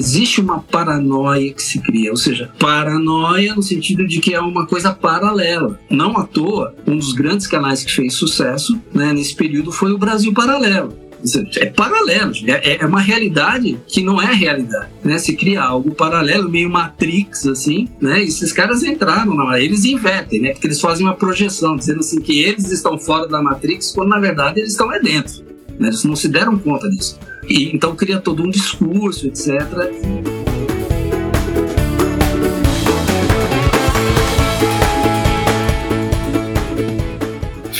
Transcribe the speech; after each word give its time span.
existe 0.00 0.40
uma 0.40 0.60
paranoia 0.60 1.52
que 1.52 1.62
se 1.62 1.78
cria, 1.78 2.10
ou 2.10 2.16
seja, 2.16 2.50
paranoia 2.58 3.54
no 3.54 3.62
sentido 3.62 4.06
de 4.06 4.18
que 4.18 4.34
é 4.34 4.40
uma 4.40 4.66
coisa 4.66 4.92
paralela. 4.92 5.78
Não 5.90 6.16
à 6.16 6.24
toa, 6.24 6.74
um 6.86 6.96
dos 6.96 7.12
grandes 7.12 7.46
canais 7.46 7.84
que 7.84 7.92
fez 7.92 8.14
sucesso 8.14 8.80
né, 8.94 9.12
nesse 9.12 9.34
período 9.34 9.70
foi 9.70 9.92
o 9.92 9.98
Brasil 9.98 10.32
Paralelo 10.32 11.10
é 11.58 11.66
paralelo, 11.66 12.32
é, 12.46 12.82
é 12.82 12.86
uma 12.86 13.00
realidade 13.00 13.78
que 13.86 14.02
não 14.02 14.20
é 14.22 14.32
realidade, 14.32 14.88
né? 15.04 15.18
Se 15.18 15.36
cria 15.36 15.62
algo 15.62 15.94
paralelo, 15.94 16.48
meio 16.48 16.70
Matrix, 16.70 17.46
assim, 17.46 17.88
né? 18.00 18.24
E 18.24 18.28
esses 18.28 18.52
caras 18.54 18.82
entraram, 18.82 19.34
não, 19.34 19.54
eles 19.54 19.84
invertem, 19.84 20.40
né? 20.40 20.52
Porque 20.52 20.66
eles 20.66 20.80
fazem 20.80 21.04
uma 21.04 21.14
projeção, 21.14 21.76
dizendo 21.76 22.00
assim 22.00 22.22
que 22.22 22.40
eles 22.40 22.70
estão 22.70 22.98
fora 22.98 23.28
da 23.28 23.42
Matrix, 23.42 23.92
quando 23.92 24.08
na 24.08 24.18
verdade 24.18 24.60
eles 24.60 24.72
estão 24.72 24.90
é 24.90 24.98
dentro, 24.98 25.44
né? 25.78 25.88
Eles 25.88 26.04
não 26.04 26.16
se 26.16 26.26
deram 26.26 26.58
conta 26.58 26.88
disso. 26.88 27.18
E, 27.50 27.74
então 27.74 27.96
cria 27.96 28.20
todo 28.20 28.44
um 28.44 28.48
discurso, 28.48 29.26
etc. 29.26 29.58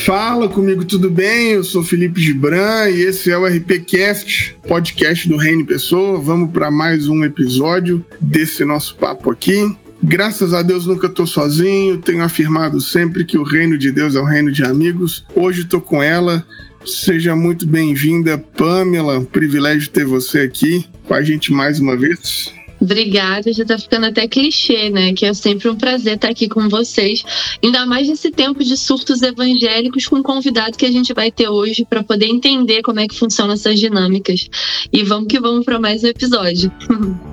Fala 0.05 0.49
comigo, 0.49 0.83
tudo 0.83 1.09
bem? 1.09 1.51
Eu 1.51 1.63
sou 1.63 1.81
Felipe 1.83 2.19
Gibran 2.19 2.89
e 2.89 3.03
esse 3.03 3.31
é 3.31 3.37
o 3.37 3.45
RPCast, 3.45 4.57
podcast 4.67 5.29
do 5.29 5.37
Reino 5.37 5.65
Pessoa. 5.65 6.19
Vamos 6.19 6.51
para 6.51 6.69
mais 6.69 7.07
um 7.07 7.23
episódio 7.23 8.05
desse 8.19 8.65
nosso 8.65 8.97
papo 8.97 9.31
aqui. 9.31 9.73
Graças 10.03 10.53
a 10.53 10.61
Deus 10.61 10.85
nunca 10.85 11.07
estou 11.07 11.25
sozinho, 11.25 11.97
tenho 11.99 12.23
afirmado 12.23 12.81
sempre 12.81 13.23
que 13.23 13.37
o 13.37 13.43
reino 13.43 13.77
de 13.77 13.89
Deus 13.89 14.15
é 14.15 14.19
um 14.19 14.25
reino 14.25 14.51
de 14.51 14.65
amigos. 14.65 15.23
Hoje 15.33 15.61
estou 15.61 15.79
com 15.79 16.03
ela. 16.03 16.45
Seja 16.85 17.35
muito 17.35 17.67
bem-vinda, 17.67 18.37
Pamela. 18.37 19.19
Um 19.19 19.25
privilégio 19.25 19.89
ter 19.89 20.05
você 20.05 20.39
aqui 20.39 20.85
com 21.07 21.13
a 21.13 21.21
gente 21.21 21.51
mais 21.51 21.79
uma 21.79 21.95
vez. 21.95 22.53
Obrigada, 22.79 23.53
já 23.53 23.63
tá 23.63 23.77
ficando 23.77 24.07
até 24.07 24.27
clichê, 24.27 24.89
né? 24.89 25.13
Que 25.13 25.27
é 25.27 25.33
sempre 25.35 25.69
um 25.69 25.75
prazer 25.75 26.15
estar 26.15 26.29
aqui 26.29 26.49
com 26.49 26.67
vocês. 26.67 27.23
Ainda 27.63 27.85
mais 27.85 28.09
nesse 28.09 28.31
tempo 28.31 28.63
de 28.63 28.75
surtos 28.75 29.21
evangélicos 29.21 30.07
com 30.07 30.15
o 30.17 30.23
convidado 30.23 30.75
que 30.75 30.85
a 30.87 30.91
gente 30.91 31.13
vai 31.13 31.31
ter 31.31 31.47
hoje 31.47 31.85
para 31.87 32.01
poder 32.03 32.25
entender 32.25 32.81
como 32.81 32.99
é 32.99 33.07
que 33.07 33.17
funcionam 33.17 33.53
essas 33.53 33.79
dinâmicas. 33.79 34.49
E 34.91 35.03
vamos 35.03 35.27
que 35.27 35.39
vamos 35.39 35.63
para 35.63 35.79
mais 35.79 36.03
um 36.03 36.07
episódio. 36.07 36.71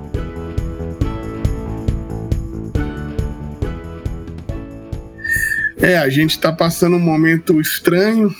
É, 5.81 5.97
a 5.97 6.09
gente 6.09 6.31
está 6.31 6.51
passando 6.51 6.97
um 6.97 6.99
momento 6.99 7.59
estranho, 7.61 8.35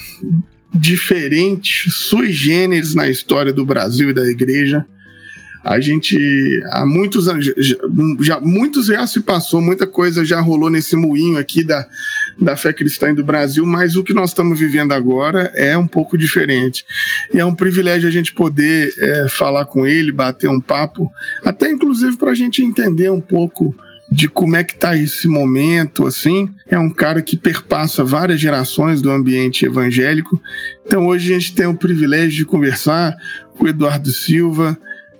diferente, 0.73 1.89
sui 1.89 2.31
generis 2.31 2.93
na 2.93 3.09
história 3.09 3.51
do 3.51 3.65
Brasil 3.65 4.09
e 4.09 4.13
da 4.13 4.25
igreja 4.27 4.85
a 5.63 5.79
gente 5.79 6.63
há 6.71 6.85
muitos 6.85 7.27
anos 7.27 7.45
já, 8.19 8.39
muitos 8.39 8.87
já 8.87 9.05
se 9.05 9.19
passou, 9.19 9.61
muita 9.61 9.85
coisa 9.85 10.23
já 10.23 10.39
rolou 10.39 10.69
nesse 10.69 10.95
moinho 10.95 11.37
aqui 11.37 11.63
da, 11.63 11.85
da 12.39 12.55
fé 12.55 12.71
cristã 12.71 13.13
do 13.13 13.23
Brasil, 13.23 13.65
mas 13.65 13.95
o 13.95 14.03
que 14.03 14.13
nós 14.13 14.29
estamos 14.29 14.57
vivendo 14.57 14.93
agora 14.93 15.51
é 15.55 15.77
um 15.77 15.87
pouco 15.87 16.17
diferente. 16.17 16.85
E 17.33 17.39
é 17.39 17.45
um 17.45 17.53
privilégio 17.53 18.07
a 18.07 18.11
gente 18.11 18.33
poder 18.33 18.93
é, 18.97 19.27
falar 19.29 19.65
com 19.65 19.85
ele, 19.85 20.11
bater 20.11 20.49
um 20.49 20.61
papo, 20.61 21.11
até 21.43 21.69
inclusive 21.69 22.15
para 22.15 22.31
a 22.31 22.35
gente 22.35 22.63
entender 22.63 23.11
um 23.11 23.21
pouco 23.21 23.75
de 24.11 24.27
como 24.27 24.55
é 24.55 24.63
que 24.63 24.73
está 24.73 24.95
esse 24.97 25.27
momento, 25.27 26.07
assim. 26.07 26.49
É 26.67 26.77
um 26.79 26.89
cara 26.89 27.21
que 27.21 27.37
perpassa 27.37 28.03
várias 28.03 28.39
gerações 28.39 29.01
do 29.01 29.11
ambiente 29.11 29.65
evangélico. 29.65 30.41
Então 30.85 31.07
hoje 31.07 31.33
a 31.33 31.39
gente 31.39 31.53
tem 31.53 31.67
o 31.67 31.77
privilégio 31.77 32.37
de 32.37 32.45
conversar 32.45 33.15
com 33.57 33.65
o 33.65 33.67
Eduardo 33.67 34.11
Silva, 34.11 34.77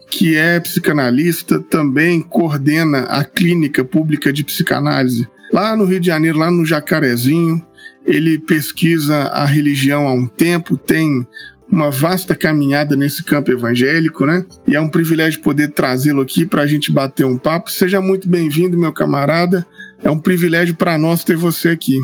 que 0.10 0.36
é 0.36 0.60
psicanalista, 0.60 1.60
também 1.60 2.20
coordena 2.20 3.02
a 3.02 3.24
clínica 3.24 3.84
pública 3.84 4.34
de 4.34 4.44
psicanálise 4.44 5.28
lá 5.52 5.76
no 5.76 5.86
Rio 5.86 6.00
de 6.00 6.08
Janeiro, 6.08 6.40
lá 6.40 6.50
no 6.50 6.66
Jacarezinho. 6.66 7.64
Ele 8.06 8.40
pesquisa 8.40 9.24
a 9.26 9.46
religião 9.46 10.08
há 10.08 10.14
um 10.14 10.26
tempo, 10.26 10.78
tem 10.78 11.28
uma 11.72 11.92
vasta 11.92 12.36
caminhada 12.36 12.96
nesse 12.96 13.24
campo 13.24 13.52
evangélico, 13.52 14.26
né? 14.26 14.46
E 14.68 14.76
é 14.76 14.82
um 14.82 14.90
privilégio 14.90 15.42
poder 15.42 15.72
trazê-lo 15.72 16.22
aqui 16.22 16.46
para 16.46 16.64
a 16.64 16.68
gente 16.68 16.92
bater 16.92 17.26
um 17.26 17.38
papo. 17.38 17.70
Seja 17.70 18.02
muito 18.02 18.28
bem-vindo, 18.28 18.78
meu 18.78 18.92
camarada. 18.92 19.66
É 20.04 20.10
um 20.10 20.20
privilégio 20.20 20.76
para 20.76 20.98
nós 20.98 21.24
ter 21.24 21.38
você 21.38 21.70
aqui. 21.70 22.00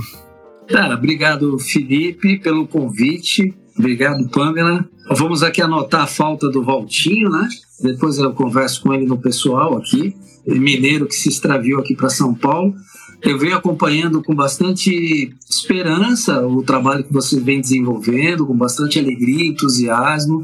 Cara, 0.67 0.95
obrigado, 0.95 1.57
Felipe, 1.59 2.39
pelo 2.39 2.67
convite. 2.67 3.53
Obrigado, 3.77 4.27
Pamela. 4.29 4.87
Vamos 5.11 5.43
aqui 5.43 5.61
anotar 5.61 6.01
a 6.01 6.07
falta 6.07 6.49
do 6.49 6.63
Valtinho, 6.63 7.29
né? 7.29 7.47
Depois 7.81 8.17
eu 8.17 8.31
converso 8.33 8.81
com 8.81 8.93
ele 8.93 9.05
no 9.05 9.17
pessoal 9.17 9.77
aqui. 9.77 10.15
Mineiro 10.47 11.07
que 11.07 11.15
se 11.15 11.29
extraviou 11.29 11.79
aqui 11.79 11.95
para 11.95 12.09
São 12.09 12.33
Paulo. 12.33 12.73
Eu 13.25 13.39
venho 13.39 13.57
acompanhando 13.57 14.21
com 14.21 14.35
bastante 14.35 15.35
esperança 15.49 16.45
o 16.45 16.61
trabalho 16.61 17.03
que 17.03 17.11
você 17.11 17.39
vem 17.39 17.59
desenvolvendo, 17.59 18.45
com 18.45 18.55
bastante 18.55 18.99
alegria 18.99 19.47
entusiasmo. 19.47 20.43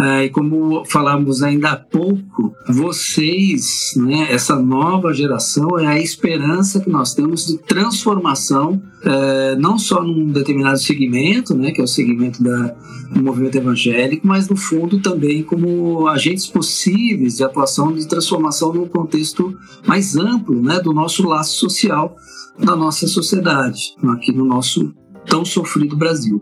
É, 0.00 0.26
e 0.26 0.30
como 0.30 0.84
falamos 0.84 1.42
ainda 1.42 1.72
há 1.72 1.76
pouco, 1.76 2.54
vocês, 2.68 3.94
né, 3.96 4.28
essa 4.30 4.56
nova 4.56 5.12
geração, 5.12 5.76
é 5.76 5.86
a 5.88 5.98
esperança 5.98 6.78
que 6.78 6.88
nós 6.88 7.14
temos 7.14 7.46
de 7.46 7.58
transformação, 7.58 8.80
é, 9.02 9.56
não 9.56 9.76
só 9.76 10.00
num 10.00 10.30
determinado 10.30 10.78
segmento, 10.78 11.52
né, 11.52 11.72
que 11.72 11.80
é 11.80 11.84
o 11.84 11.88
segmento 11.88 12.40
da, 12.40 12.76
do 13.12 13.24
movimento 13.24 13.56
evangélico, 13.56 14.24
mas 14.24 14.48
no 14.48 14.56
fundo 14.56 15.00
também 15.00 15.42
como 15.42 16.06
agentes 16.06 16.46
possíveis 16.46 17.38
de 17.38 17.42
atuação 17.42 17.92
de 17.92 18.06
transformação 18.06 18.72
num 18.72 18.86
contexto 18.86 19.56
mais 19.84 20.16
amplo 20.16 20.62
né, 20.62 20.78
do 20.78 20.92
nosso 20.92 21.26
laço 21.26 21.58
social 21.58 22.14
da 22.56 22.76
nossa 22.76 23.08
sociedade, 23.08 23.96
aqui 24.14 24.30
no 24.30 24.44
nosso 24.44 24.94
tão 25.26 25.44
sofrido 25.44 25.96
Brasil. 25.96 26.40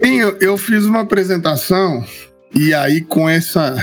Eu, 0.00 0.36
eu 0.40 0.56
fiz 0.56 0.86
uma 0.86 1.00
apresentação 1.00 2.02
e 2.54 2.72
aí 2.72 3.00
com 3.00 3.28
essa 3.28 3.76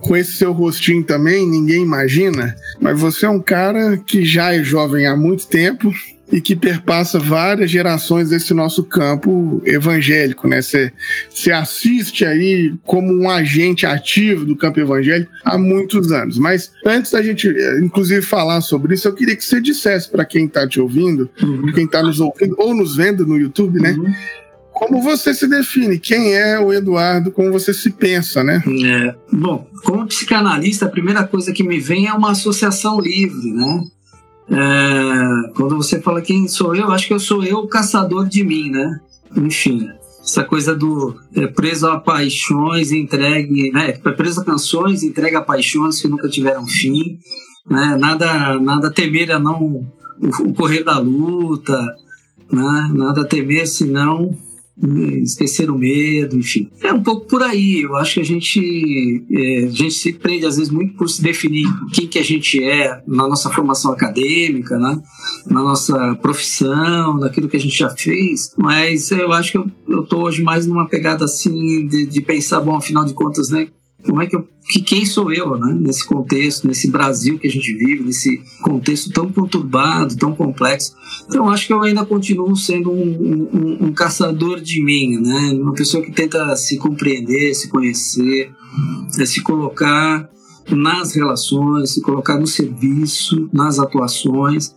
com 0.00 0.14
esse 0.14 0.34
seu 0.34 0.52
rostinho 0.52 1.02
também, 1.02 1.48
ninguém 1.48 1.82
imagina, 1.82 2.54
mas 2.78 3.00
você 3.00 3.24
é 3.24 3.30
um 3.30 3.40
cara 3.40 3.96
que 3.96 4.22
já 4.22 4.54
é 4.54 4.62
jovem 4.62 5.06
há 5.06 5.16
muito 5.16 5.46
tempo 5.46 5.90
e 6.30 6.40
que 6.40 6.56
perpassa 6.56 7.18
várias 7.18 7.70
gerações 7.70 8.28
desse 8.28 8.52
nosso 8.52 8.84
campo 8.84 9.62
evangélico, 9.64 10.48
né? 10.48 10.60
Você 10.60 11.52
assiste 11.52 12.24
aí 12.24 12.74
como 12.84 13.12
um 13.12 13.30
agente 13.30 13.86
ativo 13.86 14.44
do 14.44 14.56
campo 14.56 14.80
evangélico 14.80 15.30
há 15.44 15.56
muitos 15.56 16.12
anos. 16.12 16.38
Mas 16.38 16.72
antes 16.84 17.12
da 17.12 17.22
gente, 17.22 17.48
inclusive, 17.82 18.20
falar 18.22 18.60
sobre 18.62 18.94
isso, 18.94 19.08
eu 19.08 19.14
queria 19.14 19.36
que 19.36 19.44
você 19.44 19.60
dissesse 19.60 20.10
para 20.10 20.24
quem 20.24 20.46
está 20.46 20.66
te 20.66 20.80
ouvindo, 20.80 21.30
uhum. 21.42 21.72
quem 21.72 21.84
está 21.84 22.02
nos 22.02 22.20
ouvindo 22.20 22.54
ou 22.58 22.74
nos 22.74 22.96
vendo 22.96 23.26
no 23.26 23.38
YouTube, 23.38 23.80
né? 23.80 23.92
Uhum 23.92 24.12
como 24.74 25.00
você 25.00 25.32
se 25.32 25.46
define? 25.46 25.98
Quem 25.98 26.34
é 26.34 26.58
o 26.58 26.72
Eduardo? 26.72 27.30
Como 27.30 27.52
você 27.52 27.72
se 27.72 27.90
pensa, 27.90 28.42
né? 28.42 28.62
É, 28.84 29.14
bom, 29.32 29.66
como 29.84 30.06
psicanalista, 30.06 30.86
a 30.86 30.90
primeira 30.90 31.24
coisa 31.24 31.52
que 31.52 31.62
me 31.62 31.78
vem 31.78 32.08
é 32.08 32.12
uma 32.12 32.32
associação 32.32 33.00
livre, 33.00 33.52
né? 33.52 33.84
É, 34.50 35.52
quando 35.54 35.76
você 35.76 36.00
fala 36.00 36.20
quem 36.20 36.48
sou 36.48 36.74
eu, 36.74 36.90
acho 36.90 37.06
que 37.06 37.14
eu 37.14 37.20
sou 37.20 37.42
eu 37.44 37.58
o 37.58 37.68
caçador 37.68 38.28
de 38.28 38.42
mim, 38.42 38.68
né? 38.70 39.00
Enfim, 39.36 39.88
essa 40.22 40.42
coisa 40.42 40.74
do 40.74 41.16
é, 41.36 41.46
preso 41.46 41.86
a 41.86 41.98
paixões, 41.98 42.90
entregue, 42.90 43.70
né? 43.70 43.92
Preso 43.92 44.40
a 44.40 44.44
canções, 44.44 45.02
entregue 45.02 45.36
a 45.36 45.40
paixões 45.40 46.00
que 46.00 46.08
nunca 46.08 46.28
tiveram 46.28 46.66
fim, 46.66 47.18
né? 47.70 47.96
Nada, 47.98 48.58
nada 48.58 48.90
temer 48.90 49.30
a 49.30 49.38
não 49.38 49.62
o, 49.62 49.86
o 50.40 50.52
correr 50.52 50.82
da 50.82 50.98
luta, 50.98 51.80
né? 52.52 52.90
Nada 52.92 53.24
temer 53.24 53.68
senão 53.68 54.36
esquecer 55.22 55.70
o 55.70 55.78
medo, 55.78 56.36
enfim. 56.36 56.70
É 56.82 56.92
um 56.92 57.02
pouco 57.02 57.26
por 57.26 57.42
aí. 57.42 57.82
Eu 57.82 57.96
acho 57.96 58.14
que 58.14 58.20
a 58.20 58.24
gente, 58.24 59.24
é, 59.30 59.64
a 59.64 59.70
gente 59.70 59.94
se 59.94 60.12
prende 60.12 60.46
às 60.46 60.56
vezes 60.56 60.72
muito 60.72 60.94
por 60.94 61.08
se 61.08 61.22
definir 61.22 61.66
quem 61.92 62.06
que 62.06 62.18
a 62.18 62.24
gente 62.24 62.62
é 62.62 63.02
na 63.06 63.28
nossa 63.28 63.50
formação 63.50 63.92
acadêmica, 63.92 64.78
né? 64.78 65.00
na 65.46 65.62
nossa 65.62 66.14
profissão, 66.16 67.18
naquilo 67.18 67.48
que 67.48 67.56
a 67.56 67.60
gente 67.60 67.78
já 67.78 67.90
fez. 67.90 68.54
Mas 68.56 69.10
eu 69.10 69.32
acho 69.32 69.52
que 69.52 69.58
eu 69.88 70.02
estou 70.02 70.22
hoje 70.22 70.42
mais 70.42 70.66
numa 70.66 70.88
pegada 70.88 71.24
assim 71.24 71.86
de, 71.86 72.06
de 72.06 72.20
pensar, 72.20 72.60
bom, 72.60 72.76
afinal 72.76 73.04
de 73.04 73.14
contas, 73.14 73.50
né? 73.50 73.68
Como 74.04 74.22
é 74.22 74.26
que 74.26 74.36
eu 74.36 74.46
que 74.66 74.80
quem 74.80 75.04
sou 75.04 75.30
eu, 75.30 75.58
né? 75.58 75.76
Nesse 75.78 76.06
contexto, 76.06 76.66
nesse 76.66 76.90
Brasil 76.90 77.38
que 77.38 77.46
a 77.46 77.50
gente 77.50 77.72
vive, 77.74 78.02
nesse 78.02 78.42
contexto 78.62 79.10
tão 79.10 79.30
conturbado, 79.30 80.16
tão 80.16 80.34
complexo. 80.34 80.94
Então, 81.26 81.50
acho 81.50 81.66
que 81.66 81.72
eu 81.72 81.82
ainda 81.82 82.04
continuo 82.04 82.56
sendo 82.56 82.90
um, 82.90 83.48
um, 83.52 83.86
um 83.86 83.92
caçador 83.92 84.60
de 84.60 84.82
mim, 84.82 85.18
né? 85.20 85.50
Uma 85.60 85.74
pessoa 85.74 86.02
que 86.02 86.10
tenta 86.10 86.56
se 86.56 86.78
compreender, 86.78 87.54
se 87.54 87.68
conhecer, 87.68 88.50
é, 89.18 89.26
se 89.26 89.42
colocar 89.42 90.30
nas 90.70 91.14
relações, 91.14 91.90
se 91.90 92.00
colocar 92.00 92.38
no 92.38 92.46
serviço, 92.46 93.50
nas 93.52 93.78
atuações, 93.78 94.74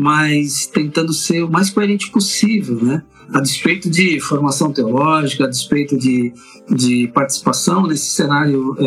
mas 0.00 0.66
tentando 0.66 1.12
ser 1.12 1.42
o 1.42 1.50
mais 1.50 1.68
coerente 1.68 2.10
possível, 2.10 2.82
né? 2.82 3.02
A 3.32 3.40
despeito 3.40 3.90
de 3.90 4.20
formação 4.20 4.72
teológica, 4.72 5.44
a 5.44 5.48
despeito 5.48 5.98
de, 5.98 6.32
de 6.70 7.08
participação 7.08 7.86
nesse 7.86 8.06
cenário 8.06 8.76
é, 8.78 8.84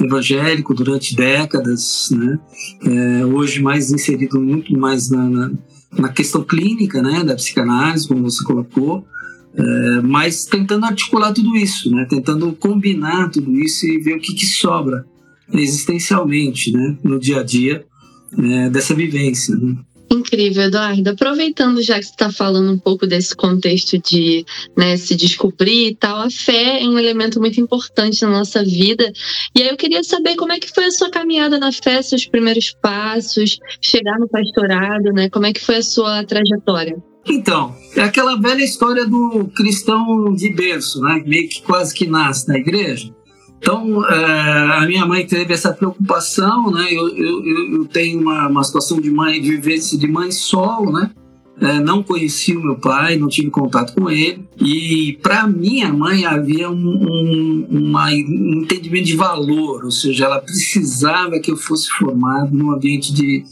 é, 0.00 0.04
evangélico 0.04 0.74
durante 0.74 1.14
décadas, 1.14 2.08
né? 2.10 2.38
É, 2.84 3.24
hoje 3.26 3.62
mais 3.62 3.90
inserido 3.90 4.40
muito 4.40 4.76
mais 4.78 5.10
na, 5.10 5.28
na, 5.28 5.52
na, 5.98 6.08
questão 6.08 6.42
clínica, 6.42 7.00
né, 7.00 7.24
da 7.24 7.34
psicanálise, 7.34 8.08
como 8.08 8.22
você 8.22 8.44
colocou, 8.44 9.06
é, 9.54 10.00
mas 10.02 10.44
tentando 10.44 10.84
articular 10.84 11.32
tudo 11.32 11.56
isso, 11.56 11.90
né? 11.90 12.06
Tentando 12.08 12.52
combinar 12.52 13.30
tudo 13.30 13.56
isso 13.58 13.86
e 13.86 13.98
ver 13.98 14.16
o 14.16 14.20
que, 14.20 14.34
que 14.34 14.46
sobra 14.46 15.06
existencialmente, 15.52 16.72
né, 16.72 16.98
no 17.04 17.18
dia 17.18 17.40
a 17.40 17.42
dia 17.42 17.86
é, 18.36 18.68
dessa 18.68 18.94
vivência. 18.94 19.54
Né? 19.56 19.76
Incrível, 20.26 20.64
Eduardo. 20.64 21.10
Aproveitando 21.10 21.80
já 21.80 21.98
que 21.98 22.04
você 22.04 22.10
está 22.10 22.32
falando 22.32 22.72
um 22.72 22.78
pouco 22.78 23.06
desse 23.06 23.34
contexto 23.34 23.96
de 23.98 24.44
né, 24.76 24.96
se 24.96 25.14
descobrir 25.14 25.90
e 25.90 25.94
tal, 25.94 26.18
a 26.18 26.30
fé 26.30 26.82
é 26.82 26.88
um 26.88 26.98
elemento 26.98 27.40
muito 27.40 27.60
importante 27.60 28.22
na 28.22 28.30
nossa 28.30 28.64
vida. 28.64 29.12
E 29.54 29.62
aí 29.62 29.68
eu 29.68 29.76
queria 29.76 30.02
saber 30.02 30.34
como 30.34 30.52
é 30.52 30.58
que 30.58 30.72
foi 30.74 30.86
a 30.86 30.90
sua 30.90 31.10
caminhada 31.10 31.58
na 31.58 31.70
fé, 31.70 32.02
seus 32.02 32.26
primeiros 32.26 32.74
passos, 32.82 33.58
chegar 33.80 34.18
no 34.18 34.28
pastorado, 34.28 35.12
né? 35.12 35.30
Como 35.30 35.46
é 35.46 35.52
que 35.52 35.60
foi 35.60 35.76
a 35.76 35.82
sua 35.82 36.24
trajetória? 36.24 36.96
Então, 37.28 37.74
é 37.96 38.02
aquela 38.02 38.36
velha 38.36 38.62
história 38.62 39.04
do 39.06 39.48
cristão 39.54 40.32
de 40.34 40.52
berço, 40.54 41.00
né? 41.00 41.22
Meio 41.24 41.48
que 41.48 41.62
quase 41.62 41.94
que 41.94 42.06
nasce 42.06 42.48
na 42.48 42.58
igreja. 42.58 43.12
Então, 43.58 44.04
é, 44.08 44.78
a 44.78 44.86
minha 44.86 45.04
mãe 45.06 45.26
teve 45.26 45.52
essa 45.52 45.72
preocupação, 45.72 46.70
né? 46.70 46.86
Eu, 46.90 47.08
eu, 47.08 47.72
eu 47.72 47.84
tenho 47.86 48.20
uma, 48.20 48.48
uma 48.48 48.64
situação 48.64 49.00
de 49.00 49.10
mãe, 49.10 49.40
de 49.40 49.50
vivência 49.50 49.98
de 49.98 50.06
mãe 50.06 50.30
solo, 50.30 50.92
né? 50.92 51.10
É, 51.58 51.80
não 51.80 52.02
conheci 52.02 52.54
o 52.54 52.60
meu 52.62 52.76
pai, 52.76 53.16
não 53.16 53.28
tive 53.28 53.50
contato 53.50 53.94
com 53.94 54.10
ele. 54.10 54.46
E 54.60 55.18
para 55.22 55.46
minha 55.46 55.90
mãe 55.90 56.26
havia 56.26 56.70
um, 56.70 56.74
um, 56.76 57.66
uma, 57.70 58.10
um, 58.10 58.60
entendimento 58.62 59.06
de 59.06 59.16
valor, 59.16 59.84
ou 59.84 59.90
seja, 59.90 60.26
ela 60.26 60.38
precisava 60.38 61.40
que 61.40 61.50
eu 61.50 61.56
fosse 61.56 61.88
formado 61.88 62.54
num 62.54 62.72
ambiente 62.72 63.12
de, 63.12 63.42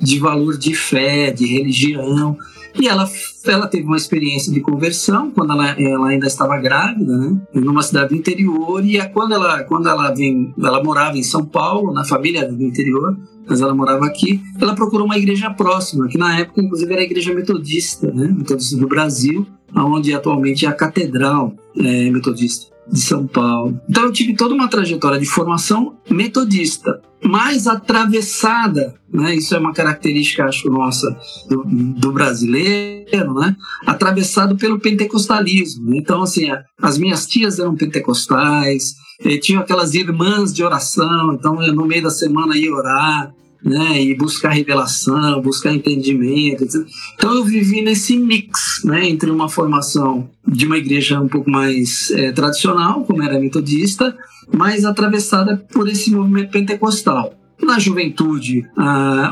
de 0.00 0.18
valor 0.18 0.56
de 0.56 0.74
fé, 0.74 1.30
de 1.30 1.44
religião. 1.46 2.36
E 2.78 2.88
ela, 2.88 3.08
ela 3.46 3.66
teve 3.66 3.84
uma 3.84 3.96
experiência 3.96 4.52
de 4.52 4.60
conversão 4.60 5.30
quando 5.30 5.52
ela, 5.52 5.80
ela 5.80 6.08
ainda 6.08 6.26
estava 6.26 6.56
grávida, 6.58 7.16
né? 7.16 7.40
Numa 7.54 7.82
cidade 7.82 8.10
do 8.10 8.16
interior. 8.16 8.84
E 8.84 9.00
quando 9.08 9.34
ela, 9.34 9.62
quando 9.64 9.88
ela 9.88 10.10
vem, 10.12 10.54
ela 10.58 10.82
morava 10.82 11.16
em 11.18 11.22
São 11.22 11.44
Paulo, 11.44 11.92
na 11.92 12.04
família 12.04 12.50
do 12.50 12.62
interior, 12.62 13.16
mas 13.46 13.60
ela 13.60 13.74
morava 13.74 14.06
aqui. 14.06 14.40
Ela 14.60 14.74
procurou 14.74 15.06
uma 15.06 15.18
igreja 15.18 15.50
próxima, 15.50 16.08
que 16.08 16.18
na 16.18 16.38
época, 16.38 16.62
inclusive, 16.62 16.92
era 16.92 17.02
a 17.02 17.04
igreja 17.04 17.34
metodista, 17.34 18.10
né? 18.12 18.28
Metodista 18.28 18.76
do 18.76 18.86
Brasil, 18.86 19.46
onde 19.74 20.14
atualmente 20.14 20.66
é 20.66 20.68
a 20.68 20.72
catedral 20.72 21.54
é, 21.76 22.10
metodista 22.10 22.70
de 22.90 23.00
São 23.00 23.26
Paulo. 23.26 23.80
Então 23.88 24.04
eu 24.04 24.12
tive 24.12 24.34
toda 24.34 24.54
uma 24.54 24.68
trajetória 24.68 25.18
de 25.18 25.26
formação 25.26 25.96
metodista, 26.10 27.00
mais 27.22 27.66
atravessada, 27.66 28.94
né? 29.12 29.34
Isso 29.34 29.54
é 29.54 29.58
uma 29.58 29.72
característica, 29.72 30.44
acho, 30.44 30.70
nossa 30.70 31.16
do, 31.48 31.62
do 31.64 32.12
brasileiro, 32.12 33.34
né? 33.34 33.54
Atravessado 33.86 34.56
pelo 34.56 34.80
pentecostalismo. 34.80 35.94
Então, 35.94 36.22
assim, 36.22 36.46
as 36.80 36.98
minhas 36.98 37.26
tias 37.26 37.58
eram 37.58 37.76
pentecostais, 37.76 38.94
eh, 39.22 39.38
tinham 39.38 39.60
aquelas 39.60 39.94
irmãs 39.94 40.52
de 40.52 40.64
oração, 40.64 41.34
então 41.34 41.62
eu, 41.62 41.74
no 41.74 41.86
meio 41.86 42.02
da 42.02 42.10
semana 42.10 42.56
ia 42.56 42.72
orar 42.72 43.32
né, 43.64 44.02
e 44.02 44.14
buscar 44.14 44.50
revelação, 44.50 45.40
buscar 45.40 45.72
entendimento. 45.72 46.64
Etc. 46.64 46.80
Então 47.14 47.34
eu 47.34 47.44
vivi 47.44 47.82
nesse 47.82 48.16
mix, 48.16 48.82
né, 48.84 49.08
entre 49.08 49.30
uma 49.30 49.48
formação 49.48 50.28
de 50.46 50.66
uma 50.66 50.78
igreja 50.78 51.20
um 51.20 51.28
pouco 51.28 51.50
mais 51.50 52.10
é, 52.12 52.32
tradicional, 52.32 53.04
como 53.04 53.22
era 53.22 53.38
metodista, 53.38 54.16
mas 54.52 54.84
atravessada 54.84 55.56
por 55.72 55.88
esse 55.88 56.10
movimento 56.10 56.50
pentecostal. 56.50 57.34
Na 57.62 57.78
juventude, 57.78 58.66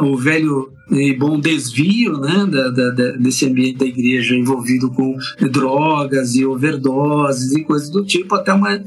o 0.02 0.16
velho 0.16 0.70
e 0.90 1.14
bom 1.14 1.38
desvio 1.38 2.18
né, 2.18 2.46
da, 2.46 2.70
da, 2.70 3.12
desse 3.12 3.46
ambiente 3.46 3.78
da 3.78 3.86
igreja 3.86 4.34
envolvido 4.34 4.90
com 4.90 5.16
drogas 5.50 6.34
e 6.34 6.44
overdoses 6.44 7.52
e 7.52 7.62
coisas 7.62 7.90
do 7.90 8.04
tipo, 8.04 8.34
até 8.34 8.52
uma 8.52 8.82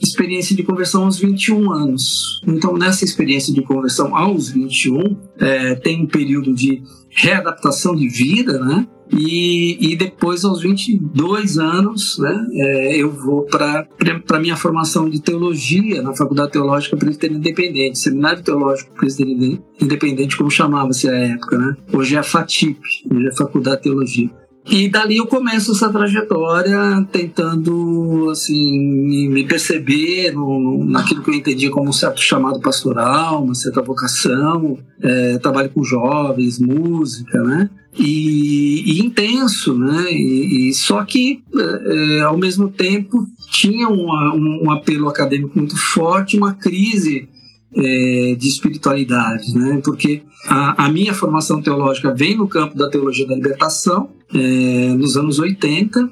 experiência 0.00 0.54
de 0.54 0.62
conversão 0.62 1.04
aos 1.04 1.18
21 1.18 1.72
anos. 1.72 2.40
Então, 2.46 2.76
nessa 2.76 3.04
experiência 3.04 3.52
de 3.52 3.62
conversão 3.62 4.16
aos 4.16 4.48
21, 4.48 5.16
é, 5.38 5.74
tem 5.76 6.02
um 6.02 6.06
período 6.06 6.54
de 6.54 6.82
readaptação 7.08 7.94
de 7.94 8.08
vida, 8.08 8.58
né? 8.58 8.86
E, 9.12 9.92
e 9.92 9.96
depois, 9.96 10.44
aos 10.44 10.62
22 10.62 11.58
anos, 11.58 12.18
né, 12.18 12.46
é, 12.54 12.96
eu 12.96 13.10
vou 13.10 13.42
para 13.44 13.86
a 14.32 14.38
minha 14.40 14.56
formação 14.56 15.08
de 15.08 15.20
teologia 15.20 16.02
na 16.02 16.14
Faculdade 16.14 16.52
Teológica 16.52 16.96
Presbiteriana 16.96 17.38
Independente, 17.38 17.98
Seminário 17.98 18.42
Teológico 18.42 18.92
Presbiteriano 18.94 19.62
Independente, 19.80 20.36
como 20.36 20.50
chamava-se 20.50 21.08
à 21.08 21.14
época. 21.14 21.56
Né? 21.56 21.76
Hoje 21.92 22.16
é 22.16 22.18
a 22.18 22.22
FATIP, 22.22 22.80
hoje 23.08 23.26
é 23.26 23.28
a 23.28 23.36
Faculdade 23.36 23.76
de 23.76 23.82
Teologia. 23.84 24.30
E 24.68 24.88
dali 24.88 25.18
eu 25.18 25.26
começo 25.26 25.70
essa 25.72 25.88
trajetória 25.90 27.06
tentando 27.12 28.28
assim 28.30 29.28
me 29.28 29.44
perceber 29.46 30.32
no, 30.32 30.84
naquilo 30.84 31.22
que 31.22 31.30
eu 31.30 31.34
entendia 31.34 31.70
como 31.70 31.90
um 31.90 31.92
certo 31.92 32.20
chamado 32.20 32.58
pastoral, 32.60 33.44
uma 33.44 33.54
certa 33.54 33.80
vocação, 33.80 34.76
é, 35.00 35.38
trabalho 35.38 35.70
com 35.70 35.84
jovens, 35.84 36.58
música, 36.58 37.40
né? 37.44 37.70
E, 37.96 38.82
e 38.98 39.06
intenso, 39.06 39.78
né? 39.78 40.10
E, 40.10 40.68
e 40.68 40.74
só 40.74 41.04
que 41.04 41.44
é, 41.54 42.18
é 42.18 42.20
ao 42.22 42.36
mesmo 42.36 42.68
tempo 42.68 43.24
tinha 43.48 43.88
uma, 43.88 44.34
um, 44.34 44.64
um 44.64 44.70
apelo 44.72 45.08
acadêmico 45.08 45.56
muito 45.56 45.76
forte, 45.76 46.36
uma 46.36 46.54
crise 46.54 47.28
é, 47.76 48.34
de 48.34 48.48
espiritualidade, 48.48 49.54
né? 49.54 49.80
Porque 49.84 50.22
a, 50.46 50.86
a, 50.86 50.88
minha 50.88 51.12
formação 51.12 51.60
teológica 51.60 52.14
vem 52.14 52.36
no 52.36 52.48
campo 52.48 52.76
da 52.76 52.88
teologia 52.88 53.26
da 53.26 53.34
libertação, 53.34 54.08
é, 54.34 54.94
nos 54.94 55.16
anos 55.16 55.38
80, 55.38 56.10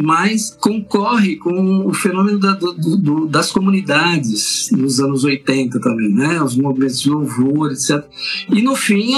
mas 0.00 0.56
concorre 0.60 1.36
com 1.36 1.86
o 1.86 1.92
fenômeno 1.92 2.38
da, 2.38 2.52
do, 2.52 2.72
do, 2.72 3.26
das 3.26 3.50
comunidades 3.50 4.68
nos 4.72 5.00
anos 5.00 5.24
80 5.24 5.80
também, 5.80 6.08
né? 6.08 6.42
Os 6.42 6.56
movimentos 6.56 7.00
de 7.00 7.10
louvor, 7.10 7.72
etc. 7.72 8.04
E 8.50 8.62
no 8.62 8.74
fim, 8.74 9.12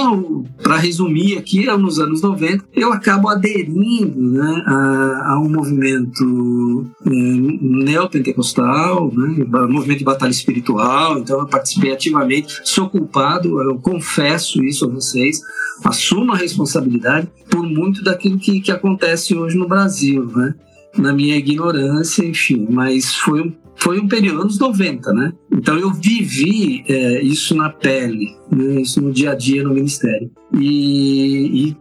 para 0.62 0.76
resumir 0.76 1.38
aqui, 1.38 1.66
nos 1.76 1.98
anos 1.98 2.22
90, 2.22 2.64
eu 2.72 2.92
acabo 2.92 3.28
aderindo 3.28 4.20
né, 4.20 4.62
a, 4.66 5.32
a 5.32 5.40
um 5.40 5.48
movimento 5.48 6.86
é, 7.06 7.10
neopentecostal, 7.10 9.12
né, 9.14 9.44
movimento 9.68 9.98
de 9.98 10.04
batalha 10.04 10.30
espiritual, 10.30 11.18
então 11.18 11.40
eu 11.40 11.46
participei 11.46 11.92
ativamente, 11.92 12.60
sou 12.64 12.88
culpado, 12.88 13.60
eu 13.62 13.78
confesso 13.78 14.62
isso 14.64 14.84
a 14.84 14.88
vocês, 14.88 15.40
assumo 15.84 16.32
a 16.32 16.36
responsabilidade 16.36 17.28
por 17.54 17.62
muito 17.62 18.02
daquilo 18.02 18.36
que, 18.36 18.60
que 18.60 18.72
acontece 18.72 19.36
hoje 19.36 19.56
no 19.56 19.68
Brasil, 19.68 20.26
né? 20.34 20.56
Na 20.98 21.12
minha 21.12 21.36
ignorância, 21.36 22.24
enfim, 22.24 22.66
mas 22.68 23.14
foi 23.14 23.42
um, 23.42 23.52
foi 23.76 24.00
um 24.00 24.08
período, 24.08 24.42
anos 24.42 24.58
90, 24.58 25.12
né? 25.12 25.32
Então 25.52 25.78
eu 25.78 25.92
vivi 25.92 26.82
é, 26.88 27.22
isso 27.22 27.54
na 27.54 27.70
pele, 27.70 28.26
né? 28.50 28.80
isso 28.80 29.00
no 29.00 29.12
dia 29.12 29.30
a 29.30 29.34
dia 29.36 29.62
no 29.62 29.72
ministério. 29.72 30.28
E, 30.52 31.68
e 31.68 31.76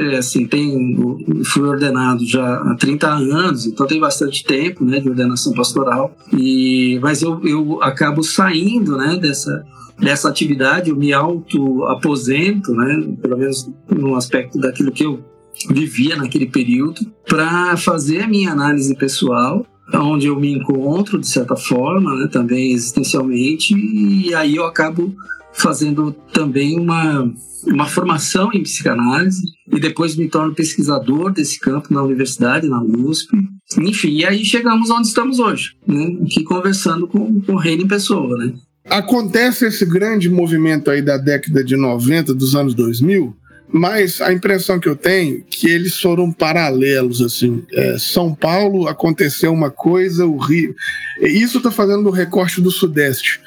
é, 0.00 0.16
assim, 0.16 0.44
tem, 0.44 0.96
fui 1.44 1.62
ordenado 1.62 2.26
já 2.26 2.56
há 2.56 2.74
30 2.74 3.08
anos, 3.08 3.64
então 3.64 3.86
tem 3.86 4.00
bastante 4.00 4.42
tempo 4.42 4.84
né, 4.84 4.98
de 4.98 5.08
ordenação 5.08 5.52
pastoral, 5.52 6.16
e, 6.36 6.98
mas 7.00 7.22
eu, 7.22 7.40
eu 7.44 7.80
acabo 7.80 8.24
saindo 8.24 8.96
né, 8.96 9.16
dessa, 9.16 9.64
dessa 10.02 10.28
atividade, 10.28 10.90
eu 10.90 10.96
me 10.96 11.12
auto-aposento, 11.12 12.74
né, 12.74 13.14
pelo 13.22 13.38
menos 13.38 13.70
no 13.88 14.16
aspecto 14.16 14.58
daquilo 14.58 14.90
que 14.90 15.04
eu 15.04 15.24
vivia 15.70 16.16
naquele 16.16 16.46
período, 16.46 17.00
para 17.26 17.76
fazer 17.76 18.22
a 18.22 18.28
minha 18.28 18.50
análise 18.50 18.94
pessoal, 18.96 19.64
onde 19.94 20.26
eu 20.26 20.38
me 20.38 20.52
encontro, 20.52 21.20
de 21.20 21.28
certa 21.28 21.54
forma, 21.54 22.14
né, 22.16 22.26
também 22.26 22.72
existencialmente, 22.72 23.74
e 23.74 24.34
aí 24.34 24.56
eu 24.56 24.64
acabo 24.64 25.14
fazendo 25.52 26.12
também 26.32 26.80
uma, 26.80 27.30
uma 27.66 27.86
formação 27.86 28.50
em 28.52 28.62
psicanálise 28.62 29.42
e 29.70 29.78
depois 29.78 30.16
me 30.16 30.28
torno 30.28 30.54
pesquisador 30.54 31.30
desse 31.30 31.60
campo 31.60 31.92
na 31.92 32.02
universidade, 32.02 32.68
na 32.68 32.82
USP. 32.82 33.36
Enfim, 33.78 34.16
e 34.16 34.24
aí 34.24 34.44
chegamos 34.44 34.90
onde 34.90 35.06
estamos 35.06 35.38
hoje, 35.38 35.76
né? 35.86 36.16
aqui 36.24 36.42
conversando 36.42 37.06
com, 37.06 37.40
com 37.42 37.52
o 37.52 37.58
Reino 37.58 37.82
em 37.82 37.88
pessoa. 37.88 38.36
Né? 38.38 38.54
Acontece 38.88 39.66
esse 39.66 39.84
grande 39.84 40.28
movimento 40.28 40.90
aí 40.90 41.00
da 41.00 41.16
década 41.16 41.62
de 41.62 41.76
90, 41.76 42.34
dos 42.34 42.54
anos 42.56 42.74
2000, 42.74 43.34
mas 43.72 44.20
a 44.20 44.32
impressão 44.32 44.78
que 44.78 44.88
eu 44.88 44.94
tenho 44.94 45.38
é 45.38 45.42
que 45.48 45.68
eles 45.70 45.98
foram 45.98 46.30
paralelos 46.30 47.22
assim. 47.22 47.64
É, 47.72 47.96
São 47.98 48.34
Paulo 48.34 48.86
aconteceu 48.86 49.52
uma 49.52 49.70
coisa, 49.70 50.26
o 50.26 50.36
Rio. 50.36 50.74
Isso 51.20 51.58
está 51.58 51.70
fazendo 51.70 52.06
o 52.06 52.12
recorte 52.12 52.60
do 52.60 52.70
Sudeste. 52.70 53.40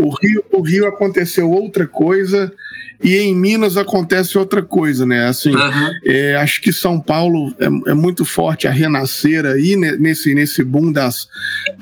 O 0.00 0.10
Rio, 0.10 0.44
o 0.52 0.62
Rio 0.62 0.86
aconteceu 0.86 1.50
outra 1.50 1.86
coisa 1.86 2.52
e 3.02 3.16
em 3.16 3.34
Minas 3.34 3.78
acontece 3.78 4.36
outra 4.36 4.62
coisa, 4.62 5.06
né? 5.06 5.26
Assim, 5.26 5.54
uhum. 5.54 5.90
é, 6.04 6.36
acho 6.36 6.60
que 6.60 6.70
São 6.70 7.00
Paulo 7.00 7.54
é, 7.58 7.90
é, 7.90 7.94
muito 7.94 8.26
forte 8.26 8.68
a 8.68 8.70
renascer 8.70 9.46
aí 9.46 9.74
né, 9.74 9.96
nesse, 9.98 10.34
nesse 10.34 10.62
boom 10.62 10.92
das, 10.92 11.26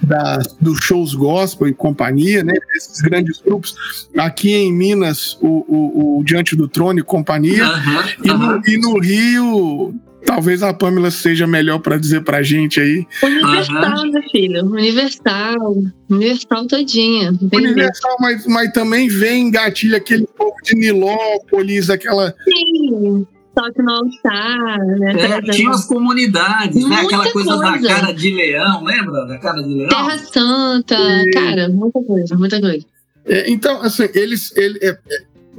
das, 0.00 0.52
dos 0.60 0.78
shows 0.78 1.14
gospel 1.14 1.66
e 1.66 1.75
companhia, 1.75 2.44
né? 2.44 2.54
Esses 2.76 3.00
grandes 3.00 3.40
grupos. 3.40 3.75
Aqui 4.16 4.52
em 4.52 4.72
Minas, 4.72 5.37
o, 5.40 5.64
o, 5.68 6.18
o 6.20 6.25
Diante 6.25 6.54
do 6.54 6.68
Trono 6.68 7.00
e 7.00 7.02
companhia. 7.02 7.64
Uhum. 7.64 8.25
E, 8.25 8.28
no, 8.28 8.62
e 8.66 8.78
no 8.78 9.00
Rio, 9.00 9.94
Talvez 10.25 10.62
a 10.62 10.75
Pamela 10.75 11.10
seja 11.10 11.46
melhor 11.46 11.78
para 11.78 11.96
dizer 11.96 12.22
pra 12.22 12.42
gente 12.42 12.80
aí. 12.80 13.06
Universal, 13.22 14.04
uhum. 14.04 14.12
meu 14.12 14.22
filho. 14.30 14.64
Universal. 14.64 15.76
Universal 16.10 16.66
todinha. 16.66 17.32
Universal, 17.52 18.16
mas, 18.20 18.46
mas 18.46 18.72
também 18.72 19.08
vem 19.08 19.50
gatilha 19.50 19.98
aquele 19.98 20.26
povo 20.26 20.54
de 20.64 20.75
Nilópolis, 20.75 21.88
aquela. 21.90 22.34
Sim. 22.44 23.26
Só 23.58 23.72
que 23.72 23.82
não 23.82 24.06
está, 24.06 24.78
né? 25.00 25.14
É, 25.20 25.50
tinha 25.50 25.70
as 25.70 25.84
comunidades, 25.84 26.88
né? 26.88 26.96
Aquela 26.96 27.28
coisa, 27.32 27.56
coisa, 27.56 27.72
da 27.72 27.88
cara 27.88 28.12
de 28.12 28.30
leão, 28.30 28.84
lembra? 28.84 29.26
Da 29.26 29.38
cara 29.38 29.60
de 29.62 29.75
leão? 29.75 29.88
Terra 29.88 30.18
Santa, 30.18 30.96
e... 30.96 31.30
cara, 31.32 31.68
muita 31.68 32.00
coisa, 32.04 32.37
muita 32.37 32.60
coisa. 32.60 32.87
É, 33.28 33.50
então, 33.50 33.82
assim, 33.82 34.08
eles. 34.14 34.56
Ele, 34.56 34.78
é, 34.80 34.88
é 34.88 34.98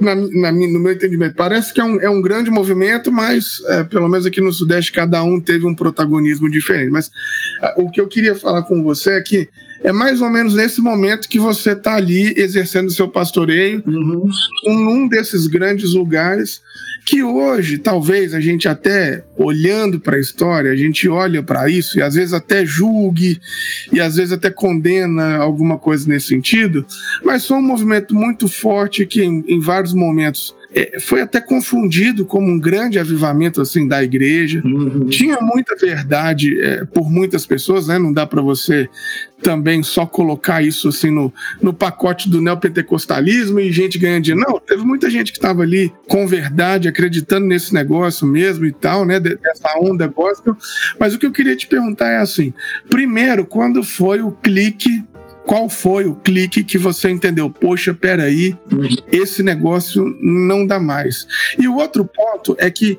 na, 0.00 0.14
na, 0.14 0.52
no 0.52 0.80
meu 0.80 0.92
entendimento, 0.92 1.34
parece 1.34 1.72
que 1.74 1.80
é 1.80 1.84
um, 1.84 2.00
é 2.00 2.08
um 2.08 2.22
grande 2.22 2.50
movimento, 2.50 3.12
mas 3.12 3.62
é, 3.68 3.84
pelo 3.84 4.08
menos 4.08 4.26
aqui 4.26 4.40
no 4.40 4.52
Sudeste 4.52 4.92
cada 4.92 5.22
um 5.22 5.40
teve 5.40 5.66
um 5.66 5.74
protagonismo 5.74 6.50
diferente. 6.50 6.90
Mas 6.90 7.10
o 7.76 7.90
que 7.90 8.00
eu 8.00 8.08
queria 8.08 8.34
falar 8.34 8.62
com 8.62 8.82
você 8.82 9.18
é 9.18 9.20
que 9.20 9.48
é 9.82 9.92
mais 9.92 10.20
ou 10.20 10.30
menos 10.30 10.54
nesse 10.54 10.80
momento 10.80 11.28
que 11.28 11.38
você 11.38 11.72
está 11.72 11.94
ali 11.94 12.34
exercendo 12.36 12.90
seu 12.90 13.08
pastoreio, 13.08 13.82
uhum. 13.86 14.28
num 14.66 15.08
desses 15.08 15.46
grandes 15.46 15.94
lugares 15.94 16.60
que 17.04 17.22
hoje, 17.22 17.78
talvez, 17.78 18.34
a 18.34 18.40
gente 18.40 18.68
até 18.68 19.24
olhando 19.36 19.98
para 19.98 20.16
a 20.16 20.20
história, 20.20 20.70
a 20.70 20.76
gente 20.76 21.08
olha 21.08 21.42
para 21.42 21.68
isso 21.68 21.98
e 21.98 22.02
às 22.02 22.14
vezes 22.14 22.32
até 22.32 22.64
julgue 22.64 23.40
e 23.92 24.00
às 24.00 24.16
vezes 24.16 24.32
até 24.32 24.50
condena 24.50 25.36
alguma 25.36 25.78
coisa 25.78 26.06
nesse 26.08 26.28
sentido, 26.28 26.86
mas 27.24 27.46
foi 27.46 27.56
um 27.56 27.62
movimento 27.62 28.14
muito 28.14 28.46
forte 28.46 29.06
que 29.06 29.22
em, 29.22 29.42
em 29.48 29.60
vários 29.60 29.94
momentos 29.94 30.54
foi 31.00 31.20
até 31.20 31.40
confundido 31.40 32.24
como 32.24 32.46
um 32.46 32.58
grande 32.58 32.98
avivamento 32.98 33.60
assim 33.60 33.88
da 33.88 34.02
igreja. 34.02 34.62
Uhum. 34.64 35.06
Tinha 35.08 35.38
muita 35.40 35.74
verdade 35.74 36.60
é, 36.60 36.84
por 36.84 37.10
muitas 37.10 37.44
pessoas, 37.44 37.88
né? 37.88 37.98
Não 37.98 38.12
dá 38.12 38.24
para 38.24 38.40
você 38.40 38.88
também 39.42 39.82
só 39.82 40.06
colocar 40.06 40.62
isso 40.62 40.88
assim 40.88 41.10
no, 41.10 41.32
no 41.60 41.72
pacote 41.72 42.28
do 42.28 42.40
neopentecostalismo 42.40 43.58
e 43.58 43.72
gente 43.72 43.98
ganhando 43.98 44.24
dinheiro. 44.24 44.48
Não, 44.48 44.60
teve 44.60 44.84
muita 44.84 45.10
gente 45.10 45.32
que 45.32 45.38
estava 45.38 45.62
ali 45.62 45.92
com 46.08 46.26
verdade, 46.26 46.88
acreditando 46.88 47.46
nesse 47.46 47.74
negócio 47.74 48.26
mesmo 48.26 48.64
e 48.64 48.72
tal, 48.72 49.04
né? 49.04 49.18
Dessa 49.18 49.76
onda 49.80 50.06
gospel. 50.06 50.56
Mas 50.98 51.14
o 51.14 51.18
que 51.18 51.26
eu 51.26 51.32
queria 51.32 51.56
te 51.56 51.66
perguntar 51.66 52.10
é 52.10 52.18
assim: 52.18 52.52
primeiro, 52.88 53.44
quando 53.44 53.82
foi 53.82 54.20
o 54.20 54.30
clique 54.30 55.02
qual 55.46 55.68
foi 55.68 56.06
o 56.06 56.14
clique 56.14 56.62
que 56.62 56.78
você 56.78 57.10
entendeu? 57.10 57.50
Poxa, 57.50 57.94
peraí, 57.94 58.56
esse 59.10 59.42
negócio 59.42 60.04
não 60.20 60.66
dá 60.66 60.78
mais. 60.78 61.26
E 61.58 61.66
o 61.66 61.76
outro 61.76 62.04
ponto 62.04 62.56
é 62.58 62.70
que 62.70 62.98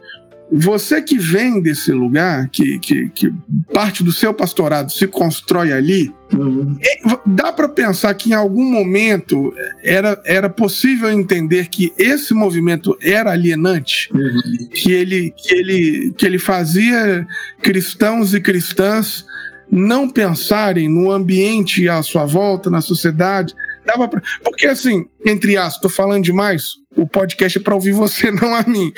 você 0.52 1.02
que 1.02 1.18
vem 1.18 1.62
desse 1.62 1.94
lugar, 1.94 2.50
que, 2.50 2.78
que, 2.80 3.10
que 3.10 3.34
parte 3.74 4.04
do 4.04 4.12
seu 4.12 4.34
pastorado 4.34 4.92
se 4.92 5.08
constrói 5.08 5.72
ali, 5.72 6.14
uhum. 6.34 6.78
dá 7.26 7.54
para 7.54 7.70
pensar 7.70 8.14
que 8.16 8.32
em 8.32 8.34
algum 8.34 8.70
momento 8.70 9.54
era, 9.82 10.22
era 10.26 10.50
possível 10.50 11.10
entender 11.10 11.70
que 11.70 11.94
esse 11.98 12.34
movimento 12.34 12.98
era 13.02 13.32
alienante, 13.32 14.10
uhum. 14.14 14.70
que, 14.74 14.92
ele, 14.92 15.34
que, 15.38 15.54
ele, 15.54 16.14
que 16.18 16.26
ele 16.26 16.38
fazia 16.38 17.26
cristãos 17.62 18.34
e 18.34 18.42
cristãs 18.42 19.26
não 19.72 20.10
pensarem 20.10 20.90
no 20.90 21.10
ambiente 21.10 21.88
à 21.88 22.04
sua 22.04 22.26
volta, 22.26 22.70
na 22.70 22.82
sociedade. 22.82 23.56
Dava 23.86 24.08
pra... 24.08 24.22
Porque, 24.44 24.68
assim, 24.68 25.06
entre 25.26 25.56
aspas, 25.58 25.76
estou 25.76 25.90
falando 25.90 26.24
demais, 26.24 26.74
o 26.96 27.08
podcast 27.08 27.58
é 27.58 27.62
para 27.62 27.74
ouvir 27.74 27.94
você, 27.94 28.30
não 28.32 28.54
a 28.54 28.64
mim. 28.64 28.92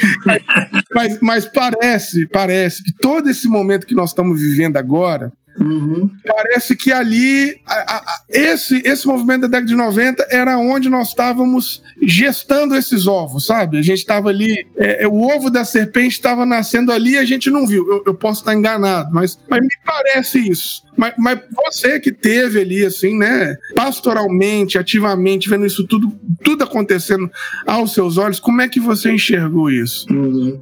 mas, 0.93 1.19
mas 1.21 1.45
parece, 1.45 2.27
parece 2.27 2.83
que 2.83 2.93
todo 2.93 3.29
esse 3.29 3.47
momento 3.47 3.85
que 3.85 3.95
nós 3.95 4.09
estamos 4.09 4.41
vivendo 4.41 4.77
agora, 4.77 5.31
Uhum. 5.59 6.09
Parece 6.25 6.75
que 6.75 6.91
ali, 6.91 7.61
a, 7.65 7.97
a, 7.97 8.21
esse, 8.29 8.81
esse 8.85 9.05
movimento 9.05 9.41
da 9.41 9.47
década 9.47 9.67
de 9.67 9.75
90 9.75 10.27
era 10.29 10.57
onde 10.57 10.89
nós 10.89 11.09
estávamos 11.09 11.83
gestando 12.01 12.75
esses 12.75 13.05
ovos, 13.07 13.45
sabe? 13.45 13.77
A 13.77 13.81
gente 13.81 13.99
estava 13.99 14.29
ali, 14.29 14.65
é, 14.77 15.03
é, 15.03 15.07
o 15.07 15.21
ovo 15.21 15.49
da 15.49 15.63
serpente 15.63 16.15
estava 16.15 16.45
nascendo 16.45 16.91
ali 16.91 17.11
e 17.11 17.17
a 17.17 17.25
gente 17.25 17.49
não 17.49 17.67
viu. 17.67 17.87
Eu, 17.87 18.03
eu 18.07 18.13
posso 18.13 18.41
estar 18.41 18.53
enganado, 18.53 19.11
mas, 19.13 19.39
mas 19.49 19.61
me 19.61 19.75
parece 19.85 20.39
isso. 20.39 20.83
Mas, 20.95 21.13
mas, 21.17 21.39
você 21.55 21.99
que 21.99 22.11
teve 22.11 22.61
ali, 22.61 22.85
assim, 22.85 23.17
né, 23.17 23.57
pastoralmente, 23.75 24.77
ativamente, 24.77 25.49
vendo 25.49 25.65
isso 25.65 25.85
tudo, 25.87 26.11
tudo 26.43 26.63
acontecendo 26.63 27.29
aos 27.65 27.93
seus 27.93 28.17
olhos, 28.17 28.39
como 28.39 28.61
é 28.61 28.67
que 28.67 28.79
você 28.79 29.11
enxergou 29.11 29.69
isso? 29.69 30.05
Uhum. 30.11 30.61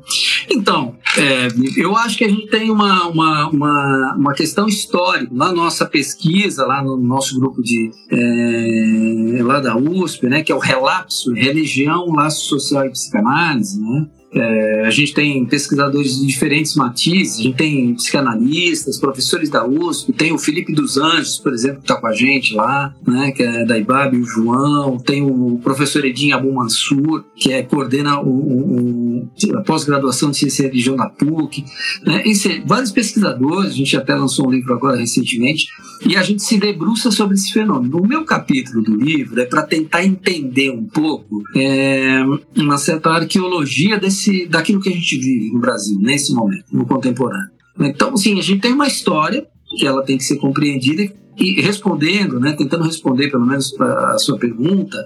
Então, 0.49 0.95
é, 1.17 1.47
eu 1.77 1.95
acho 1.95 2.17
que 2.17 2.25
a 2.25 2.29
gente 2.29 2.47
tem 2.47 2.69
uma, 2.69 3.07
uma, 3.07 3.49
uma, 3.49 4.15
uma, 4.17 4.33
questão 4.33 4.67
histórica. 4.67 5.31
Na 5.31 5.51
nossa 5.51 5.85
pesquisa, 5.85 6.65
lá 6.65 6.81
no 6.81 6.97
nosso 6.97 7.37
grupo 7.39 7.61
de 7.61 7.91
é, 8.09 9.43
lá 9.43 9.59
da 9.59 9.75
USP, 9.75 10.27
né, 10.27 10.43
que 10.43 10.51
é 10.51 10.55
o 10.55 10.59
relapso, 10.59 11.33
religião, 11.33 12.11
laço 12.11 12.45
social 12.45 12.85
e 12.85 12.91
psicanálise, 12.91 13.79
né? 13.79 14.07
É, 14.33 14.85
a 14.85 14.89
gente 14.89 15.13
tem 15.13 15.45
pesquisadores 15.45 16.19
de 16.19 16.25
diferentes 16.25 16.75
matizes, 16.75 17.39
a 17.39 17.43
gente 17.43 17.57
tem 17.57 17.93
psicanalistas, 17.93 18.97
professores 18.97 19.49
da 19.49 19.67
USP, 19.67 20.13
tem 20.13 20.31
o 20.31 20.37
Felipe 20.37 20.73
dos 20.73 20.97
Anjos, 20.97 21.37
por 21.37 21.53
exemplo, 21.53 21.77
que 21.77 21.83
está 21.83 21.95
com 21.95 22.07
a 22.07 22.13
gente 22.13 22.53
lá, 22.53 22.95
né, 23.05 23.31
que 23.31 23.43
é 23.43 23.65
da 23.65 23.77
IBAB, 23.77 24.17
o 24.17 24.23
João, 24.23 24.97
tem 24.97 25.21
o 25.21 25.59
professor 25.61 26.05
Edinho 26.05 26.35
Abu 26.35 26.53
Mansur, 26.53 27.25
que 27.35 27.51
é, 27.51 27.61
coordena 27.61 28.21
o, 28.21 28.29
o, 28.29 29.21
o 29.23 29.57
a 29.57 29.61
pós-graduação 29.63 30.31
de 30.31 30.37
ciência 30.37 30.63
e 30.63 30.65
religião 30.67 30.95
da 30.95 31.09
PUC, 31.09 31.65
né, 32.05 32.23
esse, 32.25 32.61
vários 32.65 32.91
pesquisadores, 32.91 33.73
a 33.73 33.75
gente 33.75 33.97
até 33.97 34.15
lançou 34.15 34.47
um 34.47 34.51
livro 34.51 34.73
agora 34.73 34.97
recentemente, 34.97 35.67
e 36.05 36.15
a 36.15 36.23
gente 36.23 36.41
se 36.41 36.57
debruça 36.57 37.11
sobre 37.11 37.35
esse 37.35 37.51
fenômeno. 37.51 37.97
O 37.97 38.07
meu 38.07 38.23
capítulo 38.23 38.81
do 38.81 38.95
livro 38.95 39.39
é 39.39 39.45
para 39.45 39.63
tentar 39.63 40.03
entender 40.03 40.71
um 40.71 40.85
pouco 40.85 41.43
é, 41.55 42.23
uma 42.55 42.77
certa 42.77 43.09
arqueologia 43.09 43.99
desse 43.99 44.20
desse, 44.21 44.45
daquilo 44.45 44.79
que 44.79 44.89
a 44.89 44.93
gente 44.93 45.17
vive 45.17 45.51
no 45.51 45.59
Brasil, 45.59 45.99
nesse 45.99 46.33
momento, 46.33 46.65
no 46.71 46.85
contemporâneo. 46.85 47.49
Então, 47.79 48.15
sim, 48.15 48.37
a 48.37 48.43
gente 48.43 48.61
tem 48.61 48.73
uma 48.73 48.87
história 48.87 49.45
que 49.77 49.87
ela 49.87 50.03
tem 50.03 50.17
que 50.17 50.23
ser 50.23 50.37
compreendida 50.37 51.11
e 51.37 51.61
respondendo, 51.61 52.39
né, 52.39 52.53
tentando 52.53 52.83
responder 52.83 53.31
pelo 53.31 53.45
menos 53.45 53.73
a 53.79 54.17
sua 54.19 54.37
pergunta, 54.37 54.97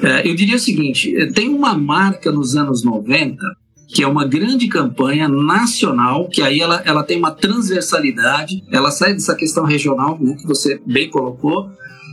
é, 0.00 0.28
eu 0.28 0.34
diria 0.34 0.56
o 0.56 0.58
seguinte: 0.58 1.12
tem 1.34 1.48
uma 1.48 1.76
marca 1.76 2.32
nos 2.32 2.56
anos 2.56 2.82
90 2.82 3.36
que 3.86 4.02
é 4.02 4.08
uma 4.08 4.26
grande 4.26 4.66
campanha 4.66 5.28
nacional, 5.28 6.28
que 6.28 6.42
aí 6.42 6.58
ela, 6.58 6.82
ela 6.84 7.04
tem 7.04 7.16
uma 7.16 7.30
transversalidade, 7.30 8.64
ela 8.72 8.90
sai 8.90 9.12
dessa 9.12 9.36
questão 9.36 9.64
regional, 9.64 10.18
né, 10.20 10.34
que 10.34 10.48
você 10.48 10.80
bem 10.84 11.08
colocou, 11.08 11.70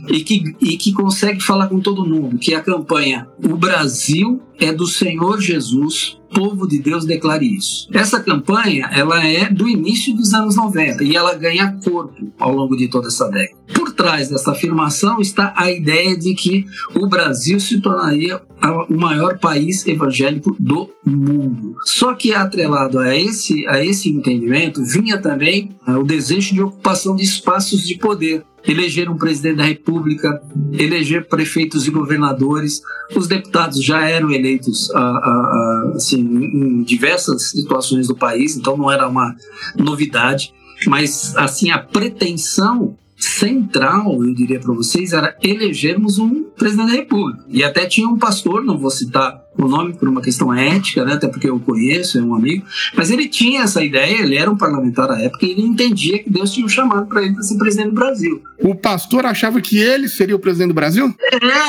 e 0.08 0.22
que, 0.22 0.54
e 0.60 0.76
que 0.76 0.92
consegue 0.92 1.40
falar 1.40 1.68
com 1.68 1.80
todo 1.80 2.04
mundo, 2.04 2.38
que 2.38 2.54
é 2.54 2.56
a 2.56 2.62
campanha 2.62 3.28
O 3.42 3.56
Brasil 3.56 4.40
é 4.60 4.72
do 4.72 4.86
Senhor 4.86 5.40
Jesus, 5.40 6.18
povo 6.32 6.66
de 6.66 6.78
Deus 6.78 7.04
declare 7.04 7.46
isso. 7.46 7.88
Essa 7.92 8.20
campanha, 8.20 8.88
ela 8.92 9.24
é 9.24 9.48
do 9.48 9.68
início 9.68 10.14
dos 10.14 10.32
anos 10.34 10.56
90 10.56 11.04
e 11.04 11.14
ela 11.14 11.34
ganha 11.34 11.78
corpo 11.84 12.32
ao 12.38 12.54
longo 12.54 12.76
de 12.76 12.88
toda 12.88 13.08
essa 13.08 13.28
década. 13.28 13.60
Por 13.74 13.92
trás 13.92 14.28
dessa 14.28 14.52
afirmação 14.52 15.20
está 15.20 15.52
a 15.56 15.70
ideia 15.70 16.16
de 16.16 16.34
que 16.34 16.66
o 16.94 17.06
Brasil 17.06 17.58
se 17.60 17.80
tornaria 17.80 18.40
o 18.88 18.96
maior 18.96 19.38
país 19.38 19.86
evangélico 19.86 20.56
do 20.58 20.90
mundo. 21.04 21.74
Só 21.84 22.14
que 22.14 22.32
atrelado 22.32 22.98
a 22.98 23.16
esse, 23.16 23.66
a 23.66 23.84
esse 23.84 24.08
entendimento 24.08 24.84
vinha 24.84 25.18
também 25.18 25.70
ah, 25.86 25.98
o 25.98 26.04
desejo 26.04 26.54
de 26.54 26.62
ocupação 26.62 27.16
de 27.16 27.24
espaços 27.24 27.86
de 27.86 27.96
poder 27.96 28.44
eleger 28.64 29.10
um 29.10 29.16
presidente 29.16 29.56
da 29.56 29.64
República, 29.64 30.40
eleger 30.72 31.26
prefeitos 31.26 31.86
e 31.86 31.90
governadores. 31.90 32.80
Os 33.14 33.26
deputados 33.26 33.82
já 33.82 34.08
eram 34.08 34.30
eleitos 34.30 34.88
uh, 34.90 34.98
uh, 34.98 35.96
assim, 35.96 36.21
em 36.22 36.82
diversas 36.82 37.50
situações 37.50 38.08
do 38.08 38.16
país, 38.16 38.56
então 38.56 38.76
não 38.76 38.90
era 38.90 39.08
uma 39.08 39.34
novidade. 39.76 40.52
Mas 40.86 41.36
assim 41.36 41.70
a 41.70 41.78
pretensão 41.78 42.96
central, 43.22 44.22
eu 44.22 44.34
diria 44.34 44.58
para 44.58 44.74
vocês, 44.74 45.12
era 45.12 45.36
elegermos 45.42 46.18
um 46.18 46.44
presidente 46.44 46.88
da 46.88 46.92
República. 46.92 47.44
E 47.48 47.62
até 47.62 47.86
tinha 47.86 48.08
um 48.08 48.18
pastor, 48.18 48.64
não 48.64 48.78
vou 48.78 48.90
citar 48.90 49.42
o 49.56 49.68
nome 49.68 49.92
por 49.92 50.08
uma 50.08 50.22
questão 50.22 50.52
ética, 50.52 51.04
né, 51.04 51.14
até 51.14 51.28
porque 51.28 51.48
eu 51.48 51.60
conheço, 51.60 52.18
é 52.18 52.22
um 52.22 52.34
amigo, 52.34 52.64
mas 52.96 53.10
ele 53.10 53.28
tinha 53.28 53.62
essa 53.62 53.84
ideia, 53.84 54.22
ele 54.22 54.36
era 54.36 54.50
um 54.50 54.56
parlamentar 54.56 55.10
à 55.10 55.20
época 55.20 55.44
e 55.44 55.50
ele 55.50 55.62
entendia 55.62 56.18
que 56.22 56.30
Deus 56.30 56.50
tinha 56.52 56.64
um 56.64 56.68
chamado 56.68 57.06
para 57.06 57.22
ele 57.22 57.34
para 57.34 57.42
ser 57.42 57.58
presidente 57.58 57.90
do 57.90 57.94
Brasil. 57.94 58.42
O 58.60 58.74
pastor 58.74 59.26
achava 59.26 59.60
que 59.60 59.78
ele 59.78 60.08
seria 60.08 60.34
o 60.34 60.38
presidente 60.38 60.68
do 60.68 60.74
Brasil? 60.74 61.14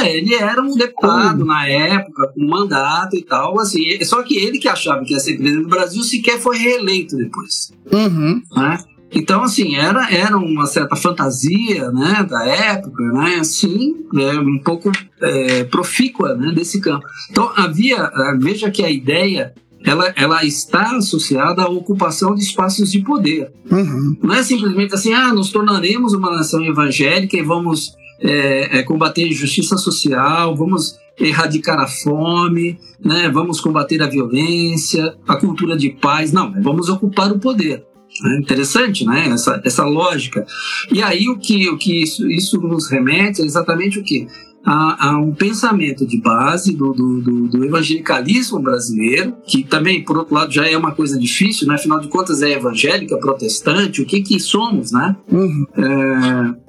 É, 0.01 0.15
ele 0.15 0.33
era 0.33 0.61
um 0.61 0.75
deputado 0.75 1.43
na 1.43 1.67
época, 1.67 2.31
com 2.33 2.45
mandato 2.45 3.17
e 3.17 3.21
tal, 3.21 3.59
assim, 3.59 4.03
só 4.05 4.23
que 4.23 4.37
ele 4.37 4.59
que 4.59 4.67
achava 4.67 5.03
que 5.03 5.13
ia 5.13 5.19
ser 5.19 5.37
presidente 5.37 5.63
do 5.63 5.69
Brasil 5.69 6.03
sequer 6.03 6.39
foi 6.39 6.57
reeleito 6.57 7.17
depois. 7.17 7.71
Uhum. 7.91 8.41
Né? 8.55 8.79
Então, 9.13 9.43
assim, 9.43 9.75
era, 9.75 10.11
era 10.11 10.35
uma 10.37 10.65
certa 10.65 10.95
fantasia 10.95 11.91
né, 11.91 12.25
da 12.27 12.45
época, 12.45 13.03
né, 13.13 13.35
assim, 13.35 13.95
é, 14.15 14.39
um 14.39 14.59
pouco 14.59 14.91
é, 15.21 15.63
profícua 15.65 16.35
né, 16.35 16.51
desse 16.51 16.81
campo. 16.81 17.05
Então, 17.29 17.51
havia, 17.55 18.11
veja 18.39 18.71
que 18.71 18.83
a 18.83 18.89
ideia 18.89 19.53
ela, 19.85 20.13
ela 20.15 20.45
está 20.45 20.95
associada 20.97 21.63
à 21.63 21.69
ocupação 21.69 22.33
de 22.33 22.41
espaços 22.41 22.91
de 22.91 22.99
poder. 22.99 23.51
Uhum. 23.69 24.17
Não 24.23 24.33
é 24.33 24.41
simplesmente 24.41 24.95
assim, 24.95 25.13
ah, 25.13 25.33
nos 25.33 25.51
tornaremos 25.51 26.13
uma 26.13 26.31
nação 26.31 26.63
evangélica 26.63 27.37
e 27.37 27.41
vamos 27.41 27.93
é, 28.21 28.79
é, 28.79 28.83
combater 28.83 29.23
a 29.23 29.27
injustiça 29.27 29.75
social, 29.77 30.55
vamos 30.55 30.95
erradicar 31.19 31.79
a 31.79 31.87
fome, 31.87 32.79
né, 33.03 33.29
vamos 33.29 33.59
combater 33.59 34.01
a 34.01 34.07
violência, 34.07 35.15
a 35.27 35.35
cultura 35.35 35.75
de 35.75 35.89
paz. 35.89 36.31
Não, 36.31 36.53
vamos 36.61 36.89
ocupar 36.89 37.31
o 37.31 37.39
poder. 37.39 37.85
É 38.25 38.39
interessante, 38.39 39.05
né? 39.05 39.27
Essa, 39.29 39.61
essa 39.63 39.83
lógica. 39.83 40.45
E 40.91 41.01
aí 41.01 41.29
o 41.29 41.37
que, 41.37 41.69
o 41.69 41.77
que 41.77 42.03
isso, 42.03 42.29
isso 42.29 42.59
nos 42.61 42.89
remete 42.89 43.41
é 43.41 43.45
exatamente 43.45 43.99
o 43.99 44.03
que? 44.03 44.27
A, 44.65 45.09
a, 45.09 45.17
um 45.17 45.33
pensamento 45.33 46.05
de 46.07 46.21
base 46.21 46.73
do, 46.73 46.93
do, 46.93 47.21
do, 47.21 47.47
do, 47.49 47.65
evangelicalismo 47.65 48.61
brasileiro, 48.61 49.35
que 49.45 49.61
também, 49.61 50.01
por 50.05 50.17
outro 50.17 50.33
lado, 50.33 50.53
já 50.53 50.65
é 50.65 50.77
uma 50.77 50.93
coisa 50.93 51.19
difícil, 51.19 51.67
né? 51.67 51.75
afinal 51.75 51.99
de 51.99 52.07
contas 52.07 52.41
é 52.41 52.51
evangélica, 52.51 53.17
protestante, 53.17 54.01
o 54.01 54.05
que 54.05 54.21
que 54.21 54.39
somos, 54.39 54.93
né? 54.93 55.17
Uhum. 55.29 55.65
É, 55.75 56.63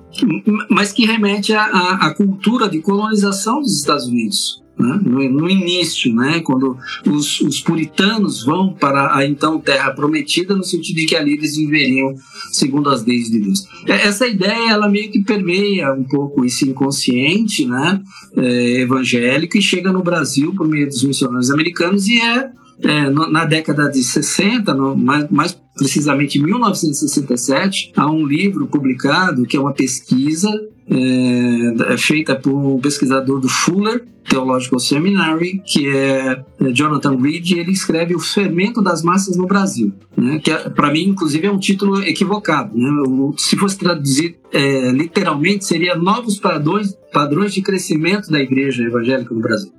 mas 0.71 0.93
que 0.93 1.07
remete 1.07 1.53
à, 1.53 1.67
à 1.67 2.15
cultura 2.15 2.69
de 2.69 2.81
colonização 2.81 3.61
dos 3.61 3.79
Estados 3.79 4.07
Unidos 4.07 4.64
né? 4.79 5.01
no, 5.05 5.29
no, 5.31 5.49
início, 5.49 6.13
né? 6.15 6.41
quando 6.41 6.77
os, 7.07 7.41
os, 7.41 7.61
puritanos 7.61 8.45
vão 8.45 8.73
para 8.73 9.17
a 9.17 9.25
então 9.25 9.61
terra 9.61 9.93
prometida, 9.93 10.55
no 10.55 10.65
sentido 10.65 10.97
de 10.97 11.07
que 11.07 11.17
ali 11.17 11.35
eles 11.35 11.57
viveriam 11.57 12.15
segundo 12.51 12.91
as 12.91 13.05
leis 13.05 13.31
de 13.31 13.39
Deus. 13.39 13.67
É, 13.87 14.07
essa 14.07 14.27
ideia 14.27 14.73
ela 14.73 14.89
meio 14.89 15.11
que 15.11 15.23
permeia 15.23 15.93
um 15.93 16.05
pouco 16.05 16.45
esse 16.45 16.69
inconsciente 16.69 17.67
né? 17.67 18.01
É, 18.37 18.81
evangélico 18.81 19.57
e 19.57 19.63
chega 19.63 19.93
no 19.93 20.03
Brasil 20.03 20.55
por 20.55 20.67
meio 20.67 20.87
dos 20.87 21.03
missionários 21.05 21.51
americanos 21.51 22.09
e 22.09 22.21
é, 22.21 22.51
é 22.83 23.11
na 23.11 23.45
década 23.45 23.89
de 23.89 24.03
60, 24.03 24.75
no, 24.75 24.97
mais, 24.97 25.31
mais 25.31 25.59
precisamente 25.77 26.39
em 26.39 26.43
1967, 26.43 27.93
há 27.97 28.11
um 28.11 28.27
livro 28.27 28.67
publicado 28.67 29.45
que 29.45 29.57
é 29.57 29.61
uma 29.61 29.73
pesquisa 29.73 30.51
é, 30.91 31.95
é, 31.95 31.97
feita 31.97 32.37
por 32.37 32.53
um 32.53 32.79
pesquisador 32.79 33.41
do 33.41 33.49
Fuller 33.49 34.05
Theological 34.29 34.79
Seminary, 34.79 35.63
que 35.65 35.89
é, 35.89 36.45
é 36.61 36.73
Jonathan 36.73 37.17
Reed, 37.17 37.51
e 37.51 37.59
ele 37.59 37.73
escreve 37.73 38.15
O 38.15 38.21
Fermento 38.21 38.83
das 38.83 39.03
Massas 39.03 39.37
no 39.37 39.47
Brasil, 39.47 39.93
né, 40.17 40.39
que 40.39 40.51
é, 40.51 40.69
para 40.71 40.91
mim, 40.93 41.05
inclusive, 41.05 41.47
é 41.47 41.51
um 41.51 41.59
título 41.59 42.03
equivocado. 42.03 42.77
Né, 42.77 42.91
se 43.37 43.57
fosse 43.57 43.79
traduzir 43.79 44.37
é, 44.53 44.91
literalmente, 44.91 45.65
seria 45.65 45.95
Novos 45.95 46.39
padrões, 46.39 46.97
padrões 47.13 47.55
de 47.55 47.63
crescimento 47.63 48.31
da 48.31 48.41
igreja 48.41 48.83
evangélica 48.83 49.35
no 49.35 49.41
Brasil, 49.41 49.73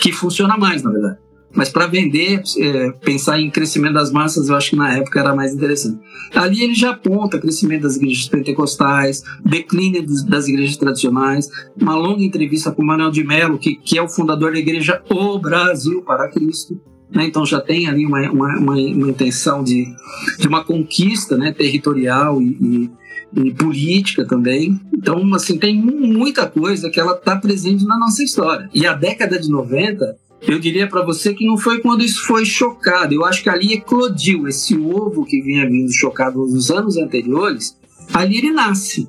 que 0.00 0.12
funciona 0.12 0.56
mais, 0.56 0.82
na 0.82 0.90
verdade. 0.90 1.18
Mas 1.54 1.68
para 1.68 1.86
vender, 1.86 2.42
é, 2.58 2.90
pensar 3.04 3.38
em 3.38 3.50
crescimento 3.50 3.94
das 3.94 4.10
massas, 4.10 4.48
eu 4.48 4.56
acho 4.56 4.70
que 4.70 4.76
na 4.76 4.96
época 4.96 5.20
era 5.20 5.34
mais 5.34 5.52
interessante. 5.54 5.98
Ali 6.34 6.62
ele 6.62 6.74
já 6.74 6.90
aponta 6.90 7.38
crescimento 7.38 7.82
das 7.82 7.96
igrejas 7.96 8.28
pentecostais, 8.28 9.22
declínio 9.44 10.04
das 10.26 10.48
igrejas 10.48 10.76
tradicionais, 10.76 11.50
uma 11.78 11.94
longa 11.94 12.22
entrevista 12.22 12.72
com 12.72 12.82
Manuel 12.82 13.10
de 13.10 13.22
Mello, 13.22 13.58
que, 13.58 13.76
que 13.76 13.98
é 13.98 14.02
o 14.02 14.08
fundador 14.08 14.52
da 14.52 14.58
igreja 14.58 15.02
O 15.10 15.38
Brasil 15.38 16.02
para 16.02 16.28
Cristo. 16.28 16.80
Né? 17.10 17.26
Então 17.26 17.44
já 17.44 17.60
tem 17.60 17.86
ali 17.86 18.06
uma, 18.06 18.20
uma, 18.30 18.58
uma, 18.58 18.74
uma 18.74 19.10
intenção 19.10 19.62
de, 19.62 19.86
de 20.38 20.48
uma 20.48 20.64
conquista 20.64 21.36
né, 21.36 21.52
territorial 21.52 22.40
e, 22.40 22.90
e, 23.34 23.40
e, 23.48 23.52
política 23.52 24.24
também. 24.24 24.80
Então, 24.94 25.34
assim, 25.34 25.58
tem 25.58 25.76
muita 25.76 26.46
coisa 26.46 26.88
que 26.88 26.98
ela 26.98 27.12
está 27.12 27.36
presente 27.36 27.84
na 27.84 27.98
nossa 27.98 28.22
história. 28.22 28.70
E 28.72 28.86
a 28.86 28.94
década 28.94 29.38
de 29.38 29.50
90 29.50 30.16
eu 30.46 30.58
diria 30.58 30.88
para 30.88 31.04
você 31.04 31.32
que 31.34 31.46
não 31.46 31.56
foi 31.56 31.80
quando 31.80 32.02
isso 32.02 32.26
foi 32.26 32.44
chocado. 32.44 33.14
Eu 33.14 33.24
acho 33.24 33.42
que 33.42 33.48
ali 33.48 33.74
eclodiu 33.74 34.48
esse 34.48 34.76
ovo 34.76 35.24
que 35.24 35.40
vinha 35.40 35.68
vindo 35.68 35.92
chocado 35.92 36.40
nos 36.40 36.70
anos 36.70 36.96
anteriores. 36.96 37.76
Ali 38.12 38.38
ele 38.38 38.50
nasce. 38.50 39.08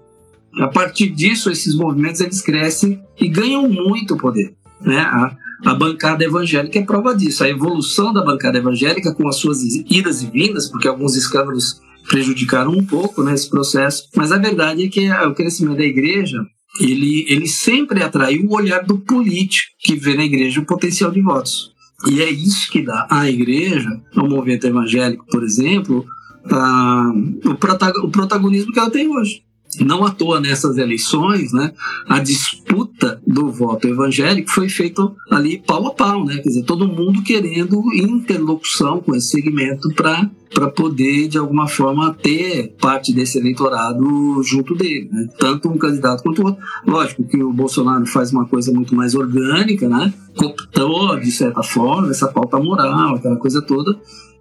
A 0.60 0.67
partir 0.67 1.10
disso, 1.10 1.50
esses 1.50 1.76
movimentos 1.76 2.22
eles 2.22 2.41
crescem 2.41 3.02
e 3.19 3.28
ganham 3.28 3.67
muito 3.67 4.15
poder. 4.15 4.54
Né? 4.82 5.00
A, 5.00 5.36
a 5.65 5.74
bancada 5.74 6.24
evangélica 6.24 6.78
é 6.78 6.84
prova 6.84 7.15
disso. 7.15 7.43
A 7.43 7.50
evolução 7.50 8.13
da 8.13 8.24
bancada 8.24 8.60
evangélica, 8.60 9.13
com 9.15 9.28
as 9.28 9.38
suas 9.38 9.63
idas 9.63 10.22
e 10.22 10.28
vindas, 10.28 10.69
porque 10.69 10.88
alguns 10.88 11.15
escândalos 11.15 11.82
prejudicaram 12.08 12.72
um 12.72 12.86
pouco 12.86 13.24
né, 13.24 13.34
esse 13.34 13.50
processo, 13.50 14.10
mas 14.15 14.32
a 14.32 14.38
verdade 14.38 14.84
é 14.84 14.89
que 14.89 15.10
o 15.10 15.34
crescimento 15.34 15.78
da 15.78 15.86
igreja 15.86 16.46
ele, 16.79 17.25
ele 17.27 17.47
sempre 17.47 18.01
atraiu 18.01 18.45
o 18.47 18.55
olhar 18.55 18.83
do 18.83 18.99
político 18.99 19.71
que 19.79 19.95
vê 19.95 20.15
na 20.15 20.25
igreja 20.25 20.59
o 20.59 20.65
potencial 20.65 21.12
de 21.12 21.21
votos. 21.21 21.71
E 22.09 22.21
é 22.21 22.29
isso 22.29 22.69
que 22.71 22.81
dá 22.81 23.07
à 23.09 23.29
igreja, 23.29 23.89
ao 24.15 24.27
movimento 24.27 24.67
evangélico, 24.67 25.25
por 25.27 25.43
exemplo, 25.43 26.05
a, 26.51 27.12
o, 27.45 28.09
protagonismo 28.09 28.73
que 28.73 28.79
ela 28.79 28.89
tem 28.89 29.07
hoje. 29.07 29.43
Não 29.79 30.05
à 30.05 30.12
toa 30.12 30.39
nessas 30.39 30.77
eleições, 30.77 31.51
né, 31.51 31.71
a 32.07 32.19
disputa 32.19 33.21
do 33.25 33.51
voto 33.51 33.88
evangélico 33.88 34.51
foi 34.51 34.69
feita 34.69 35.09
ali 35.31 35.62
pau 35.65 35.88
a 35.88 35.93
pau, 35.93 36.25
né? 36.25 36.36
Quer 36.38 36.49
dizer, 36.49 36.63
todo 36.63 36.88
mundo 36.88 37.23
querendo 37.23 37.81
interlocução 37.93 38.99
com 38.99 39.15
esse 39.15 39.29
segmento 39.29 39.89
para 39.95 40.29
para 40.53 40.69
poder, 40.69 41.27
de 41.27 41.38
alguma 41.38 41.67
forma, 41.67 42.13
ter 42.13 42.75
parte 42.79 43.12
desse 43.12 43.39
eleitorado 43.39 44.41
junto 44.43 44.75
dele, 44.75 45.09
né? 45.12 45.27
Tanto 45.39 45.67
um 45.67 45.77
candidato 45.77 46.21
quanto 46.21 46.43
o 46.43 46.45
outro. 46.45 46.63
Lógico 46.86 47.23
que 47.23 47.43
o 47.43 47.51
Bolsonaro 47.51 48.05
faz 48.05 48.31
uma 48.31 48.45
coisa 48.45 48.71
muito 48.71 48.95
mais 48.95 49.15
orgânica, 49.15 49.89
né? 49.89 50.13
Cooptou, 50.38 51.19
de 51.19 51.31
certa 51.31 51.63
forma, 51.63 52.12
essa 52.12 52.27
pauta 52.27 52.59
moral, 52.59 53.15
aquela 53.15 53.36
coisa 53.36 53.62
toda, 53.62 53.99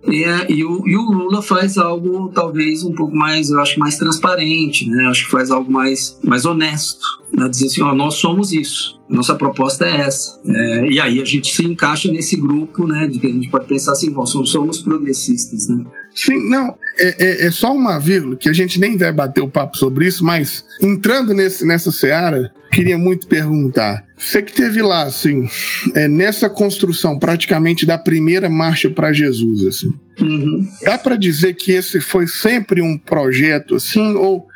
e, 0.08 0.24
é, 0.24 0.50
e, 0.50 0.64
o, 0.64 0.86
e, 0.86 0.96
o, 0.96 1.10
Lula 1.10 1.40
faz 1.42 1.78
algo 1.78 2.30
talvez 2.34 2.82
um 2.82 2.92
pouco 2.92 3.14
mais, 3.14 3.50
eu 3.50 3.60
acho, 3.60 3.78
mais 3.78 3.96
transparente, 3.96 4.88
né? 4.88 5.06
Acho 5.06 5.26
que 5.26 5.30
faz 5.30 5.50
algo 5.50 5.70
mais, 5.70 6.18
mais 6.24 6.44
honesto, 6.44 7.04
né? 7.32 7.48
Dizer 7.48 7.66
assim, 7.66 7.82
ó, 7.82 7.94
nós 7.94 8.14
somos 8.14 8.52
isso, 8.52 9.00
nossa 9.08 9.34
proposta 9.34 9.86
é 9.86 10.00
essa. 10.00 10.40
É, 10.44 10.90
e 10.90 11.00
aí 11.00 11.20
a 11.20 11.24
gente 11.24 11.54
se 11.54 11.64
encaixa 11.64 12.10
nesse 12.10 12.36
grupo, 12.36 12.86
né? 12.86 13.06
De 13.06 13.20
que 13.20 13.26
a 13.26 13.30
gente 13.30 13.48
pode 13.48 13.66
pensar 13.66 13.92
assim, 13.92 14.10
nós 14.10 14.30
somos, 14.30 14.50
somos 14.50 14.78
progressistas, 14.78 15.68
né? 15.68 15.84
Sim, 16.14 16.48
não, 16.48 16.77
é, 16.98 17.25
é, 17.25 17.46
é, 17.46 17.51
só 17.51 17.75
uma 17.75 17.98
vírgula, 17.98 18.37
que 18.37 18.48
a 18.48 18.53
gente 18.53 18.79
nem 18.79 18.96
vai 18.96 19.12
bater 19.12 19.40
o 19.40 19.48
papo 19.48 19.77
sobre 19.77 20.07
isso, 20.07 20.25
mas 20.25 20.64
entrando 20.81 21.33
nesse, 21.33 21.64
nessa 21.64 21.90
seara, 21.90 22.53
queria 22.70 22.98
muito 22.98 23.27
perguntar. 23.27 24.05
Você 24.16 24.42
que 24.42 24.53
teve 24.53 24.83
lá, 24.83 25.03
assim, 25.03 25.48
é, 25.94 26.07
nessa 26.07 26.51
construção 26.51 27.18
praticamente 27.18 27.87
da 27.87 27.96
primeira 27.96 28.48
marcha 28.48 28.90
para 28.90 29.12
Jesus, 29.12 29.66
assim, 29.66 29.92
uhum. 30.20 30.68
dá 30.83 30.98
para 30.98 31.16
dizer 31.16 31.55
que 31.55 31.72
esse 31.72 32.01
foi 32.01 32.27
sempre 32.27 32.83
um 32.83 32.98
projeto, 32.98 33.77
assim, 33.77 34.14
ou, 34.14 34.46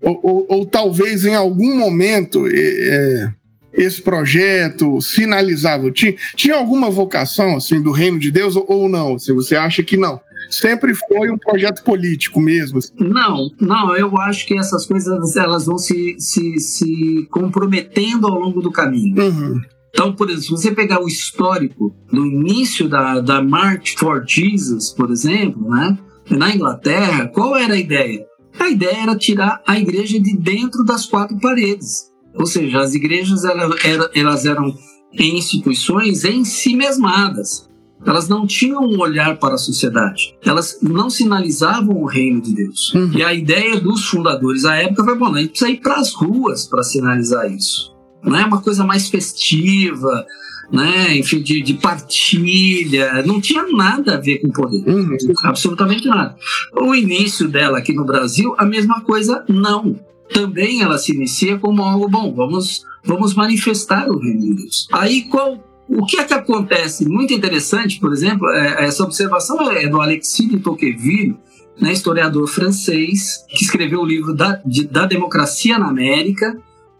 ou, 0.00 0.20
ou, 0.22 0.46
ou 0.48 0.66
talvez 0.66 1.24
em 1.24 1.34
algum 1.34 1.76
momento 1.76 2.46
é, 2.48 2.52
é 2.52 3.32
esse 3.76 4.00
projeto 4.00 5.00
sinalizava? 5.00 5.90
Tinha, 5.90 6.14
tinha 6.36 6.54
alguma 6.54 6.90
vocação, 6.90 7.56
assim, 7.56 7.82
do 7.82 7.90
reino 7.90 8.18
de 8.18 8.30
Deus 8.30 8.54
ou, 8.56 8.64
ou 8.68 8.88
não? 8.88 9.18
Se 9.18 9.30
assim, 9.30 9.34
você 9.34 9.56
acha 9.56 9.82
que 9.82 9.96
não? 9.96 10.20
Sempre 10.60 10.94
foi 10.94 11.30
um 11.30 11.38
projeto 11.38 11.82
político 11.82 12.40
mesmo. 12.40 12.78
Não, 12.98 13.50
não, 13.60 13.96
eu 13.96 14.16
acho 14.18 14.46
que 14.46 14.58
essas 14.58 14.86
coisas 14.86 15.36
elas 15.36 15.66
vão 15.66 15.78
se, 15.78 16.16
se, 16.18 16.58
se 16.58 17.26
comprometendo 17.30 18.26
ao 18.26 18.38
longo 18.38 18.60
do 18.60 18.70
caminho. 18.70 19.22
Uhum. 19.22 19.60
Então, 19.90 20.12
por 20.12 20.28
exemplo, 20.28 20.44
se 20.44 20.50
você 20.50 20.72
pegar 20.72 21.00
o 21.00 21.06
histórico 21.06 21.94
do 22.12 22.26
início 22.26 22.88
da, 22.88 23.20
da 23.20 23.40
March 23.40 23.94
for 23.96 24.24
Jesus, 24.26 24.90
por 24.90 25.10
exemplo, 25.10 25.70
né, 25.70 25.96
na 26.30 26.54
Inglaterra, 26.54 27.28
qual 27.28 27.56
era 27.56 27.74
a 27.74 27.78
ideia? 27.78 28.26
A 28.58 28.68
ideia 28.68 29.02
era 29.02 29.16
tirar 29.16 29.62
a 29.66 29.78
igreja 29.78 30.18
de 30.18 30.36
dentro 30.36 30.84
das 30.84 31.06
quatro 31.06 31.38
paredes. 31.38 32.10
Ou 32.34 32.46
seja, 32.46 32.80
as 32.80 32.94
igrejas 32.94 33.44
elas, 33.44 33.76
elas 34.14 34.44
eram 34.44 34.74
instituições 35.12 36.24
em 36.24 36.44
si 36.44 36.74
mesmadas. 36.74 37.68
Elas 38.04 38.28
não 38.28 38.46
tinham 38.46 38.82
um 38.82 38.98
olhar 39.00 39.38
para 39.38 39.54
a 39.54 39.58
sociedade. 39.58 40.36
Elas 40.44 40.78
não 40.82 41.08
sinalizavam 41.08 41.96
o 41.96 42.06
reino 42.06 42.40
de 42.40 42.54
Deus. 42.54 42.92
Uhum. 42.94 43.12
E 43.14 43.22
a 43.22 43.32
ideia 43.32 43.80
dos 43.80 44.04
fundadores 44.04 44.64
à 44.64 44.76
época 44.76 45.04
foi: 45.04 45.18
bom, 45.18 45.34
a 45.34 45.38
gente 45.38 45.50
precisa 45.50 45.70
ir 45.70 45.80
para 45.80 45.96
as 45.96 46.12
ruas 46.12 46.66
para 46.66 46.82
sinalizar 46.82 47.50
isso. 47.50 47.94
Não 48.22 48.36
é 48.36 48.44
uma 48.44 48.60
coisa 48.60 48.84
mais 48.84 49.08
festiva, 49.08 50.26
né? 50.72 51.16
enfim, 51.16 51.42
de, 51.42 51.60
de, 51.62 51.74
partilha, 51.74 53.22
não 53.22 53.40
tinha 53.40 53.66
nada 53.70 54.14
a 54.14 54.20
ver 54.20 54.38
com 54.38 54.50
poder, 54.50 54.82
uhum. 54.88 55.16
absolutamente 55.44 56.08
nada. 56.08 56.34
O 56.80 56.94
início 56.94 57.48
dela 57.48 57.78
aqui 57.78 57.92
no 57.92 58.04
Brasil, 58.04 58.54
a 58.58 58.64
mesma 58.64 59.02
coisa, 59.02 59.44
não. 59.48 59.98
Também 60.32 60.82
ela 60.82 60.96
se 60.96 61.14
inicia 61.14 61.58
como 61.58 61.82
algo 61.82 62.08
bom, 62.08 62.34
vamos, 62.34 62.84
vamos 63.04 63.34
manifestar 63.34 64.08
o 64.08 64.18
reino 64.18 64.40
de 64.40 64.54
Deus. 64.54 64.88
Aí 64.90 65.22
qual 65.22 65.62
o 65.88 66.04
que 66.06 66.18
é 66.18 66.24
que 66.24 66.34
acontece? 66.34 67.08
Muito 67.08 67.32
interessante, 67.32 68.00
por 68.00 68.12
exemplo, 68.12 68.48
é, 68.48 68.84
essa 68.84 69.04
observação 69.04 69.70
é 69.70 69.86
do 69.86 70.00
Alexis 70.00 70.48
de 70.48 70.58
Tocqueville, 70.58 71.36
né, 71.80 71.92
historiador 71.92 72.46
francês, 72.48 73.44
que 73.48 73.64
escreveu 73.64 74.00
o 74.00 74.06
livro 74.06 74.34
da, 74.34 74.60
de, 74.64 74.86
da 74.86 75.06
Democracia 75.06 75.78
na 75.78 75.88
América, 75.88 76.56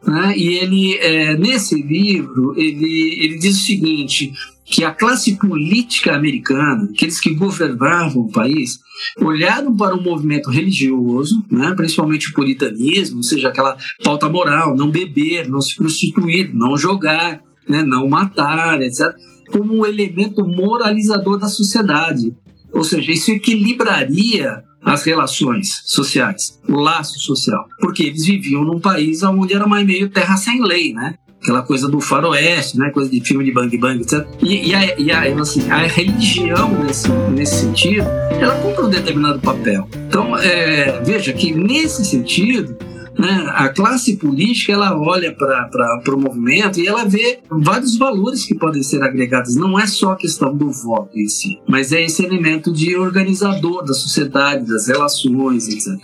né, 0.06 0.34
e 0.36 0.48
ele, 0.58 0.96
é, 0.98 1.36
nesse 1.36 1.80
livro, 1.80 2.54
ele, 2.56 3.18
ele 3.20 3.38
diz 3.38 3.56
o 3.56 3.64
seguinte, 3.64 4.32
que 4.64 4.82
a 4.82 4.90
classe 4.90 5.36
política 5.36 6.14
americana, 6.14 6.88
aqueles 6.92 7.20
que 7.20 7.34
governavam 7.34 8.22
o 8.22 8.32
país, 8.32 8.80
olharam 9.20 9.76
para 9.76 9.94
o 9.94 10.02
movimento 10.02 10.50
religioso, 10.50 11.44
né, 11.50 11.72
principalmente 11.76 12.30
o 12.30 12.34
puritanismo, 12.34 13.18
ou 13.18 13.22
seja, 13.22 13.48
aquela 13.48 13.76
pauta 14.02 14.28
moral, 14.28 14.74
não 14.74 14.90
beber, 14.90 15.48
não 15.48 15.60
se 15.60 15.76
prostituir, 15.76 16.50
não 16.54 16.76
jogar, 16.76 17.42
né, 17.68 17.82
não 17.82 18.08
matar, 18.08 18.80
etc., 18.80 19.14
como 19.50 19.74
um 19.74 19.86
elemento 19.86 20.46
moralizador 20.46 21.38
da 21.38 21.48
sociedade. 21.48 22.34
Ou 22.72 22.82
seja, 22.82 23.12
isso 23.12 23.30
equilibraria 23.30 24.64
as 24.84 25.04
relações 25.04 25.82
sociais, 25.84 26.60
o 26.68 26.76
laço 26.76 27.18
social, 27.18 27.66
porque 27.80 28.02
eles 28.02 28.26
viviam 28.26 28.64
num 28.64 28.78
país 28.78 29.22
onde 29.22 29.54
era 29.54 29.66
mais 29.66 29.86
meio 29.86 30.10
terra 30.10 30.36
sem 30.36 30.62
lei, 30.62 30.92
né? 30.92 31.14
Aquela 31.40 31.62
coisa 31.62 31.88
do 31.88 32.00
faroeste, 32.00 32.78
né? 32.78 32.90
Coisa 32.90 33.10
de 33.10 33.20
filme 33.20 33.44
de 33.44 33.52
bang 33.52 33.76
bang, 33.78 34.00
etc. 34.00 34.26
E, 34.42 34.70
e, 34.70 34.74
a, 34.74 34.98
e 34.98 35.10
a, 35.10 35.40
assim, 35.40 35.70
a 35.70 35.86
religião, 35.86 36.84
nesse, 36.84 37.08
nesse 37.30 37.60
sentido, 37.60 38.06
ela 38.40 38.56
cumpre 38.56 38.84
um 38.84 38.90
determinado 38.90 39.40
papel. 39.40 39.88
Então, 40.08 40.36
é, 40.38 41.02
veja 41.02 41.32
que 41.32 41.52
nesse 41.54 42.04
sentido, 42.04 42.76
né? 43.18 43.46
A 43.54 43.68
classe 43.68 44.16
política 44.16 44.72
ela 44.72 44.98
olha 44.98 45.34
para 45.34 46.14
o 46.14 46.20
movimento 46.20 46.80
e 46.80 46.86
ela 46.86 47.04
vê 47.04 47.38
vários 47.48 47.96
valores 47.96 48.44
que 48.44 48.54
podem 48.54 48.82
ser 48.82 49.02
agregados. 49.02 49.54
Não 49.54 49.78
é 49.78 49.86
só 49.86 50.12
a 50.12 50.16
questão 50.16 50.54
do 50.54 50.70
voto 50.70 51.18
em 51.18 51.28
si, 51.28 51.58
mas 51.68 51.92
é 51.92 52.04
esse 52.04 52.24
elemento 52.24 52.72
de 52.72 52.96
organizador 52.96 53.84
da 53.84 53.94
sociedade, 53.94 54.66
das 54.66 54.88
relações, 54.88 55.68
etc. 55.68 55.94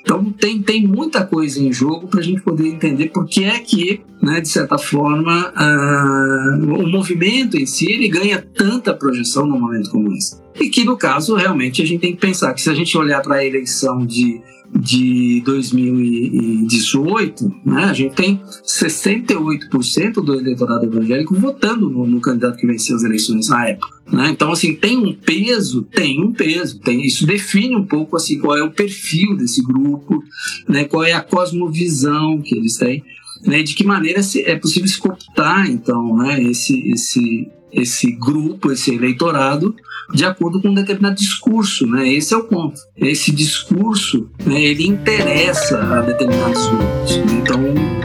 Então 0.00 0.24
tem, 0.32 0.60
tem 0.60 0.86
muita 0.86 1.24
coisa 1.24 1.60
em 1.60 1.72
jogo 1.72 2.08
para 2.08 2.20
a 2.20 2.22
gente 2.22 2.40
poder 2.40 2.68
entender 2.68 3.06
por 3.06 3.26
que 3.26 3.44
é 3.44 3.58
que, 3.58 4.00
né, 4.20 4.40
de 4.40 4.48
certa 4.48 4.78
forma, 4.78 5.52
uh, 5.52 6.82
o 6.82 6.88
movimento 6.88 7.56
em 7.56 7.66
si 7.66 7.90
ele 7.90 8.08
ganha 8.08 8.44
tanta 8.54 8.92
projeção 8.92 9.46
num 9.46 9.58
momento 9.58 9.90
como 9.90 10.12
esse. 10.12 10.40
E 10.58 10.68
que, 10.68 10.84
no 10.84 10.96
caso, 10.96 11.34
realmente 11.34 11.82
a 11.82 11.86
gente 11.86 12.00
tem 12.00 12.12
que 12.12 12.20
pensar 12.20 12.54
que 12.54 12.62
se 12.62 12.70
a 12.70 12.74
gente 12.74 12.96
olhar 12.96 13.20
para 13.20 13.36
a 13.36 13.44
eleição 13.44 14.06
de 14.06 14.40
de 14.74 15.42
2018, 15.44 17.54
né, 17.64 17.84
a 17.84 17.92
gente 17.92 18.14
tem 18.14 18.40
68% 18.64 20.14
do 20.14 20.34
eleitorado 20.34 20.86
evangélico 20.86 21.34
votando 21.34 21.88
no, 21.88 22.06
no, 22.06 22.20
candidato 22.20 22.58
que 22.58 22.66
venceu 22.66 22.96
as 22.96 23.02
eleições 23.02 23.48
na 23.48 23.68
época. 23.68 23.96
Né? 24.10 24.30
Então, 24.30 24.52
assim, 24.52 24.74
tem 24.74 24.96
um 24.96 25.14
peso, 25.14 25.82
tem 25.82 26.22
um 26.22 26.32
peso, 26.32 26.78
tem, 26.80 27.04
isso 27.04 27.26
define 27.26 27.76
um 27.76 27.84
pouco 27.84 28.16
assim, 28.16 28.38
qual 28.38 28.56
é 28.56 28.62
o 28.62 28.70
perfil 28.70 29.36
desse 29.36 29.62
grupo, 29.62 30.22
né, 30.68 30.84
qual 30.84 31.04
é 31.04 31.12
a 31.12 31.22
cosmovisão 31.22 32.40
que 32.42 32.56
eles 32.56 32.76
têm. 32.76 33.02
Né, 33.44 33.62
de 33.62 33.74
que 33.74 33.84
maneira 33.84 34.20
é 34.44 34.56
possível 34.56 34.88
se 34.88 34.98
cooptar, 34.98 35.70
então, 35.70 36.16
né, 36.16 36.42
esse, 36.42 36.90
esse, 36.90 37.48
esse 37.72 38.10
grupo, 38.12 38.72
esse 38.72 38.94
eleitorado, 38.94 39.74
de 40.12 40.24
acordo 40.24 40.60
com 40.60 40.68
um 40.68 40.74
determinado 40.74 41.16
discurso, 41.16 41.86
né? 41.86 42.08
Esse 42.08 42.32
é 42.32 42.36
o 42.36 42.44
ponto. 42.44 42.80
Esse 42.96 43.32
discurso, 43.32 44.30
né, 44.44 44.62
ele 44.62 44.86
interessa 44.86 45.78
a 45.80 46.00
determinados 46.00 46.66
grupos. 46.68 47.16
Né? 47.16 47.24
Então, 47.42 47.60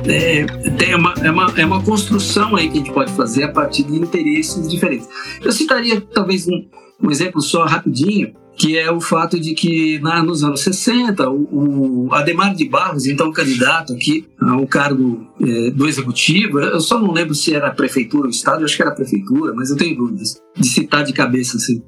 é, 0.06 0.46
tem 0.78 0.96
uma, 0.96 1.14
é, 1.22 1.32
uma, 1.32 1.54
é 1.58 1.66
uma 1.66 1.82
construção 1.84 2.56
aí 2.56 2.70
que 2.70 2.76
a 2.76 2.78
gente 2.78 2.94
pode 2.94 3.12
fazer 3.14 3.44
a 3.44 3.52
partir 3.52 3.84
de 3.84 3.96
interesses 3.96 4.68
diferentes. 4.68 5.08
Eu 5.42 5.52
citaria 5.52 6.02
talvez 6.02 6.48
um, 6.48 6.66
um 7.02 7.12
exemplo 7.12 7.42
só 7.42 7.66
rapidinho, 7.66 8.34
que 8.56 8.78
é 8.78 8.92
o 8.92 9.02
fato 9.02 9.40
de 9.40 9.54
que 9.54 10.00
na, 10.00 10.22
nos 10.22 10.44
anos 10.44 10.62
60, 10.62 11.30
o, 11.30 12.08
o, 12.08 12.14
Ademar 12.14 12.54
de 12.54 12.68
Barros, 12.68 13.06
então 13.06 13.32
candidato 13.32 13.94
aqui 13.94 14.28
ao 14.40 14.68
cargo 14.68 15.28
é, 15.42 15.72
do 15.72 15.88
executivo, 15.88 16.60
eu 16.60 16.80
só 16.80 17.00
não 17.00 17.12
lembro 17.12 17.34
se 17.34 17.54
era 17.54 17.72
prefeitura 17.72 18.26
ou 18.26 18.30
estado, 18.30 18.62
eu 18.62 18.66
acho 18.66 18.76
que 18.76 18.82
era 18.82 18.92
prefeitura, 18.92 19.54
mas 19.56 19.70
eu 19.70 19.78
tenho 19.78 19.96
dúvidas 19.96 20.42
de 20.56 20.68
citar 20.68 21.04
de 21.04 21.14
cabeça 21.14 21.58
assim. 21.58 21.82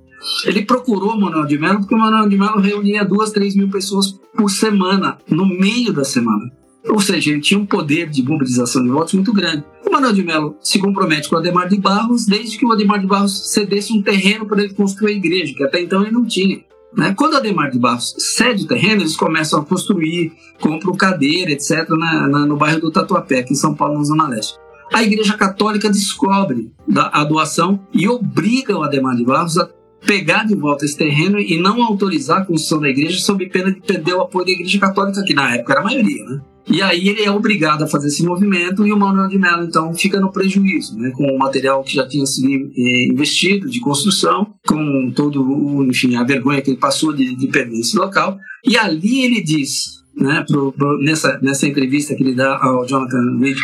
Ele 0.45 0.63
procurou 0.63 1.11
o 1.11 1.19
Manuel 1.19 1.45
de 1.45 1.59
Mello 1.59 1.79
porque 1.79 1.95
o 1.95 1.99
Manuel 1.99 2.29
de 2.29 2.37
Mello 2.37 2.59
reunia 2.59 3.03
duas, 3.03 3.31
três 3.31 3.55
mil 3.55 3.69
pessoas 3.69 4.17
por 4.35 4.49
semana, 4.49 5.17
no 5.29 5.45
meio 5.45 5.91
da 5.91 6.03
semana. 6.03 6.49
Ou 6.89 6.99
seja, 6.99 7.31
ele 7.31 7.39
tinha 7.39 7.59
um 7.59 7.65
poder 7.65 8.09
de 8.09 8.21
mobilização 8.23 8.83
de 8.83 8.89
votos 8.89 9.13
muito 9.13 9.31
grande. 9.31 9.63
O 9.85 9.91
Manuel 9.91 10.13
de 10.13 10.23
Mello 10.23 10.57
se 10.61 10.79
compromete 10.79 11.29
com 11.29 11.35
o 11.35 11.39
Ademar 11.39 11.69
de 11.69 11.79
Barros, 11.79 12.25
desde 12.25 12.57
que 12.57 12.65
o 12.65 12.71
Ademar 12.71 12.99
de 12.99 13.07
Barros 13.07 13.51
cedesse 13.51 13.93
um 13.93 14.01
terreno 14.01 14.45
para 14.45 14.63
ele 14.63 14.73
construir 14.73 15.13
a 15.13 15.15
igreja, 15.15 15.53
que 15.55 15.63
até 15.63 15.81
então 15.81 16.01
ele 16.01 16.11
não 16.11 16.25
tinha. 16.25 16.61
Né? 16.95 17.13
Quando 17.17 17.33
o 17.33 17.37
Ademar 17.37 17.71
de 17.71 17.79
Barros 17.79 18.13
cede 18.17 18.65
o 18.65 18.67
terreno, 18.67 19.01
eles 19.01 19.15
começam 19.15 19.59
a 19.59 19.65
construir, 19.65 20.33
compram 20.59 20.93
cadeira, 20.95 21.51
etc., 21.51 21.87
na, 21.89 22.27
na, 22.27 22.45
no 22.45 22.57
bairro 22.57 22.81
do 22.81 22.91
Tatuapé, 22.91 23.39
aqui 23.39 23.53
em 23.53 23.57
São 23.57 23.73
Paulo, 23.73 23.97
na 23.97 24.03
Zona 24.03 24.27
Leste. 24.27 24.57
A 24.93 25.01
Igreja 25.01 25.35
Católica 25.35 25.89
descobre 25.89 26.71
a 26.95 27.23
doação 27.23 27.79
e 27.91 28.07
obriga 28.07 28.77
o 28.77 28.83
Ademar 28.83 29.15
de 29.15 29.23
Barros 29.25 29.57
a 29.57 29.67
pegar 30.05 30.45
de 30.45 30.55
volta 30.55 30.85
esse 30.85 30.97
terreno 30.97 31.39
e 31.39 31.59
não 31.59 31.81
autorizar 31.83 32.41
a 32.41 32.45
construção 32.45 32.79
da 32.79 32.89
igreja 32.89 33.19
sob 33.19 33.45
pena 33.47 33.71
de 33.71 33.81
perder 33.81 34.13
o 34.13 34.21
apoio 34.21 34.45
da 34.45 34.51
Igreja 34.51 34.79
Católica, 34.79 35.23
que 35.23 35.33
na 35.33 35.55
época 35.55 35.73
era 35.73 35.81
a 35.81 35.85
maioria, 35.85 36.23
né? 36.25 36.41
E 36.65 36.81
aí 36.81 37.09
ele 37.09 37.23
é 37.23 37.29
obrigado 37.29 37.83
a 37.83 37.87
fazer 37.87 38.07
esse 38.07 38.23
movimento 38.23 38.87
e 38.87 38.93
o 38.93 38.97
Manuel 38.97 39.27
de 39.27 39.37
Mello, 39.37 39.65
então, 39.65 39.93
fica 39.93 40.19
no 40.19 40.31
prejuízo, 40.31 40.97
né? 40.97 41.11
Com 41.11 41.25
o 41.25 41.37
material 41.37 41.83
que 41.83 41.95
já 41.95 42.07
tinha 42.07 42.25
sido 42.25 42.71
eh, 42.75 43.07
investido 43.11 43.69
de 43.69 43.81
construção, 43.81 44.47
com 44.65 45.11
todo, 45.13 45.43
o, 45.43 45.83
enfim, 45.83 46.15
a 46.15 46.23
vergonha 46.23 46.61
que 46.61 46.71
ele 46.71 46.77
passou 46.77 47.11
de, 47.11 47.35
de 47.35 47.47
perder 47.47 47.79
esse 47.79 47.97
local. 47.97 48.37
E 48.65 48.77
ali 48.77 49.25
ele 49.25 49.43
diz, 49.43 50.03
né, 50.15 50.45
pro, 50.47 50.71
pro, 50.71 50.97
nessa, 50.99 51.37
nessa 51.41 51.67
entrevista 51.67 52.15
que 52.15 52.23
ele 52.23 52.33
dá 52.33 52.57
ao 52.61 52.85
Jonathan 52.87 53.37
Reed, 53.39 53.57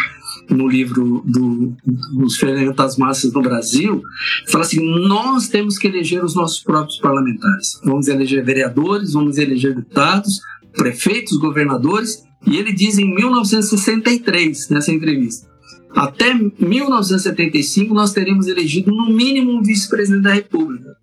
no 0.49 0.67
livro 0.67 1.21
do, 1.25 1.73
dos 2.13 2.37
Ferimentas 2.37 2.97
Massas 2.97 3.31
no 3.33 3.41
Brasil, 3.41 4.01
fala 4.47 4.63
assim: 4.63 4.81
nós 5.07 5.47
temos 5.47 5.77
que 5.77 5.87
eleger 5.87 6.23
os 6.23 6.35
nossos 6.35 6.61
próprios 6.63 6.97
parlamentares. 6.99 7.79
Vamos 7.83 8.07
eleger 8.07 8.43
vereadores, 8.43 9.13
vamos 9.13 9.37
eleger 9.37 9.75
deputados, 9.75 10.39
prefeitos, 10.73 11.37
governadores. 11.37 12.23
E 12.47 12.57
ele 12.57 12.71
diz 12.71 12.97
em 12.97 13.13
1963, 13.13 14.69
nessa 14.69 14.91
entrevista, 14.91 15.47
até 15.91 16.33
1975 16.33 17.93
nós 17.93 18.13
teríamos 18.13 18.47
elegido 18.47 18.91
no 18.91 19.11
mínimo 19.11 19.51
um 19.51 19.61
vice-presidente 19.61 20.23
da 20.23 20.33
República. 20.33 20.95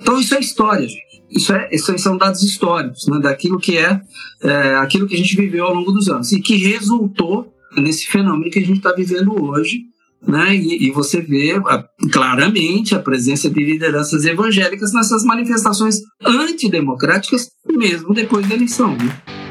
Então 0.00 0.18
isso 0.18 0.34
é 0.34 0.40
história. 0.40 0.86
Isso, 1.30 1.52
é, 1.52 1.68
isso 1.72 1.96
são 1.98 2.18
dados 2.18 2.42
históricos, 2.42 3.06
né, 3.06 3.18
daquilo 3.20 3.58
que 3.58 3.78
é, 3.78 4.00
é 4.42 4.74
aquilo 4.74 5.06
que 5.06 5.14
a 5.14 5.18
gente 5.18 5.34
viveu 5.34 5.64
ao 5.64 5.74
longo 5.74 5.90
dos 5.90 6.08
anos 6.08 6.30
e 6.32 6.40
que 6.40 6.56
resultou 6.56 7.51
nesse 7.76 8.06
fenômeno 8.06 8.50
que 8.50 8.58
a 8.58 8.64
gente 8.64 8.78
está 8.78 8.92
vivendo 8.92 9.32
hoje, 9.42 9.80
né? 10.26 10.54
E, 10.54 10.86
e, 10.86 10.90
você 10.92 11.20
vê 11.20 11.60
a, 11.66 11.84
claramente 12.12 12.94
a 12.94 13.00
presença 13.00 13.50
de 13.50 13.64
lideranças 13.64 14.24
evangélicas 14.24 14.92
nessas 14.92 15.24
manifestações 15.24 16.00
antidemocráticas, 16.24 17.48
mesmo 17.68 18.14
depois 18.14 18.48
da 18.48 18.54
eleição. 18.54 18.96
Né? 18.96 19.41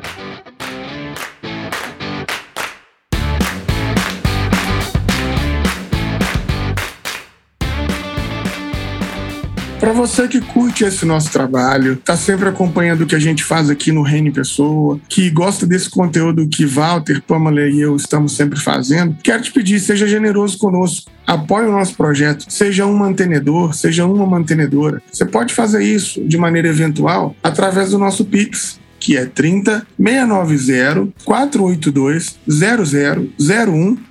Para 9.82 9.94
você 9.94 10.28
que 10.28 10.40
curte 10.40 10.84
esse 10.84 11.08
nosso 11.08 11.32
trabalho, 11.32 11.96
tá 11.96 12.16
sempre 12.16 12.48
acompanhando 12.48 13.02
o 13.02 13.08
que 13.08 13.16
a 13.16 13.20
gente 13.20 13.44
faz 13.44 13.68
aqui 13.68 13.92
no 13.92 14.04
Reino 14.04 14.32
Pessoa, 14.32 15.00
que 15.10 15.28
gosta 15.32 15.66
desse 15.66 15.90
conteúdo 15.90 16.48
que 16.48 16.68
Walter, 16.68 17.20
Pamela 17.24 17.62
e 17.62 17.82
eu 17.82 17.96
estamos 17.96 18.36
sempre 18.36 18.60
fazendo, 18.60 19.18
quero 19.24 19.42
te 19.42 19.52
pedir, 19.52 19.80
seja 19.80 20.08
generoso 20.08 20.60
conosco. 20.60 21.10
Apoie 21.26 21.66
o 21.66 21.72
nosso 21.72 21.96
projeto, 21.96 22.46
seja 22.48 22.86
um 22.86 22.96
mantenedor, 22.96 23.74
seja 23.74 24.06
uma 24.06 24.28
mantenedora. 24.28 25.02
Você 25.12 25.26
pode 25.26 25.52
fazer 25.52 25.84
isso 25.84 26.24
de 26.28 26.38
maneira 26.38 26.68
eventual 26.68 27.36
através 27.42 27.90
do 27.90 27.98
nosso 27.98 28.24
Pix, 28.24 28.80
que 29.00 29.18
é 29.18 29.26
30 29.26 29.88
690 29.98 31.12
482 31.26 32.38
0001 32.48 34.11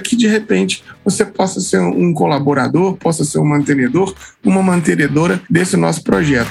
que 0.00 0.16
de 0.16 0.26
repente 0.26 0.84
você 1.04 1.24
possa 1.24 1.60
ser 1.60 1.80
um 1.80 2.12
colaborador, 2.12 2.96
possa 2.96 3.24
ser 3.24 3.38
um 3.38 3.44
mantenedor, 3.44 4.14
uma 4.44 4.62
mantenedora 4.62 5.40
desse 5.48 5.76
nosso 5.76 6.02
projeto. 6.02 6.50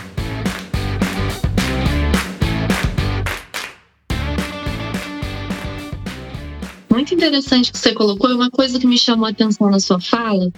Muito 7.12 7.16
interessante 7.16 7.72
que 7.72 7.78
você 7.78 7.94
colocou, 7.94 8.30
uma 8.32 8.50
coisa 8.50 8.80
que 8.80 8.88
me 8.88 8.98
chamou 8.98 9.26
a 9.26 9.30
atenção 9.30 9.70
na 9.70 9.80
sua 9.80 10.00
fala, 10.00 10.50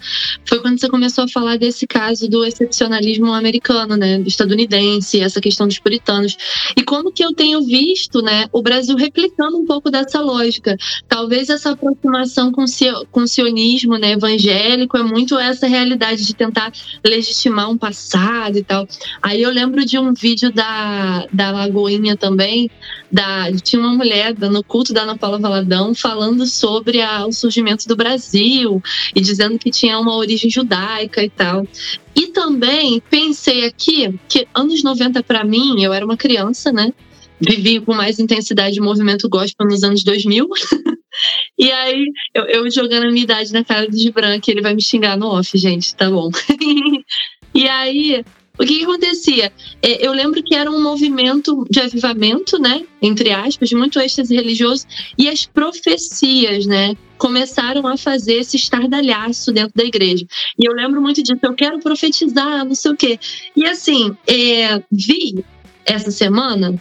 foi 0.45 0.59
quando 0.59 0.79
você 0.79 0.87
começou 0.87 1.23
a 1.23 1.27
falar 1.27 1.57
desse 1.57 1.87
caso 1.87 2.29
do 2.29 2.45
excepcionalismo 2.45 3.33
americano, 3.33 3.97
né, 3.97 4.19
estadunidense, 4.25 5.19
essa 5.19 5.41
questão 5.41 5.67
dos 5.67 5.79
puritanos. 5.79 6.37
E 6.77 6.83
como 6.83 7.11
que 7.11 7.23
eu 7.23 7.33
tenho 7.33 7.63
visto, 7.63 8.21
né, 8.21 8.45
o 8.51 8.61
Brasil 8.61 8.95
replicando 8.95 9.57
um 9.57 9.65
pouco 9.65 9.89
dessa 9.89 10.21
lógica. 10.21 10.77
Talvez 11.07 11.49
essa 11.49 11.71
aproximação 11.71 12.51
com, 12.51 12.65
com 13.11 13.21
o 13.21 13.27
sionismo, 13.27 13.97
né, 13.97 14.11
evangélico, 14.11 14.97
é 14.97 15.03
muito 15.03 15.37
essa 15.37 15.67
realidade 15.67 16.25
de 16.25 16.35
tentar 16.35 16.71
legitimar 17.03 17.69
um 17.69 17.77
passado 17.77 18.57
e 18.57 18.63
tal. 18.63 18.87
Aí 19.21 19.41
eu 19.41 19.49
lembro 19.49 19.85
de 19.85 19.97
um 19.97 20.13
vídeo 20.13 20.51
da, 20.51 21.25
da 21.31 21.51
Lagoinha 21.51 22.15
também, 22.15 22.69
da, 23.13 23.51
tinha 23.61 23.79
uma 23.79 23.93
mulher 23.93 24.33
no 24.39 24.63
culto 24.63 24.91
da 24.91 25.03
Ana 25.03 25.15
Paula 25.15 25.37
Valadão 25.37 25.93
falando 25.93 26.47
sobre 26.47 26.99
a, 26.99 27.27
o 27.27 27.31
surgimento 27.31 27.87
do 27.87 27.95
Brasil 27.95 28.81
e 29.15 29.21
dizendo 29.21 29.59
que 29.59 29.69
tinha 29.69 29.99
uma 29.99 30.15
origem 30.15 30.49
judaica 30.49 31.23
e 31.23 31.29
tal. 31.29 31.67
E 32.15 32.27
também 32.27 32.99
pensei 33.11 33.65
aqui 33.65 34.19
que 34.27 34.47
anos 34.51 34.83
90 34.83 35.21
para 35.21 35.43
mim, 35.43 35.83
eu 35.83 35.93
era 35.93 36.03
uma 36.03 36.17
criança, 36.17 36.71
né? 36.71 36.91
Vivi 37.39 37.79
com 37.79 37.93
mais 37.93 38.19
intensidade 38.19 38.79
o 38.79 38.83
movimento 38.83 39.29
gospel 39.29 39.67
nos 39.67 39.83
anos 39.83 40.03
2000. 40.03 40.47
e 41.59 41.71
aí, 41.71 42.05
eu, 42.33 42.45
eu, 42.45 42.71
jogando 42.71 43.03
a 43.03 43.11
minha 43.11 43.23
idade 43.23 43.53
na 43.53 43.63
cara 43.63 43.87
do 43.87 43.95
Gibran, 43.95 44.39
que 44.39 44.49
ele 44.49 44.61
vai 44.61 44.73
me 44.73 44.81
xingar 44.81 45.17
no 45.17 45.27
off, 45.27 45.55
gente, 45.55 45.95
tá 45.95 46.09
bom. 46.09 46.31
e 47.53 47.67
aí, 47.67 48.23
o 48.57 48.63
que, 48.63 48.77
que 48.77 48.83
acontecia? 48.83 49.51
É, 49.81 50.05
eu 50.05 50.11
lembro 50.13 50.43
que 50.43 50.53
era 50.53 50.69
um 50.69 50.81
movimento 50.81 51.65
de 51.69 51.79
avivamento, 51.79 52.59
né? 52.59 52.85
Entre 53.01 53.31
aspas, 53.31 53.71
muito 53.71 53.99
êxtase 53.99 54.35
religioso, 54.35 54.85
e 55.17 55.27
as 55.27 55.45
profecias, 55.45 56.67
né? 56.67 56.95
Começaram 57.17 57.87
a 57.87 57.97
fazer 57.97 58.35
esse 58.35 58.57
estardalhaço 58.57 59.51
dentro 59.51 59.73
da 59.75 59.83
igreja. 59.83 60.25
E 60.59 60.67
eu 60.67 60.73
lembro 60.73 61.01
muito 61.01 61.23
disso, 61.23 61.39
eu 61.41 61.53
quero 61.53 61.79
profetizar, 61.79 62.63
não 62.63 62.75
sei 62.75 62.91
o 62.91 62.95
quê. 62.95 63.19
E 63.55 63.65
assim, 63.65 64.15
é, 64.27 64.81
vi 64.91 65.43
essa 65.85 66.11
semana 66.11 66.79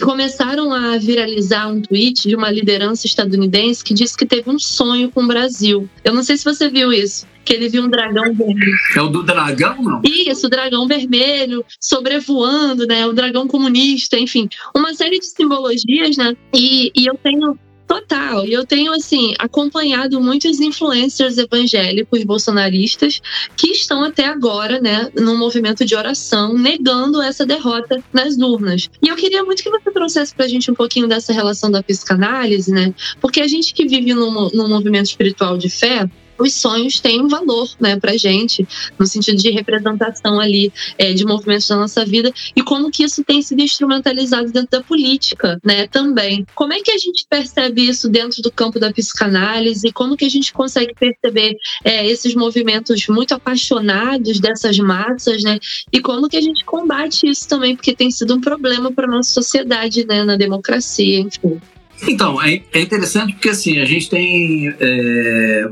começaram 0.00 0.72
a 0.72 0.98
viralizar 0.98 1.68
um 1.68 1.80
tweet 1.80 2.28
de 2.28 2.36
uma 2.36 2.50
liderança 2.50 3.06
estadunidense 3.06 3.84
que 3.84 3.94
disse 3.94 4.16
que 4.16 4.26
teve 4.26 4.50
um 4.50 4.58
sonho 4.58 5.10
com 5.10 5.22
o 5.22 5.26
Brasil. 5.26 5.88
Eu 6.02 6.14
não 6.14 6.22
sei 6.22 6.36
se 6.36 6.44
você 6.44 6.68
viu 6.68 6.92
isso 6.92 7.26
que 7.44 7.52
ele 7.52 7.68
viu 7.68 7.82
um 7.84 7.88
dragão 7.88 8.32
vermelho. 8.32 8.74
É 8.96 9.02
o 9.02 9.08
do 9.08 9.22
dragão, 9.22 9.76
não? 9.82 10.00
Isso, 10.02 10.46
o 10.46 10.50
dragão 10.50 10.88
vermelho, 10.88 11.64
sobrevoando, 11.78 12.86
né? 12.86 13.06
O 13.06 13.12
dragão 13.12 13.46
comunista, 13.46 14.18
enfim. 14.18 14.48
Uma 14.74 14.94
série 14.94 15.18
de 15.18 15.26
simbologias, 15.26 16.16
né? 16.16 16.34
E, 16.54 16.90
e 16.96 17.06
eu 17.06 17.14
tenho 17.22 17.58
Total. 17.94 18.44
E 18.44 18.52
eu 18.52 18.66
tenho, 18.66 18.92
assim, 18.92 19.34
acompanhado 19.38 20.20
muitos 20.20 20.58
influencers 20.58 21.38
evangélicos 21.38 22.24
bolsonaristas 22.24 23.20
que 23.56 23.68
estão 23.70 24.02
até 24.02 24.26
agora, 24.26 24.80
né, 24.80 25.12
num 25.14 25.38
movimento 25.38 25.84
de 25.84 25.94
oração, 25.94 26.54
negando 26.54 27.22
essa 27.22 27.46
derrota 27.46 28.02
nas 28.12 28.36
urnas. 28.36 28.90
E 29.00 29.06
eu 29.06 29.14
queria 29.14 29.44
muito 29.44 29.62
que 29.62 29.70
você 29.70 29.92
trouxesse 29.92 30.34
pra 30.34 30.48
gente 30.48 30.72
um 30.72 30.74
pouquinho 30.74 31.06
dessa 31.06 31.32
relação 31.32 31.70
da 31.70 31.84
psicanálise, 31.84 32.72
né? 32.72 32.92
Porque 33.20 33.40
a 33.40 33.46
gente 33.46 33.72
que 33.72 33.86
vive 33.86 34.12
num, 34.12 34.48
num 34.52 34.68
movimento 34.68 35.06
espiritual 35.06 35.56
de 35.56 35.70
fé, 35.70 36.10
os 36.38 36.54
sonhos 36.54 37.00
têm 37.00 37.20
um 37.20 37.28
valor 37.28 37.68
né, 37.80 37.98
para 37.98 38.16
gente, 38.16 38.66
no 38.98 39.06
sentido 39.06 39.38
de 39.38 39.50
representação 39.50 40.40
ali 40.40 40.72
é, 40.98 41.12
de 41.12 41.24
movimentos 41.24 41.68
da 41.68 41.76
nossa 41.76 42.04
vida, 42.04 42.32
e 42.54 42.62
como 42.62 42.90
que 42.90 43.04
isso 43.04 43.22
tem 43.24 43.42
sido 43.42 43.60
instrumentalizado 43.60 44.50
dentro 44.50 44.70
da 44.70 44.82
política 44.82 45.58
né, 45.64 45.86
também. 45.86 46.46
Como 46.54 46.72
é 46.72 46.80
que 46.80 46.90
a 46.90 46.98
gente 46.98 47.26
percebe 47.28 47.88
isso 47.88 48.08
dentro 48.08 48.42
do 48.42 48.50
campo 48.50 48.78
da 48.78 48.92
psicanálise? 48.92 49.92
Como 49.92 50.16
que 50.16 50.24
a 50.24 50.30
gente 50.30 50.52
consegue 50.52 50.94
perceber 50.94 51.56
é, 51.84 52.06
esses 52.06 52.34
movimentos 52.34 53.06
muito 53.08 53.34
apaixonados 53.34 54.40
dessas 54.40 54.78
massas, 54.78 55.42
né? 55.42 55.58
E 55.92 56.00
como 56.00 56.28
que 56.28 56.36
a 56.36 56.40
gente 56.40 56.64
combate 56.64 57.28
isso 57.28 57.48
também, 57.48 57.76
porque 57.76 57.94
tem 57.94 58.10
sido 58.10 58.34
um 58.34 58.40
problema 58.40 58.92
para 58.92 59.06
nossa 59.06 59.32
sociedade, 59.32 60.06
né, 60.06 60.24
na 60.24 60.36
democracia, 60.36 61.20
enfim. 61.20 61.60
Então, 62.06 62.40
é, 62.40 62.62
é, 62.72 62.80
interessante 62.80 63.32
porque 63.32 63.48
assim, 63.48 63.78
a 63.78 63.84
gente 63.84 64.08
tem 64.08 64.68
é, 64.78 65.64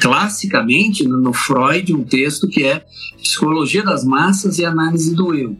classicamente 0.00 1.06
no 1.06 1.32
Freud 1.32 1.94
um 1.94 2.04
texto 2.04 2.48
que 2.48 2.64
é 2.64 2.84
Psicologia 3.22 3.82
das 3.82 4.04
Massas 4.04 4.58
e 4.58 4.64
Análise 4.64 5.14
do 5.14 5.34
Eu. 5.34 5.56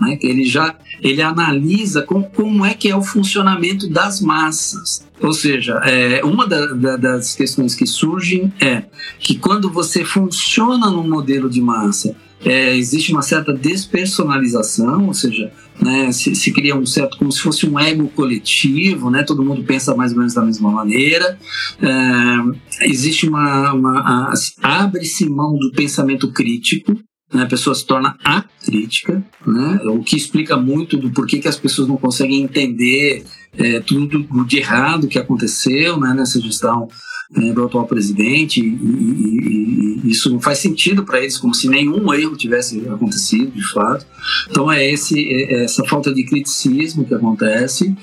Né? 0.00 0.18
Ele 0.22 0.44
já 0.44 0.74
ele 1.02 1.22
analisa 1.22 2.02
com, 2.02 2.22
como 2.22 2.64
é 2.64 2.74
que 2.74 2.88
é 2.88 2.96
o 2.96 3.02
funcionamento 3.02 3.88
das 3.88 4.20
massas. 4.20 5.06
Ou 5.20 5.32
seja, 5.32 5.74
é, 5.84 6.24
uma 6.24 6.46
da, 6.46 6.66
da, 6.66 6.96
das 6.96 7.34
questões 7.34 7.74
que 7.74 7.86
surgem 7.86 8.52
é 8.60 8.84
que 9.18 9.38
quando 9.38 9.70
você 9.70 10.04
funciona 10.04 10.90
num 10.90 11.08
modelo 11.08 11.48
de 11.48 11.60
massa 11.60 12.16
é, 12.44 12.76
existe 12.76 13.12
uma 13.12 13.22
certa 13.22 13.52
despersonalização, 13.52 15.06
ou 15.06 15.14
seja, 15.14 15.52
né, 15.80 16.10
se, 16.12 16.34
se, 16.34 16.52
cria 16.52 16.74
um 16.74 16.86
certo, 16.86 17.18
como 17.18 17.30
se 17.30 17.40
fosse 17.40 17.66
um 17.66 17.78
ego 17.78 18.08
coletivo, 18.08 19.10
né, 19.10 19.22
todo 19.22 19.44
mundo 19.44 19.62
pensa 19.62 19.94
mais 19.94 20.12
ou 20.12 20.18
menos 20.18 20.34
da 20.34 20.42
mesma 20.42 20.70
maneira, 20.70 21.38
é, 21.80 22.86
existe 22.86 23.28
uma, 23.28 23.72
uma 23.72 24.32
abre-se 24.62 25.28
mão 25.28 25.56
do 25.58 25.72
pensamento 25.72 26.30
crítico, 26.32 26.92
né, 27.32 27.42
a 27.42 27.46
pessoa 27.46 27.74
se 27.74 27.86
torna 27.86 28.16
acrítica, 28.24 29.24
né, 29.46 29.80
o 29.84 30.02
que 30.02 30.16
explica 30.16 30.56
muito 30.56 30.96
do 30.96 31.10
porquê 31.10 31.38
que 31.38 31.48
as 31.48 31.56
pessoas 31.56 31.88
não 31.88 31.96
conseguem 31.96 32.42
entender 32.42 33.24
é, 33.56 33.80
tudo 33.80 34.26
de 34.46 34.58
errado 34.58 35.08
que 35.08 35.18
aconteceu 35.18 35.98
né, 35.98 36.14
nessa 36.14 36.40
gestão 36.40 36.88
é, 37.36 37.52
do 37.52 37.64
atual 37.64 37.86
presidente, 37.86 38.60
e, 38.60 38.66
e, 38.66 40.00
e 40.04 40.10
isso 40.10 40.30
não 40.30 40.40
faz 40.40 40.58
sentido 40.58 41.04
para 41.04 41.20
eles, 41.20 41.38
como 41.38 41.54
se 41.54 41.68
nenhum 41.68 42.12
erro 42.12 42.36
tivesse 42.36 42.80
acontecido, 42.88 43.52
de 43.52 43.64
fato. 43.72 44.04
Então 44.50 44.70
é, 44.70 44.84
esse, 44.84 45.28
é 45.32 45.64
essa 45.64 45.84
falta 45.84 46.12
de 46.12 46.24
criticismo 46.24 47.04
que 47.04 47.14
acontece, 47.14 47.94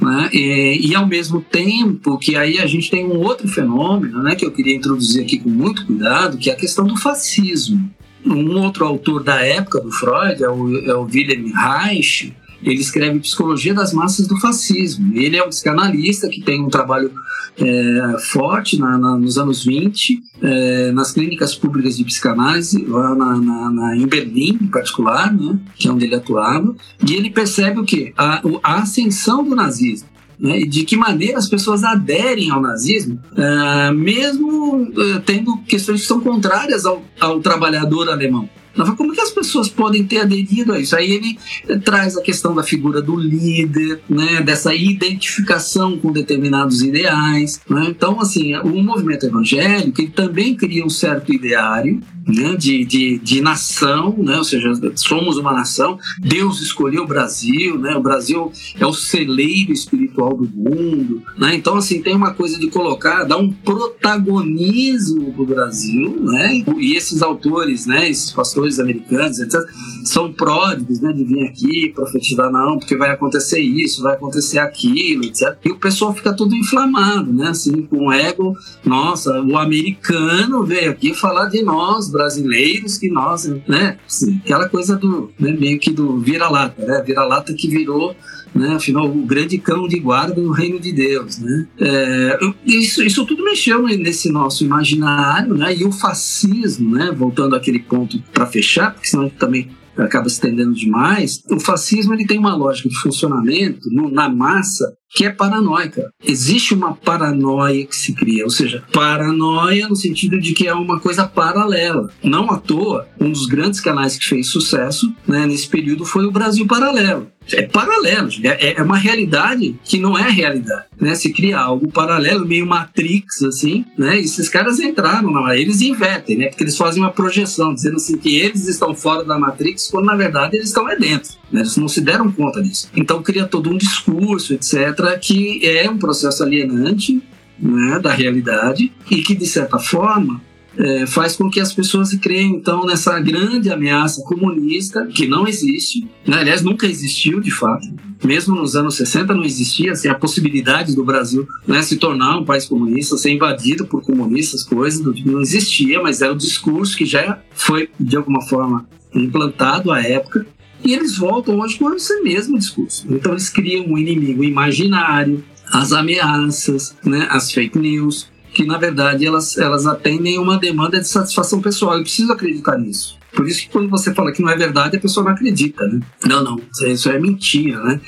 né? 0.00 0.30
e, 0.32 0.90
e, 0.90 0.94
ao 0.94 1.06
mesmo 1.06 1.40
tempo 1.40 2.18
que 2.18 2.36
aí 2.36 2.58
a 2.58 2.66
gente 2.66 2.90
tem 2.90 3.04
um 3.04 3.18
outro 3.18 3.48
fenômeno, 3.48 4.22
né, 4.22 4.36
que 4.36 4.44
eu 4.44 4.52
queria 4.52 4.76
introduzir 4.76 5.22
aqui 5.22 5.38
com 5.38 5.50
muito 5.50 5.84
cuidado, 5.84 6.38
que 6.38 6.50
é 6.50 6.52
a 6.52 6.56
questão 6.56 6.86
do 6.86 6.96
fascismo. 6.96 7.90
Um 8.24 8.58
outro 8.58 8.84
autor 8.84 9.22
da 9.22 9.40
época 9.44 9.80
do 9.80 9.90
Freud 9.90 10.42
é 10.42 10.48
o, 10.48 10.78
é 10.84 10.94
o 10.94 11.02
Wilhelm 11.02 11.50
Reich, 11.52 12.34
ele 12.62 12.80
escreve 12.80 13.20
Psicologia 13.20 13.72
das 13.72 13.92
Massas 13.92 14.26
do 14.26 14.38
Fascismo. 14.40 15.12
Ele 15.14 15.36
é 15.36 15.44
um 15.44 15.48
psicanalista 15.48 16.28
que 16.28 16.40
tem 16.40 16.62
um 16.62 16.68
trabalho 16.68 17.10
é, 17.56 18.18
forte 18.18 18.78
na, 18.78 18.98
na, 18.98 19.16
nos 19.16 19.38
anos 19.38 19.64
20, 19.64 20.20
é, 20.42 20.92
nas 20.92 21.12
clínicas 21.12 21.54
públicas 21.54 21.96
de 21.96 22.04
psicanálise, 22.04 22.84
lá 22.84 23.14
na, 23.14 23.70
na, 23.70 23.96
em 23.96 24.06
Berlim, 24.06 24.58
em 24.60 24.66
particular, 24.68 25.32
né, 25.32 25.58
que 25.76 25.88
é 25.88 25.92
onde 25.92 26.04
ele 26.04 26.14
atuava, 26.14 26.74
e 27.06 27.14
ele 27.14 27.30
percebe 27.30 27.80
o 27.80 27.84
quê? 27.84 28.12
A, 28.16 28.42
a 28.62 28.80
ascensão 28.80 29.42
do 29.44 29.54
nazismo. 29.54 30.08
Né, 30.38 30.60
de 30.60 30.84
que 30.84 30.96
maneira 30.96 31.36
as 31.36 31.48
pessoas 31.48 31.82
aderem 31.82 32.48
ao 32.48 32.60
nazismo, 32.60 33.20
uh, 33.32 33.92
mesmo 33.92 34.84
uh, 34.84 35.20
tendo 35.26 35.56
questões 35.66 36.02
que 36.02 36.06
são 36.06 36.20
contrárias 36.20 36.86
ao, 36.86 37.02
ao 37.18 37.40
trabalhador 37.40 38.08
alemão. 38.08 38.48
Como 38.96 39.12
que 39.12 39.20
as 39.20 39.30
pessoas 39.30 39.68
podem 39.68 40.04
ter 40.04 40.18
aderido 40.18 40.72
a 40.72 40.78
isso? 40.78 40.96
Aí 40.96 41.10
ele 41.10 41.38
eh, 41.68 41.78
traz 41.78 42.16
a 42.16 42.22
questão 42.22 42.54
da 42.54 42.62
figura 42.62 43.02
do 43.02 43.16
líder, 43.16 44.00
né, 44.08 44.40
dessa 44.40 44.74
identificação 44.74 45.98
com 45.98 46.12
determinados 46.12 46.82
ideais. 46.82 47.60
Né? 47.68 47.86
Então, 47.88 48.20
assim, 48.20 48.54
o 48.56 48.82
movimento 48.82 49.26
evangélico 49.26 50.00
ele 50.00 50.10
também 50.10 50.54
cria 50.54 50.84
um 50.84 50.90
certo 50.90 51.32
ideário 51.32 52.00
né, 52.28 52.54
de, 52.56 52.84
de, 52.84 53.18
de 53.18 53.40
nação, 53.40 54.14
né, 54.18 54.36
ou 54.36 54.44
seja, 54.44 54.72
somos 54.96 55.38
uma 55.38 55.52
nação. 55.52 55.98
Deus 56.20 56.60
escolheu 56.60 57.04
o 57.04 57.06
Brasil, 57.06 57.78
né, 57.78 57.96
o 57.96 58.02
Brasil 58.02 58.52
é 58.78 58.86
o 58.86 58.92
celeiro 58.92 59.72
espiritual 59.72 60.36
do 60.36 60.44
mundo. 60.44 61.22
Né? 61.38 61.54
Então, 61.54 61.76
assim, 61.76 62.02
tem 62.02 62.14
uma 62.14 62.34
coisa 62.34 62.58
de 62.58 62.68
colocar, 62.68 63.24
dar 63.24 63.38
um 63.38 63.50
protagonismo 63.50 65.32
para 65.32 65.42
o 65.42 65.46
Brasil, 65.46 66.20
né? 66.20 66.62
e 66.78 66.94
esses 66.94 67.22
autores, 67.22 67.86
né, 67.86 68.08
esses 68.08 68.30
pastores 68.30 68.67
americanos, 68.78 69.38
etc., 69.38 69.60
são 70.04 70.32
pródigos, 70.32 71.00
né, 71.00 71.12
de 71.12 71.24
vir 71.24 71.44
aqui 71.44 71.92
profetizar, 71.94 72.50
não, 72.50 72.78
porque 72.78 72.96
vai 72.96 73.10
acontecer 73.10 73.60
isso, 73.60 74.02
vai 74.02 74.14
acontecer 74.14 74.58
aquilo, 74.58 75.24
etc. 75.24 75.56
E 75.64 75.70
o 75.70 75.76
pessoal 75.76 76.14
fica 76.14 76.32
tudo 76.32 76.54
inflamado, 76.54 77.32
né, 77.32 77.48
assim, 77.48 77.82
com 77.82 78.08
o 78.08 78.12
ego, 78.12 78.56
nossa, 78.84 79.40
o 79.40 79.56
americano 79.56 80.64
veio 80.64 80.90
aqui 80.90 81.14
falar 81.14 81.48
de 81.48 81.62
nós, 81.62 82.08
brasileiros, 82.08 82.98
que 82.98 83.08
nós, 83.10 83.46
né, 83.68 83.98
assim, 84.06 84.40
aquela 84.44 84.68
coisa 84.68 84.96
do, 84.96 85.30
né, 85.38 85.52
meio 85.52 85.78
que 85.78 85.90
do 85.90 86.18
vira-lata, 86.18 86.84
né, 86.84 87.02
vira-lata 87.06 87.52
que 87.54 87.68
virou 87.68 88.16
né? 88.54 88.74
Afinal, 88.74 89.06
o 89.06 89.26
grande 89.26 89.58
cão 89.58 89.86
de 89.86 89.98
guarda 89.98 90.34
do 90.34 90.50
reino 90.50 90.78
de 90.78 90.92
Deus, 90.92 91.38
né? 91.38 91.66
É, 91.78 92.38
isso, 92.64 93.02
isso 93.02 93.24
tudo 93.24 93.44
mexeu 93.44 93.82
nesse 93.82 94.30
nosso 94.30 94.64
imaginário, 94.64 95.54
né? 95.54 95.74
E 95.74 95.84
o 95.84 95.92
fascismo, 95.92 96.94
né? 96.94 97.12
Voltando 97.16 97.54
àquele 97.56 97.78
ponto 97.78 98.20
para 98.32 98.46
fechar, 98.46 98.92
porque 98.92 99.08
senão 99.08 99.24
a 99.24 99.26
gente 99.28 99.38
também 99.38 99.70
acaba 99.96 100.28
se 100.28 100.36
estendendo 100.36 100.74
demais. 100.74 101.42
O 101.50 101.58
fascismo 101.58 102.14
ele 102.14 102.26
tem 102.26 102.38
uma 102.38 102.54
lógica 102.54 102.88
de 102.88 102.98
funcionamento 103.00 103.90
no, 103.90 104.10
na 104.10 104.28
massa 104.28 104.96
que 105.10 105.24
é 105.24 105.30
paranoica. 105.30 106.12
Existe 106.22 106.74
uma 106.74 106.94
paranoia 106.94 107.86
que 107.86 107.96
se 107.96 108.12
cria, 108.12 108.44
ou 108.44 108.50
seja, 108.50 108.84
paranoia 108.92 109.88
no 109.88 109.96
sentido 109.96 110.38
de 110.38 110.52
que 110.52 110.66
é 110.66 110.74
uma 110.74 111.00
coisa 111.00 111.26
paralela. 111.26 112.10
Não 112.22 112.50
à 112.50 112.58
toa, 112.58 113.08
um 113.20 113.30
dos 113.30 113.46
grandes 113.46 113.80
canais 113.80 114.16
que 114.16 114.28
fez 114.28 114.48
sucesso 114.48 115.12
né, 115.26 115.46
nesse 115.46 115.68
período 115.68 116.04
foi 116.04 116.26
o 116.26 116.30
Brasil 116.30 116.66
Paralelo. 116.66 117.28
É 117.52 117.62
paralelo, 117.62 118.28
é, 118.44 118.74
é 118.78 118.82
uma 118.82 118.98
realidade 118.98 119.78
que 119.82 119.98
não 119.98 120.18
é 120.18 120.28
realidade. 120.28 120.84
Né? 121.00 121.14
Se 121.14 121.32
cria 121.32 121.58
algo 121.58 121.90
paralelo, 121.90 122.46
meio 122.46 122.66
Matrix, 122.66 123.42
assim, 123.42 123.84
né? 123.96 124.20
E 124.20 124.24
esses 124.24 124.48
caras 124.48 124.78
entraram 124.80 125.30
na 125.30 125.56
eles 125.56 125.80
invertem, 125.80 126.36
né? 126.36 126.48
Porque 126.48 126.64
eles 126.64 126.76
fazem 126.76 127.02
uma 127.02 127.10
projeção, 127.10 127.72
dizendo 127.72 127.96
assim 127.96 128.18
que 128.18 128.36
eles 128.36 128.66
estão 128.68 128.94
fora 128.94 129.24
da 129.24 129.38
Matrix, 129.38 129.88
quando 129.90 130.06
na 130.06 130.16
verdade 130.16 130.56
eles 130.56 130.68
estão 130.68 130.88
é 130.88 130.96
dentro. 130.96 131.30
Né? 131.50 131.60
Eles 131.60 131.76
não 131.76 131.88
se 131.88 132.00
deram 132.00 132.30
conta 132.30 132.62
disso. 132.62 132.88
Então 132.94 133.22
cria 133.22 133.46
todo 133.46 133.70
um 133.70 133.76
discurso, 133.76 134.54
etc 134.54 135.18
que 135.20 135.64
é 135.64 135.88
um 135.90 135.98
processo 135.98 136.42
alienante 136.42 137.22
né, 137.58 137.98
da 137.98 138.12
realidade 138.12 138.92
e 139.10 139.22
que, 139.22 139.34
de 139.34 139.46
certa 139.46 139.78
forma, 139.78 140.40
é, 140.76 141.06
faz 141.06 141.34
com 141.34 141.50
que 141.50 141.58
as 141.58 141.72
pessoas 141.72 142.14
creiam, 142.14 142.50
então, 142.50 142.86
nessa 142.86 143.18
grande 143.18 143.68
ameaça 143.68 144.22
comunista 144.22 145.06
que 145.06 145.26
não 145.26 145.46
existe, 145.48 146.06
né? 146.24 146.38
aliás, 146.38 146.62
nunca 146.62 146.86
existiu 146.86 147.40
de 147.40 147.50
fato. 147.50 147.86
Mesmo 148.22 148.54
nos 148.54 148.76
anos 148.76 148.94
60 148.96 149.34
não 149.34 149.44
existia 149.44 149.92
assim, 149.92 150.08
a 150.08 150.14
possibilidade 150.14 150.94
do 150.94 151.04
Brasil 151.04 151.46
né, 151.66 151.82
se 151.82 151.96
tornar 151.96 152.38
um 152.38 152.44
país 152.44 152.64
comunista, 152.64 153.16
ser 153.16 153.32
invadido 153.32 153.86
por 153.86 154.02
comunistas, 154.02 154.62
coisas 154.62 155.00
tipo, 155.14 155.30
não 155.30 155.40
existia, 155.40 156.00
mas 156.00 156.22
era 156.22 156.32
o 156.32 156.36
discurso 156.36 156.96
que 156.96 157.04
já 157.04 157.40
foi, 157.52 157.90
de 157.98 158.16
alguma 158.16 158.42
forma, 158.42 158.86
implantado 159.12 159.90
à 159.90 160.00
época 160.00 160.46
e 160.84 160.94
eles 160.94 161.16
voltam 161.16 161.58
hoje 161.58 161.78
com 161.78 161.92
esse 161.94 162.20
mesmo 162.22 162.58
discurso. 162.58 163.06
Então 163.10 163.32
eles 163.32 163.48
criam 163.48 163.86
um 163.86 163.98
inimigo 163.98 164.44
imaginário, 164.44 165.44
as 165.72 165.92
ameaças, 165.92 166.96
né, 167.04 167.26
as 167.30 167.52
fake 167.52 167.78
news, 167.78 168.30
que 168.54 168.64
na 168.64 168.78
verdade 168.78 169.26
elas, 169.26 169.56
elas 169.58 169.86
atendem 169.86 170.38
uma 170.38 170.58
demanda 170.58 170.98
de 171.00 171.06
satisfação 171.06 171.60
pessoal. 171.60 171.96
Eu 171.96 172.02
preciso 172.02 172.32
acreditar 172.32 172.78
nisso. 172.78 173.18
Por 173.32 173.46
isso 173.46 173.60
que 173.62 173.68
quando 173.68 173.88
você 173.88 174.14
fala 174.14 174.32
que 174.32 174.42
não 174.42 174.48
é 174.48 174.56
verdade, 174.56 174.96
a 174.96 175.00
pessoa 175.00 175.24
não 175.24 175.32
acredita, 175.32 175.86
né? 175.86 176.00
Não, 176.24 176.42
não, 176.42 176.60
isso 176.86 177.10
é 177.10 177.20
mentira, 177.20 177.80
né? 177.82 178.00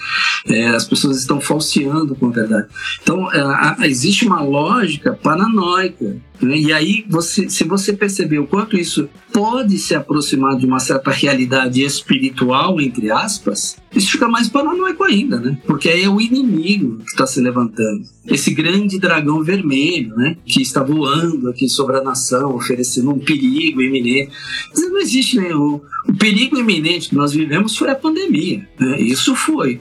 É, 0.47 0.69
as 0.69 0.87
pessoas 0.87 1.19
estão 1.19 1.41
falseando 1.41 2.15
com 2.17 2.29
a 2.29 2.31
verdade. 2.31 2.67
Então, 3.03 3.31
é, 3.31 3.87
existe 3.87 4.27
uma 4.27 4.41
lógica 4.41 5.13
paranoica? 5.13 6.17
E 6.43 6.73
aí, 6.73 7.05
você, 7.09 7.49
se 7.49 7.65
você 7.65 7.93
perceber 7.93 8.39
o 8.39 8.47
quanto 8.47 8.77
isso 8.77 9.09
pode 9.33 9.79
se 9.79 9.95
aproximar 9.95 10.57
de 10.57 10.67
uma 10.67 10.81
certa 10.81 11.11
realidade 11.11 11.83
espiritual, 11.83 12.81
entre 12.81 13.11
aspas, 13.11 13.77
isso 13.95 14.13
fica 14.13 14.29
mais 14.29 14.49
paranoico 14.49 15.05
ainda, 15.05 15.39
né? 15.39 15.59
Porque 15.67 15.89
aí 15.89 16.05
é 16.05 16.09
o 16.09 16.21
inimigo 16.21 16.99
que 16.99 17.11
está 17.11 17.27
se 17.27 17.41
levantando. 17.41 18.03
Esse 18.27 18.53
grande 18.53 18.99
dragão 18.99 19.43
vermelho, 19.43 20.15
né? 20.17 20.37
Que 20.45 20.63
está 20.63 20.83
voando 20.83 21.49
aqui 21.49 21.69
sobre 21.69 21.97
a 21.97 22.03
nação, 22.03 22.55
oferecendo 22.55 23.11
um 23.11 23.19
perigo 23.19 23.83
iminente. 23.83 24.33
Mas 24.71 24.91
não 24.91 24.99
existe 24.99 25.39
nenhum. 25.39 25.81
O 26.09 26.15
perigo 26.15 26.57
iminente 26.57 27.11
que 27.11 27.17
nós 27.17 27.33
vivemos 27.33 27.77
foi 27.77 27.91
a 27.91 27.95
pandemia. 27.95 28.67
Né? 28.79 29.01
Isso 29.01 29.35
foi 29.35 29.81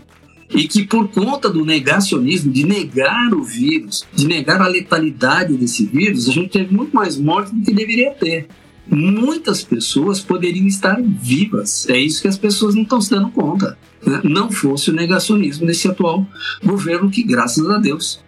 e 0.49 0.67
que 0.67 0.83
por 0.83 1.07
conta 1.09 1.49
do 1.49 1.63
negacionismo, 1.63 2.51
de 2.51 2.65
negar 2.65 3.33
o 3.33 3.43
vírus, 3.43 4.05
de 4.13 4.27
negar 4.27 4.61
a 4.61 4.67
letalidade 4.67 5.55
desse 5.55 5.85
vírus, 5.85 6.27
a 6.27 6.31
gente 6.31 6.49
teve 6.49 6.73
muito 6.73 6.95
mais 6.95 7.17
mortes 7.17 7.53
do 7.53 7.63
que 7.63 7.73
deveria 7.73 8.11
ter. 8.11 8.47
Muitas 8.87 9.63
pessoas 9.63 10.19
poderiam 10.19 10.65
estar 10.65 10.99
vivas. 10.99 11.87
É 11.87 11.97
isso 11.97 12.21
que 12.21 12.27
as 12.27 12.39
pessoas 12.39 12.73
não 12.73 12.81
estão 12.81 12.99
se 12.99 13.11
dando 13.11 13.29
conta. 13.29 13.77
Né? 14.03 14.21
Não 14.23 14.51
fosse 14.51 14.89
o 14.89 14.93
negacionismo 14.93 15.67
desse 15.67 15.87
atual 15.87 16.25
governo 16.63 17.11
que, 17.11 17.21
graças 17.21 17.69
a 17.69 17.77
Deus, 17.77 18.19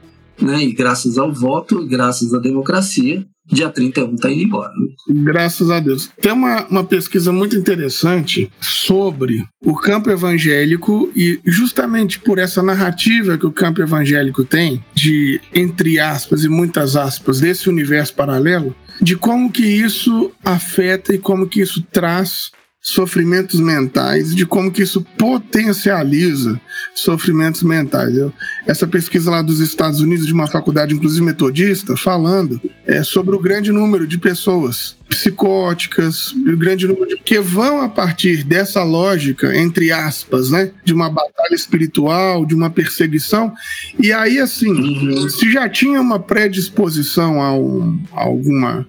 né, 0.44 0.64
e 0.64 0.74
graças 0.74 1.18
ao 1.18 1.32
voto, 1.32 1.86
graças 1.86 2.34
à 2.34 2.40
democracia, 2.40 3.26
dia 3.46 3.70
31 3.70 4.16
está 4.16 4.32
indo 4.32 4.44
embora. 4.44 4.72
Graças 5.10 5.70
a 5.70 5.80
Deus. 5.80 6.10
Tem 6.22 6.32
uma, 6.32 6.66
uma 6.68 6.84
pesquisa 6.84 7.32
muito 7.32 7.56
interessante 7.56 8.52
sobre 8.60 9.44
o 9.64 9.76
campo 9.76 10.10
evangélico 10.10 11.12
e 11.16 11.40
justamente 11.46 12.20
por 12.20 12.40
essa 12.40 12.64
narrativa 12.64 13.38
que 13.38 13.46
o 13.46 13.52
campo 13.52 13.82
evangélico 13.82 14.44
tem, 14.44 14.84
de, 14.94 15.42
entre 15.54 16.00
aspas 16.00 16.44
e 16.44 16.50
muitas 16.50 16.96
aspas, 16.96 17.40
desse 17.42 17.70
universo 17.70 18.14
paralelo, 18.14 18.76
de 19.02 19.16
como 19.16 19.52
que 19.52 19.66
isso 19.66 20.32
afeta 20.44 21.14
e 21.14 21.18
como 21.18 21.48
que 21.48 21.62
isso 21.62 21.82
traz 21.92 22.52
sofrimentos 22.82 23.60
mentais, 23.60 24.34
de 24.34 24.44
como 24.44 24.72
que 24.72 24.82
isso 24.82 25.06
potencializa 25.16 26.60
sofrimentos 26.96 27.62
mentais. 27.62 28.16
Eu, 28.18 28.34
essa 28.66 28.88
pesquisa 28.88 29.30
lá 29.30 29.44
dos 29.44 29.60
Estados 29.60 30.02
Unidos, 30.02 30.26
de 30.26 30.34
uma 30.34 30.48
faculdade, 30.48 30.96
inclusive 30.96 31.24
metodista, 31.24 31.96
falando 31.96 32.60
é, 32.88 33.04
sobre 33.04 33.36
o 33.36 33.40
grande 33.40 33.72
número 33.72 34.08
de 34.08 34.18
pessoas 34.18 34.98
psicóticas, 35.08 36.32
o 36.32 36.58
grande 36.58 36.88
número 36.88 37.08
de 37.08 37.18
que 37.18 37.40
vão 37.40 37.82
a 37.82 37.90
partir 37.90 38.44
dessa 38.44 38.82
lógica, 38.82 39.56
entre 39.56 39.92
aspas, 39.92 40.50
né, 40.50 40.72
de 40.84 40.94
uma 40.94 41.10
batalha 41.10 41.54
espiritual, 41.54 42.46
de 42.46 42.56
uma 42.56 42.70
perseguição, 42.70 43.54
e 44.00 44.12
aí 44.12 44.40
assim, 44.40 44.72
uhum. 44.72 45.30
se 45.30 45.52
já 45.52 45.70
tinha 45.70 46.02
uma 46.02 46.20
predisposição 46.20 47.42
a, 47.42 47.54
um, 47.54 48.02
a 48.14 48.22
alguma 48.22 48.88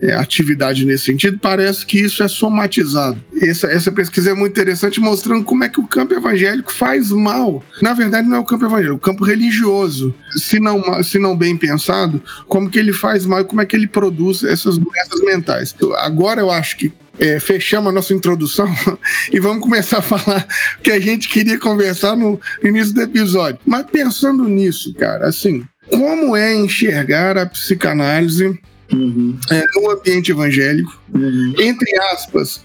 é, 0.00 0.14
atividade 0.14 0.84
nesse 0.84 1.04
sentido, 1.04 1.38
parece 1.38 1.84
que 1.84 1.98
isso 2.00 2.22
é 2.22 2.28
somatizado. 2.28 3.22
Essa, 3.40 3.66
essa 3.66 3.92
pesquisa 3.92 4.30
é 4.30 4.34
muito 4.34 4.52
interessante, 4.52 5.00
mostrando 5.00 5.44
como 5.44 5.64
é 5.64 5.68
que 5.68 5.80
o 5.80 5.86
campo 5.86 6.14
evangélico 6.14 6.72
faz 6.72 7.10
mal. 7.10 7.62
Na 7.82 7.92
verdade, 7.92 8.28
não 8.28 8.36
é 8.36 8.40
o 8.40 8.44
campo 8.44 8.64
evangélico, 8.64 8.94
é 8.94 8.96
o 8.96 9.00
campo 9.00 9.24
religioso. 9.24 10.14
Se 10.36 10.58
não, 10.58 11.02
se 11.02 11.18
não 11.18 11.36
bem 11.36 11.56
pensado, 11.56 12.22
como 12.48 12.70
que 12.70 12.78
ele 12.78 12.92
faz 12.92 13.26
mal 13.26 13.40
e 13.40 13.44
como 13.44 13.60
é 13.60 13.66
que 13.66 13.76
ele 13.76 13.86
produz 13.86 14.42
essas 14.42 14.78
doenças 14.78 15.20
mentais. 15.22 15.74
Agora 15.98 16.40
eu 16.40 16.50
acho 16.50 16.76
que 16.76 16.92
é, 17.18 17.38
fechamos 17.38 17.90
a 17.90 17.92
nossa 17.92 18.14
introdução 18.14 18.66
e 19.30 19.38
vamos 19.38 19.62
começar 19.62 19.98
a 19.98 20.02
falar 20.02 20.46
o 20.78 20.82
que 20.82 20.90
a 20.90 20.98
gente 20.98 21.28
queria 21.28 21.58
conversar 21.58 22.16
no 22.16 22.40
início 22.64 22.94
do 22.94 23.02
episódio. 23.02 23.60
Mas 23.66 23.84
pensando 23.90 24.48
nisso, 24.48 24.94
cara, 24.94 25.28
assim, 25.28 25.62
como 25.90 26.34
é 26.34 26.54
enxergar 26.54 27.36
a 27.36 27.44
psicanálise 27.44 28.58
uhum. 28.92 29.38
é, 29.50 29.64
no 29.74 29.90
ambiente 29.90 30.30
evangélico. 30.30 31.00
Uhum. 31.14 31.54
Entre 31.58 31.98
aspas, 32.12 32.62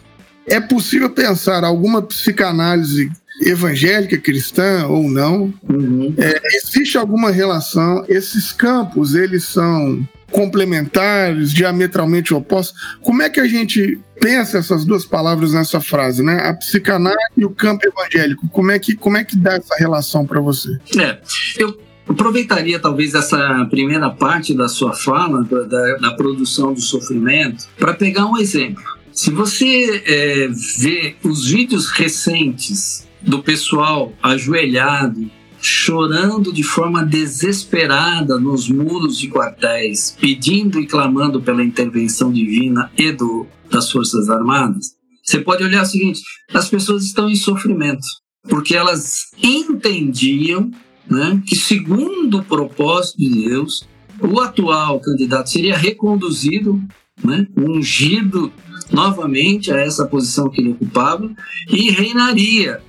é 0.47 0.59
possível 0.59 1.09
pensar 1.09 1.63
alguma 1.63 2.01
psicanálise 2.01 3.11
evangélica 3.41 4.17
cristã 4.17 4.87
ou 4.87 5.09
não? 5.09 5.53
Uhum. 5.67 6.13
É, 6.17 6.39
existe 6.57 6.97
alguma 6.97 7.31
relação? 7.31 8.05
Esses 8.07 8.51
campos, 8.51 9.13
eles 9.15 9.43
são 9.43 10.07
complementares, 10.31 11.51
diametralmente 11.51 12.33
opostos. 12.33 12.79
Como 13.01 13.21
é 13.21 13.29
que 13.29 13.39
a 13.39 13.47
gente 13.47 13.99
pensa 14.19 14.57
essas 14.57 14.85
duas 14.85 15.05
palavras 15.05 15.53
nessa 15.53 15.79
frase, 15.79 16.23
né? 16.23 16.41
A 16.47 16.53
psicanálise 16.53 17.19
e 17.37 17.45
o 17.45 17.49
campo 17.49 17.85
evangélico. 17.87 18.47
Como 18.49 18.71
é 18.71 18.79
que, 18.79 18.95
como 18.95 19.17
é 19.17 19.23
que 19.23 19.37
dá 19.37 19.53
essa 19.53 19.75
relação 19.77 20.25
para 20.25 20.41
você? 20.41 20.77
É, 20.97 21.19
eu 21.57 21.77
aproveitaria 22.07 22.79
talvez 22.79 23.13
essa 23.13 23.65
primeira 23.69 24.09
parte 24.09 24.53
da 24.53 24.67
sua 24.67 24.93
fala, 24.93 25.43
da, 25.43 25.97
da 25.97 26.11
produção 26.13 26.73
do 26.73 26.81
sofrimento, 26.81 27.65
para 27.77 27.93
pegar 27.93 28.25
um 28.25 28.37
exemplo. 28.37 28.83
Se 29.11 29.31
você 29.31 30.03
é, 30.05 30.49
vê 30.77 31.15
os 31.23 31.47
vídeos 31.47 31.89
recentes 31.89 33.07
do 33.21 33.41
pessoal 33.41 34.13
ajoelhado, 34.21 35.29
chorando 35.61 36.53
de 36.53 36.61
forma 36.61 37.03
desesperada 37.03 38.37
nos 38.37 38.69
muros 38.69 39.17
de 39.17 39.29
quartéis, 39.29 40.15
pedindo 40.19 40.79
e 40.79 40.85
clamando 40.85 41.41
pela 41.41 41.63
intervenção 41.63 42.31
divina 42.31 42.91
e 42.97 43.11
do, 43.11 43.47
das 43.71 43.91
Forças 43.91 44.29
Armadas, 44.29 44.95
você 45.23 45.39
pode 45.39 45.63
olhar 45.63 45.81
o 45.81 45.85
seguinte: 45.85 46.21
as 46.53 46.69
pessoas 46.69 47.03
estão 47.03 47.29
em 47.29 47.35
sofrimento, 47.35 48.05
porque 48.47 48.75
elas 48.75 49.31
entendiam 49.41 50.71
né, 51.09 51.41
que, 51.45 51.55
segundo 51.55 52.39
o 52.39 52.43
propósito 52.43 53.17
de 53.17 53.47
Deus, 53.47 53.87
o 54.21 54.39
atual 54.39 54.99
candidato 54.99 55.49
seria 55.49 55.77
reconduzido, 55.77 56.81
né, 57.23 57.47
ungido 57.55 58.51
novamente 58.91 59.71
a 59.71 59.77
essa 59.77 60.05
posição 60.05 60.49
que 60.49 60.61
ele 60.61 60.71
ocupava 60.71 61.29
e 61.69 61.89
reinaria 61.91 62.81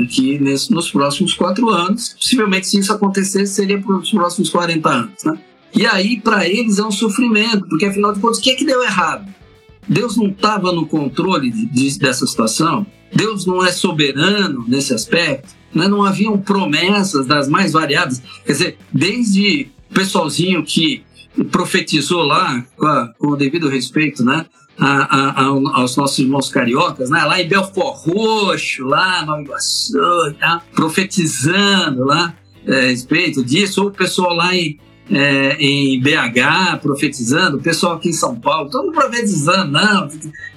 aqui 0.00 0.38
nesse, 0.38 0.72
nos 0.72 0.90
próximos 0.90 1.34
quatro 1.34 1.68
anos. 1.68 2.14
Possivelmente, 2.14 2.66
se 2.66 2.78
isso 2.78 2.92
acontecesse, 2.92 3.54
seria 3.54 3.80
para 3.80 3.96
os 3.96 4.10
próximos 4.10 4.50
40 4.50 4.88
anos. 4.88 5.24
Né? 5.24 5.38
E 5.74 5.86
aí, 5.86 6.20
para 6.20 6.48
eles, 6.48 6.78
é 6.78 6.84
um 6.84 6.90
sofrimento, 6.90 7.66
porque 7.68 7.86
afinal 7.86 8.12
de 8.12 8.20
contas, 8.20 8.38
o 8.38 8.42
que 8.42 8.50
é 8.50 8.54
que 8.54 8.64
deu 8.64 8.82
errado? 8.82 9.32
Deus 9.88 10.16
não 10.16 10.28
estava 10.28 10.72
no 10.72 10.86
controle 10.86 11.50
de, 11.50 11.66
de, 11.66 11.98
dessa 11.98 12.26
situação? 12.26 12.86
Deus 13.14 13.44
não 13.46 13.64
é 13.64 13.72
soberano 13.72 14.64
nesse 14.66 14.94
aspecto? 14.94 15.61
Né? 15.74 15.88
Não 15.88 16.04
haviam 16.04 16.38
promessas 16.38 17.26
das 17.26 17.48
mais 17.48 17.72
variadas? 17.72 18.22
Quer 18.44 18.52
dizer, 18.52 18.78
desde 18.92 19.68
o 19.90 19.94
pessoalzinho 19.94 20.62
que 20.62 21.02
profetizou 21.50 22.22
lá, 22.22 22.64
com, 22.76 22.86
a, 22.86 23.12
o 23.18 23.36
devido 23.36 23.68
respeito, 23.68 24.24
né? 24.24 24.46
A, 24.78 25.42
a, 25.42 25.44
aos 25.44 25.96
nossos 25.96 26.18
irmãos 26.18 26.48
cariocas, 26.48 27.10
né? 27.10 27.22
lá 27.24 27.40
em 27.40 27.46
Belfort 27.46 28.06
Roxo, 28.06 28.84
lá 28.84 29.24
no 29.24 29.42
Iguaçu, 29.42 30.34
tá? 30.40 30.62
profetizando 30.74 32.04
lá 32.04 32.34
é, 32.66 32.78
a 32.78 32.82
respeito 32.88 33.44
disso, 33.44 33.82
ou 33.82 33.88
o 33.88 33.92
pessoal 33.92 34.34
lá 34.34 34.56
em, 34.56 34.78
é, 35.10 35.56
em 35.60 36.00
BH 36.00 36.78
profetizando, 36.80 37.58
o 37.58 37.60
pessoal 37.60 37.96
aqui 37.96 38.08
em 38.08 38.14
São 38.14 38.34
Paulo, 38.34 38.70
todo 38.70 38.86
mundo 38.86 38.94
profetizando, 38.94 39.72
não. 39.72 40.08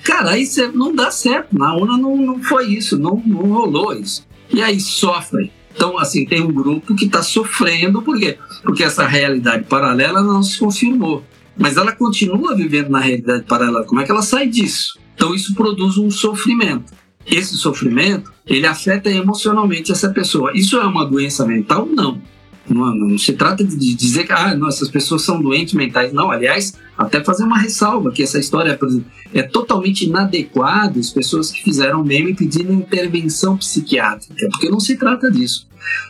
Cara, 0.01 0.43
cê, 0.45 0.69
não 0.69 0.95
dá 0.95 1.11
certo, 1.11 1.57
na 1.57 1.75
UNA 1.75 1.97
não, 1.97 2.15
não 2.15 2.41
foi 2.41 2.67
isso, 2.67 2.97
não, 2.97 3.21
não 3.25 3.51
rolou 3.51 3.93
isso. 3.93 4.25
E 4.51 4.61
aí 4.61 4.79
sofrem. 4.79 5.51
Então, 5.75 5.97
assim, 5.97 6.25
tem 6.25 6.41
um 6.41 6.51
grupo 6.51 6.95
que 6.95 7.05
está 7.05 7.21
sofrendo, 7.21 8.01
por 8.01 8.17
quê? 8.17 8.37
Porque 8.63 8.83
essa 8.83 9.05
realidade 9.05 9.65
paralela 9.65 10.21
não 10.21 10.41
se 10.41 10.57
confirmou. 10.57 11.23
Mas 11.57 11.77
ela 11.77 11.91
continua 11.91 12.55
vivendo 12.55 12.89
na 12.89 12.99
realidade 12.99 13.43
paralela. 13.43 13.83
Como 13.83 13.99
é 13.99 14.05
que 14.05 14.11
ela 14.11 14.21
sai 14.21 14.47
disso? 14.47 14.97
Então, 15.15 15.33
isso 15.33 15.53
produz 15.53 15.97
um 15.97 16.09
sofrimento. 16.09 16.93
Esse 17.25 17.57
sofrimento, 17.57 18.31
ele 18.45 18.67
afeta 18.67 19.09
emocionalmente 19.09 19.91
essa 19.91 20.09
pessoa. 20.09 20.51
Isso 20.53 20.77
é 20.77 20.85
uma 20.85 21.05
doença 21.05 21.45
mental? 21.45 21.85
Não. 21.85 22.21
Não, 22.67 22.95
não, 22.95 23.17
se 23.17 23.33
trata 23.33 23.63
de 23.63 23.93
dizer 23.93 24.25
que 24.25 24.33
ah, 24.33 24.57
essas 24.67 24.89
pessoas 24.89 25.21
são 25.21 25.41
doentes 25.41 25.73
mentais. 25.73 26.11
Não, 26.11 26.31
aliás, 26.31 26.73
até 26.97 27.23
fazer 27.23 27.43
uma 27.43 27.59
ressalva 27.59 28.11
que 28.11 28.23
essa 28.23 28.39
história 28.39 28.77
exemplo, 28.81 29.05
é 29.33 29.43
totalmente 29.43 30.05
inadequada 30.05 30.99
as 30.99 31.11
pessoas 31.11 31.51
que 31.51 31.61
fizeram 31.63 32.03
meme 32.03 32.33
pedindo 32.33 32.73
intervenção 32.73 33.57
psiquiátrica, 33.57 34.47
porque 34.49 34.69
não 34.69 34.79
se 34.79 34.97
trata 34.97 35.29
disso. 35.29 35.67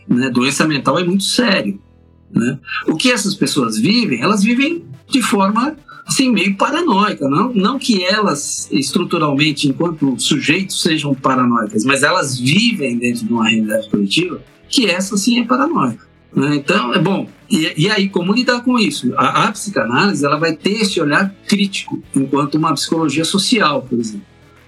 Né? 0.08 0.30
Doença 0.30 0.68
mental 0.68 0.98
é 0.98 1.04
muito 1.04 1.24
sério. 1.24 1.80
Né? 2.32 2.58
O 2.88 2.96
que 2.96 3.12
essas 3.12 3.36
pessoas 3.36 3.78
vivem, 3.78 4.22
elas 4.22 4.44
vivem 4.44 4.86
de 5.10 5.22
forma 5.22 5.76
assim, 6.06 6.32
meio 6.32 6.56
paranoica. 6.56 7.28
Não, 7.28 7.52
não 7.54 7.80
que 7.80 8.04
elas, 8.04 8.70
estruturalmente, 8.72 9.68
enquanto 9.68 10.20
sujeitos, 10.20 10.82
sejam 10.82 11.14
paranoicas, 11.16 11.84
mas 11.84 12.04
elas 12.04 12.38
vivem 12.40 12.98
dentro 12.98 13.26
de 13.26 13.34
uma 13.34 13.50
realidade 13.50 13.90
coletiva 13.90 14.42
que 14.70 14.86
essa 14.90 15.18
sim 15.18 15.40
é 15.40 15.46
paranoica. 15.46 16.05
Né? 16.36 16.56
Então, 16.56 16.94
é 16.94 17.00
bom. 17.00 17.30
E, 17.50 17.86
e, 17.86 17.90
aí, 17.90 18.10
como 18.10 18.34
lidar 18.34 18.62
com 18.62 18.78
isso? 18.78 19.14
A, 19.16 19.46
a, 19.46 19.52
psicanálise 19.52 20.26
ela 20.26 20.38
vai 20.38 20.54
ter 20.54 20.82
esse 20.82 21.00
olhar 21.00 21.34
crítico, 21.48 22.02
enquanto 22.16 22.56
uma 22.56 22.74
psicologia 22.74 23.24
social, 23.24 23.84
por 23.84 24.00
exemplo, 24.00 24.26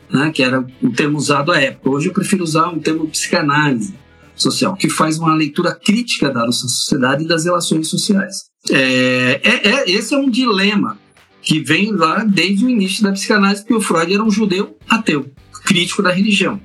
né? 0.10 0.32
que 0.32 0.42
era 0.42 0.66
o 0.82 0.92
termo 0.92 1.18
usado 1.18 1.52
à 1.52 1.60
época. 1.60 1.90
Hoje 1.90 2.08
eu 2.08 2.14
prefiro 2.14 2.44
usar 2.44 2.70
um 2.70 2.80
termo 2.80 3.08
psicanálise 3.08 3.94
social, 4.36 4.76
que 4.76 4.90
faz 4.90 5.18
uma 5.18 5.34
leitura 5.36 5.74
crítica 5.76 6.30
da 6.30 6.46
nossa 6.46 6.68
sociedade 6.68 7.26
e 7.26 7.28
das 7.28 7.46
relações 7.46 7.88
sociais. 7.90 8.46
É, 8.70 9.42
é, 9.44 9.68
é, 9.70 9.92
esse 9.92 10.14
é 10.14 10.18
um 10.18 10.30
dilema 10.30 10.98
que 11.42 11.60
vem 11.60 11.92
lá 11.92 12.24
desde 12.24 12.66
o 12.66 12.70
início 12.70 13.04
da 13.04 13.12
psicanálise, 13.12 13.62
porque 13.62 13.74
o 13.74 13.82
Freud 13.82 14.14
era 14.14 14.24
um 14.24 14.30
judeu 14.30 14.78
ateu, 14.88 15.30
crítico 15.66 16.04
da 16.04 16.12
religião. 16.12 16.62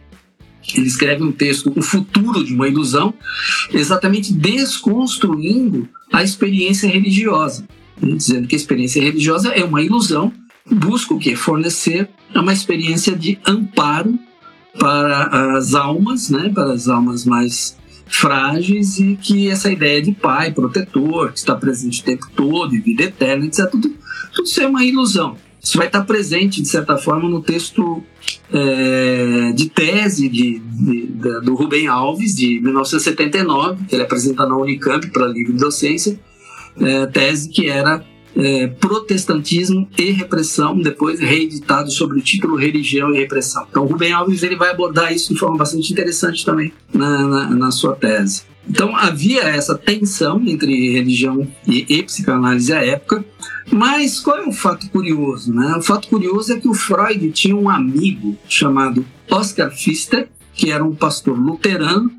Ele 0.75 0.87
escreve 0.87 1.23
um 1.23 1.33
texto, 1.33 1.73
O 1.75 1.83
Futuro 1.83 2.45
de 2.45 2.55
uma 2.55 2.69
Ilusão, 2.69 3.13
exatamente 3.73 4.33
desconstruindo 4.33 5.89
a 6.13 6.23
experiência 6.23 6.89
religiosa, 6.89 7.67
né? 8.01 8.15
dizendo 8.15 8.47
que 8.47 8.55
a 8.55 8.59
experiência 8.59 9.03
religiosa 9.03 9.49
é 9.51 9.65
uma 9.65 9.83
ilusão, 9.83 10.33
busca 10.71 11.15
o 11.15 11.19
que? 11.19 11.35
Fornecer 11.35 12.09
uma 12.35 12.53
experiência 12.53 13.17
de 13.17 13.39
amparo 13.47 14.19
para 14.79 15.57
as 15.57 15.75
almas, 15.75 16.31
né? 16.31 16.49
para 16.49 16.73
as 16.73 16.89
almas 16.89 17.25
mais 17.25 17.77
frágeis 18.07 18.99
e 18.99 19.17
que 19.17 19.49
essa 19.49 19.73
ideia 19.73 20.03
de 20.03 20.13
pai 20.13 20.53
protetor, 20.53 21.33
que 21.33 21.39
está 21.39 21.55
presente 21.55 22.03
o 22.03 22.05
tempo 22.05 22.27
todo, 22.37 22.75
e 22.75 22.81
vida 22.81 23.05
eterna, 23.05 23.47
etc., 23.47 23.71
tudo, 23.71 23.91
tudo 24.35 24.47
isso 24.47 24.61
é 24.61 24.67
uma 24.67 24.85
ilusão. 24.85 25.37
Isso 25.63 25.79
vai 25.79 25.87
estar 25.87 26.03
presente, 26.03 26.61
de 26.61 26.69
certa 26.69 26.99
forma, 26.99 27.29
no 27.29 27.41
texto 27.41 28.03
é, 28.53 29.53
de 29.53 29.71
tese 29.71 30.29
de, 30.29 30.59
de, 30.59 31.07
de, 31.07 31.41
do 31.41 31.55
Rubem 31.55 31.87
Alves, 31.87 32.35
de 32.35 32.61
1979, 32.61 33.85
que 33.89 33.95
ele 33.95 34.03
apresenta 34.03 34.45
na 34.45 34.57
Unicamp 34.57 35.07
para 35.11 35.27
livre 35.27 35.53
docência, 35.53 36.19
é, 36.81 37.07
tese 37.07 37.49
que 37.49 37.69
era 37.69 38.05
é, 38.35 38.67
Protestantismo 38.67 39.89
e 39.97 40.11
Repressão, 40.11 40.77
depois 40.77 41.21
reeditado 41.21 41.93
sobre 41.93 42.19
o 42.19 42.23
título 42.23 42.57
Religião 42.57 43.15
e 43.15 43.19
Repressão. 43.19 43.65
Então, 43.71 43.87
Rubem 43.87 44.13
Alves 44.13 44.43
ele 44.43 44.57
vai 44.57 44.71
abordar 44.71 45.13
isso 45.13 45.33
de 45.33 45.39
forma 45.39 45.59
bastante 45.59 45.93
interessante 45.93 46.45
também 46.45 46.73
na, 46.93 47.27
na, 47.27 47.51
na 47.51 47.71
sua 47.71 47.95
tese. 47.95 48.52
Então, 48.69 48.97
havia 48.97 49.43
essa 49.43 49.77
tensão 49.77 50.41
entre 50.47 50.93
religião 50.93 51.47
e, 51.67 51.85
e 51.89 52.03
psicanálise 52.03 52.73
à 52.73 52.85
época, 52.85 53.25
mas 53.71 54.21
qual 54.21 54.39
é 54.39 54.47
o 54.47 54.53
fato 54.53 54.89
curioso? 54.91 55.53
Né? 55.53 55.75
O 55.77 55.83
fato 55.83 56.09
curioso 56.09 56.53
é 56.53 56.61
que 56.61 56.69
o 56.69 56.75
Freud 56.75 57.31
tinha 57.33 57.57
um 57.57 57.69
amigo 57.69 58.37
chamado 58.49 59.05
Oscar 59.31 59.71
Pfister, 59.71 60.29
que 60.55 60.71
era 60.71 60.85
um 60.85 60.95
pastor 60.95 61.39
luterano, 61.39 62.11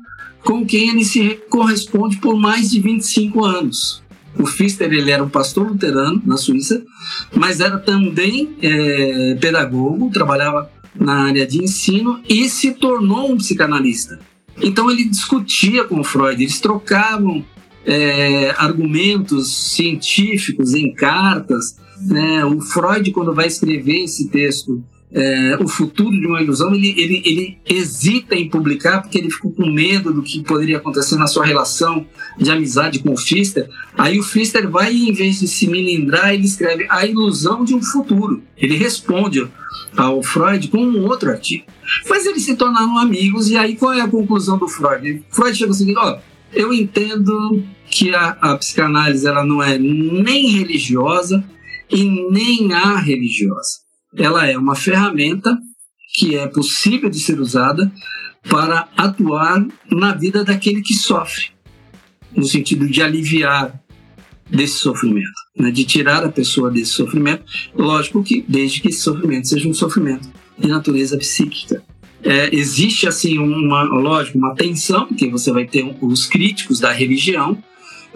com 0.42 0.64
quem 0.66 0.90
ele 0.90 1.04
se 1.04 1.40
corresponde 1.48 2.18
por 2.18 2.36
mais 2.38 2.70
de 2.70 2.80
25 2.80 3.44
anos. 3.44 4.02
O 4.38 4.44
Pfister 4.44 4.92
ele 4.92 5.10
era 5.10 5.22
um 5.22 5.28
pastor 5.28 5.68
luterano 5.68 6.20
na 6.26 6.36
Suíça, 6.36 6.82
mas 7.34 7.60
era 7.60 7.78
também 7.78 8.54
é, 8.60 9.36
pedagogo, 9.40 10.10
trabalhava 10.10 10.70
na 10.94 11.26
área 11.26 11.46
de 11.46 11.62
ensino 11.62 12.20
e 12.28 12.48
se 12.48 12.72
tornou 12.72 13.32
um 13.32 13.36
psicanalista. 13.36 14.18
Então 14.62 14.90
ele 14.90 15.04
discutia 15.04 15.84
com 15.84 16.04
Freud, 16.04 16.42
eles 16.42 16.60
trocavam 16.60 17.44
é, 17.84 18.50
argumentos 18.56 19.54
científicos 19.74 20.74
em 20.74 20.92
cartas. 20.94 21.76
Né? 22.00 22.44
O 22.44 22.60
Freud, 22.60 23.10
quando 23.12 23.34
vai 23.34 23.46
escrever 23.46 24.04
esse 24.04 24.28
texto, 24.28 24.82
é, 25.14 25.56
O 25.60 25.68
Futuro 25.68 26.10
de 26.10 26.26
uma 26.26 26.42
Ilusão, 26.42 26.74
ele, 26.74 26.92
ele, 26.98 27.22
ele 27.24 27.58
hesita 27.64 28.34
em 28.34 28.48
publicar 28.48 29.00
porque 29.00 29.16
ele 29.16 29.30
ficou 29.30 29.52
com 29.52 29.70
medo 29.70 30.12
do 30.12 30.22
que 30.22 30.42
poderia 30.42 30.78
acontecer 30.78 31.16
na 31.16 31.28
sua 31.28 31.46
relação 31.46 32.04
de 32.36 32.50
amizade 32.50 32.98
com 32.98 33.10
o 33.10 33.14
Pfister. 33.14 33.68
Aí 33.96 34.18
o 34.18 34.24
Pfister 34.24 34.68
vai, 34.68 34.92
em 34.92 35.12
vez 35.12 35.38
de 35.38 35.46
se 35.46 35.68
milindrar, 35.68 36.34
ele 36.34 36.44
escreve 36.44 36.86
A 36.90 37.06
Ilusão 37.06 37.64
de 37.64 37.74
um 37.74 37.82
Futuro. 37.82 38.42
Ele 38.56 38.76
responde 38.76 39.46
ao 39.96 40.20
Freud 40.20 40.66
com 40.68 40.78
um 40.78 41.06
outro 41.06 41.30
artigo. 41.30 41.64
Mas 42.08 42.26
eles 42.26 42.42
se 42.42 42.56
tornaram 42.56 42.98
amigos, 42.98 43.48
e 43.48 43.56
aí 43.56 43.76
qual 43.76 43.92
é 43.92 44.00
a 44.00 44.08
conclusão 44.08 44.58
do 44.58 44.66
Freud? 44.66 45.22
Freud 45.30 45.56
chega 45.56 45.70
ao 45.70 45.74
seguinte: 45.74 45.98
ó, 45.98 46.18
eu 46.52 46.72
entendo 46.72 47.62
que 47.88 48.12
a, 48.12 48.30
a 48.40 48.56
psicanálise 48.56 49.26
ela 49.26 49.44
não 49.44 49.62
é 49.62 49.78
nem 49.78 50.48
religiosa 50.48 51.44
e 51.88 52.02
nem 52.32 52.72
a 52.72 52.98
religiosa. 52.98 53.83
Ela 54.16 54.46
é 54.46 54.56
uma 54.56 54.74
ferramenta 54.74 55.56
que 56.14 56.36
é 56.36 56.46
possível 56.46 57.10
de 57.10 57.18
ser 57.18 57.40
usada 57.40 57.90
para 58.48 58.88
atuar 58.96 59.66
na 59.90 60.14
vida 60.14 60.44
daquele 60.44 60.82
que 60.82 60.94
sofre, 60.94 61.46
no 62.36 62.44
sentido 62.44 62.88
de 62.88 63.02
aliviar 63.02 63.80
desse 64.48 64.74
sofrimento, 64.74 65.32
né? 65.58 65.70
de 65.70 65.84
tirar 65.84 66.24
a 66.24 66.28
pessoa 66.28 66.70
desse 66.70 66.92
sofrimento, 66.92 67.44
lógico 67.74 68.22
que 68.22 68.44
desde 68.46 68.80
que 68.80 68.88
esse 68.88 69.00
sofrimento 69.00 69.48
seja 69.48 69.68
um 69.68 69.74
sofrimento 69.74 70.28
de 70.58 70.68
natureza 70.68 71.16
psíquica. 71.16 71.82
É, 72.22 72.54
existe 72.54 73.06
assim 73.06 73.38
uma 73.38 73.82
lógico 73.82 74.38
uma 74.38 74.54
tensão 74.54 75.06
porque 75.06 75.28
você 75.28 75.52
vai 75.52 75.66
ter 75.66 75.84
os 76.00 76.26
críticos 76.26 76.80
da 76.80 76.90
religião 76.90 77.62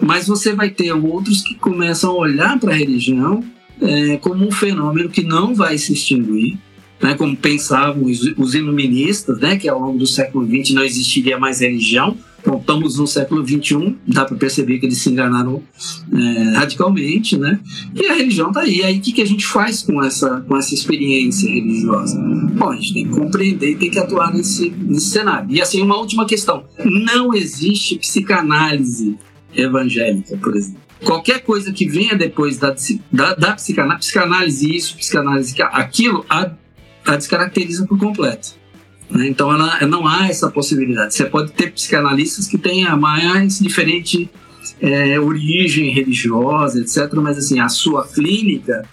mas 0.01 0.27
você 0.27 0.53
vai 0.53 0.69
ter 0.69 0.91
outros 0.93 1.43
que 1.43 1.55
começam 1.55 2.11
a 2.11 2.15
olhar 2.15 2.59
para 2.59 2.71
a 2.71 2.75
religião 2.75 3.43
é, 3.81 4.17
como 4.17 4.45
um 4.45 4.51
fenômeno 4.51 5.09
que 5.09 5.23
não 5.23 5.55
vai 5.55 5.77
se 5.77 5.93
extinguir 5.93 6.57
né, 7.01 7.15
como 7.15 7.35
pensavam 7.35 8.03
os, 8.03 8.21
os 8.37 8.53
iluministas, 8.53 9.39
né, 9.39 9.57
que 9.57 9.69
ao 9.69 9.79
longo 9.79 9.97
do 9.97 10.07
século 10.07 10.45
XX 10.45 10.73
não 10.73 10.83
existiria 10.83 11.37
mais 11.37 11.61
religião. 11.61 12.17
Então, 12.41 12.57
estamos 12.57 12.97
no 12.97 13.05
século 13.05 13.45
XXI, 13.45 13.97
dá 14.07 14.23
para 14.23 14.37
perceber 14.37 14.79
que 14.79 14.85
eles 14.85 14.97
se 14.99 15.09
enganaram 15.09 15.61
é, 16.13 16.55
radicalmente, 16.55 17.37
né? 17.37 17.59
E 17.93 18.05
a 18.07 18.13
religião 18.13 18.47
está 18.47 18.61
aí. 18.61 18.81
Aí 18.81 18.97
o 18.97 19.01
que, 19.01 19.11
que 19.11 19.21
a 19.21 19.25
gente 19.25 19.45
faz 19.45 19.83
com 19.83 20.01
essa, 20.01 20.39
com 20.47 20.55
essa 20.55 20.73
experiência 20.73 21.49
religiosa? 21.49 22.17
Bom, 22.57 22.69
a 22.69 22.75
gente 22.77 22.93
tem 22.93 23.07
que 23.07 23.11
compreender 23.11 23.71
e 23.71 23.75
tem 23.75 23.91
que 23.91 23.99
atuar 23.99 24.33
nesse, 24.33 24.69
nesse 24.69 25.07
cenário. 25.07 25.51
E 25.51 25.61
assim, 25.61 25.81
uma 25.81 25.97
última 25.97 26.25
questão: 26.25 26.63
não 26.85 27.33
existe 27.33 27.99
psicanálise 27.99 29.17
evangélica, 29.53 30.37
por 30.37 30.55
exemplo. 30.55 30.88
Qualquer 31.03 31.41
coisa 31.41 31.71
que 31.71 31.87
venha 31.87 32.15
depois 32.15 32.57
da, 32.57 32.75
da, 33.11 33.33
da 33.33 33.53
psicanálise, 33.53 34.07
psicanálise 34.07 34.75
isso, 34.75 34.97
psicanálise 34.97 35.55
aquilo, 35.61 36.25
a, 36.29 36.51
a 37.05 37.15
descaracteriza 37.15 37.85
por 37.85 37.97
completo. 37.97 38.55
Né? 39.09 39.27
Então 39.27 39.51
ela, 39.51 39.79
não 39.87 40.07
há 40.07 40.27
essa 40.27 40.49
possibilidade. 40.51 41.13
Você 41.13 41.25
pode 41.25 41.51
ter 41.53 41.71
psicanalistas 41.71 42.47
que 42.47 42.57
tenham 42.57 42.99
mais 42.99 43.59
diferente 43.59 44.29
é, 44.81 45.19
origem 45.19 45.89
religiosa, 45.91 46.81
etc. 46.81 47.13
Mas 47.15 47.37
assim, 47.37 47.59
a 47.59 47.69
sua 47.69 48.05
clínica 48.07 48.83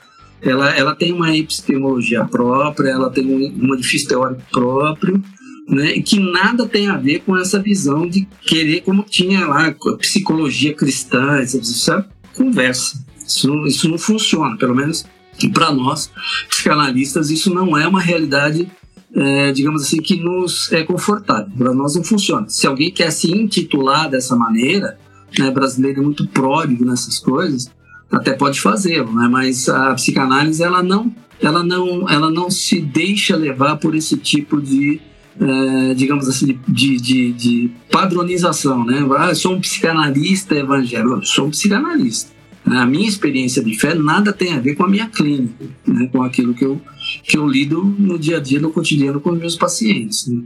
ela, 0.40 0.70
ela 0.76 0.94
tem 0.94 1.12
uma 1.12 1.34
epistemologia 1.36 2.24
própria, 2.24 2.90
ela 2.90 3.10
tem 3.10 3.26
um, 3.26 3.68
um 3.68 3.74
edifício 3.74 4.08
teórico 4.08 4.42
próprio, 4.50 5.22
né, 5.68 6.00
que 6.00 6.18
nada 6.20 6.66
tem 6.66 6.88
a 6.88 6.96
ver 6.96 7.20
com 7.20 7.36
essa 7.36 7.60
visão 7.60 8.06
de 8.08 8.26
querer, 8.42 8.82
como 8.82 9.02
tinha 9.02 9.46
lá, 9.46 9.74
psicologia 9.98 10.74
cristã, 10.74 11.40
isso 11.42 11.92
é 11.92 12.04
conversa. 12.34 13.04
Isso 13.26 13.48
não, 13.48 13.66
isso 13.66 13.88
não 13.88 13.98
funciona, 13.98 14.56
pelo 14.56 14.74
menos 14.74 15.04
para 15.52 15.70
nós, 15.70 16.10
psicanalistas, 16.48 17.30
isso 17.30 17.52
não 17.52 17.76
é 17.76 17.86
uma 17.86 18.00
realidade 18.00 18.70
é, 19.14 19.50
digamos 19.50 19.82
assim, 19.82 19.96
que 19.98 20.16
nos 20.16 20.70
é 20.72 20.82
confortável. 20.82 21.50
Para 21.56 21.72
nós 21.72 21.94
não 21.94 22.04
funciona. 22.04 22.48
Se 22.50 22.66
alguém 22.66 22.90
quer 22.90 23.10
se 23.10 23.32
intitular 23.32 24.10
dessa 24.10 24.36
maneira, 24.36 24.98
né, 25.38 25.50
brasileiro 25.50 26.00
é 26.00 26.04
muito 26.04 26.26
pródigo 26.28 26.84
nessas 26.84 27.18
coisas, 27.18 27.70
até 28.10 28.34
pode 28.34 28.60
fazê-lo, 28.60 29.12
né? 29.12 29.26
mas 29.30 29.68
a 29.68 29.94
psicanálise 29.94 30.62
ela 30.62 30.82
não, 30.82 31.12
ela, 31.40 31.62
não, 31.64 32.08
ela 32.08 32.30
não 32.30 32.50
se 32.50 32.80
deixa 32.80 33.36
levar 33.36 33.76
por 33.76 33.94
esse 33.94 34.16
tipo 34.16 34.60
de, 34.60 35.00
é, 35.40 35.94
digamos 35.94 36.28
assim, 36.28 36.58
de, 36.66 36.96
de, 36.96 37.32
de 37.32 37.70
padronização. 37.90 38.84
Né? 38.84 39.06
Ah, 39.18 39.34
sou 39.34 39.54
um 39.54 39.60
psicanalista 39.60 40.54
evangélico, 40.54 41.24
sou 41.24 41.46
um 41.46 41.50
psicanalista. 41.50 42.34
A 42.64 42.84
minha 42.84 43.08
experiência 43.08 43.62
de 43.62 43.78
fé 43.78 43.94
nada 43.94 44.32
tem 44.32 44.52
a 44.54 44.58
ver 44.58 44.74
com 44.74 44.84
a 44.84 44.88
minha 44.88 45.06
clínica, 45.06 45.64
né? 45.86 46.08
com 46.10 46.22
aquilo 46.22 46.52
que 46.52 46.64
eu, 46.64 46.80
que 47.22 47.38
eu 47.38 47.46
lido 47.46 47.84
no 47.84 48.18
dia 48.18 48.38
a 48.38 48.40
dia, 48.40 48.58
no 48.58 48.72
cotidiano 48.72 49.20
com 49.20 49.30
os 49.30 49.38
meus 49.38 49.54
pacientes. 49.54 50.26
Né? 50.26 50.42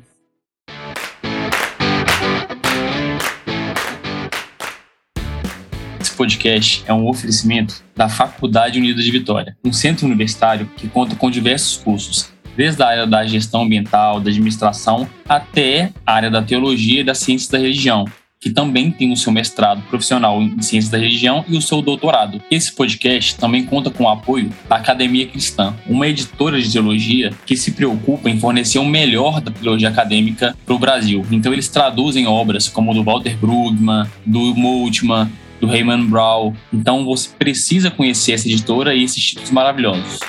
Podcast 6.20 6.84
é 6.86 6.92
um 6.92 7.08
oferecimento 7.08 7.82
da 7.96 8.06
Faculdade 8.06 8.78
Unida 8.78 9.00
de 9.00 9.10
Vitória, 9.10 9.56
um 9.64 9.72
centro 9.72 10.04
universitário 10.04 10.68
que 10.76 10.86
conta 10.86 11.16
com 11.16 11.30
diversos 11.30 11.78
cursos, 11.78 12.30
desde 12.60 12.82
a 12.82 12.88
área 12.88 13.06
da 13.06 13.26
gestão 13.26 13.62
ambiental, 13.62 14.20
da 14.20 14.28
administração, 14.28 15.08
até 15.26 15.94
a 16.04 16.12
área 16.12 16.30
da 16.30 16.42
teologia 16.42 17.00
e 17.00 17.04
das 17.04 17.16
ciências 17.16 17.48
da 17.48 17.56
religião, 17.56 18.04
que 18.38 18.50
também 18.50 18.90
tem 18.90 19.10
o 19.10 19.16
seu 19.16 19.32
mestrado 19.32 19.80
profissional 19.88 20.42
em 20.42 20.60
Ciências 20.60 20.90
da 20.90 20.98
Religião 20.98 21.42
e 21.48 21.56
o 21.56 21.62
seu 21.62 21.80
doutorado. 21.80 22.38
Esse 22.50 22.70
podcast 22.70 23.36
também 23.36 23.64
conta 23.64 23.90
com 23.90 24.04
o 24.04 24.10
apoio 24.10 24.52
da 24.68 24.76
Academia 24.76 25.26
Cristã, 25.26 25.74
uma 25.86 26.06
editora 26.06 26.60
de 26.60 26.70
teologia 26.70 27.32
que 27.46 27.56
se 27.56 27.70
preocupa 27.70 28.28
em 28.28 28.38
fornecer 28.38 28.78
o 28.78 28.84
melhor 28.84 29.40
da 29.40 29.50
teologia 29.50 29.88
acadêmica 29.88 30.54
para 30.66 30.74
o 30.74 30.78
Brasil. 30.78 31.24
Então 31.30 31.54
eles 31.54 31.68
traduzem 31.68 32.26
obras 32.26 32.68
como 32.68 32.92
do 32.92 33.02
Walter 33.02 33.38
Brugman, 33.38 34.04
do 34.26 34.54
Multman, 34.54 35.32
do 35.62 35.66
Raymond 35.66 36.08
Brown. 36.08 36.52
Então 36.70 37.06
você 37.06 37.30
precisa 37.38 37.90
conhecer 37.90 38.32
essa 38.32 38.46
editora 38.46 38.94
e 38.94 39.02
esses 39.02 39.24
títulos 39.24 39.50
maravilhosos. 39.50 40.20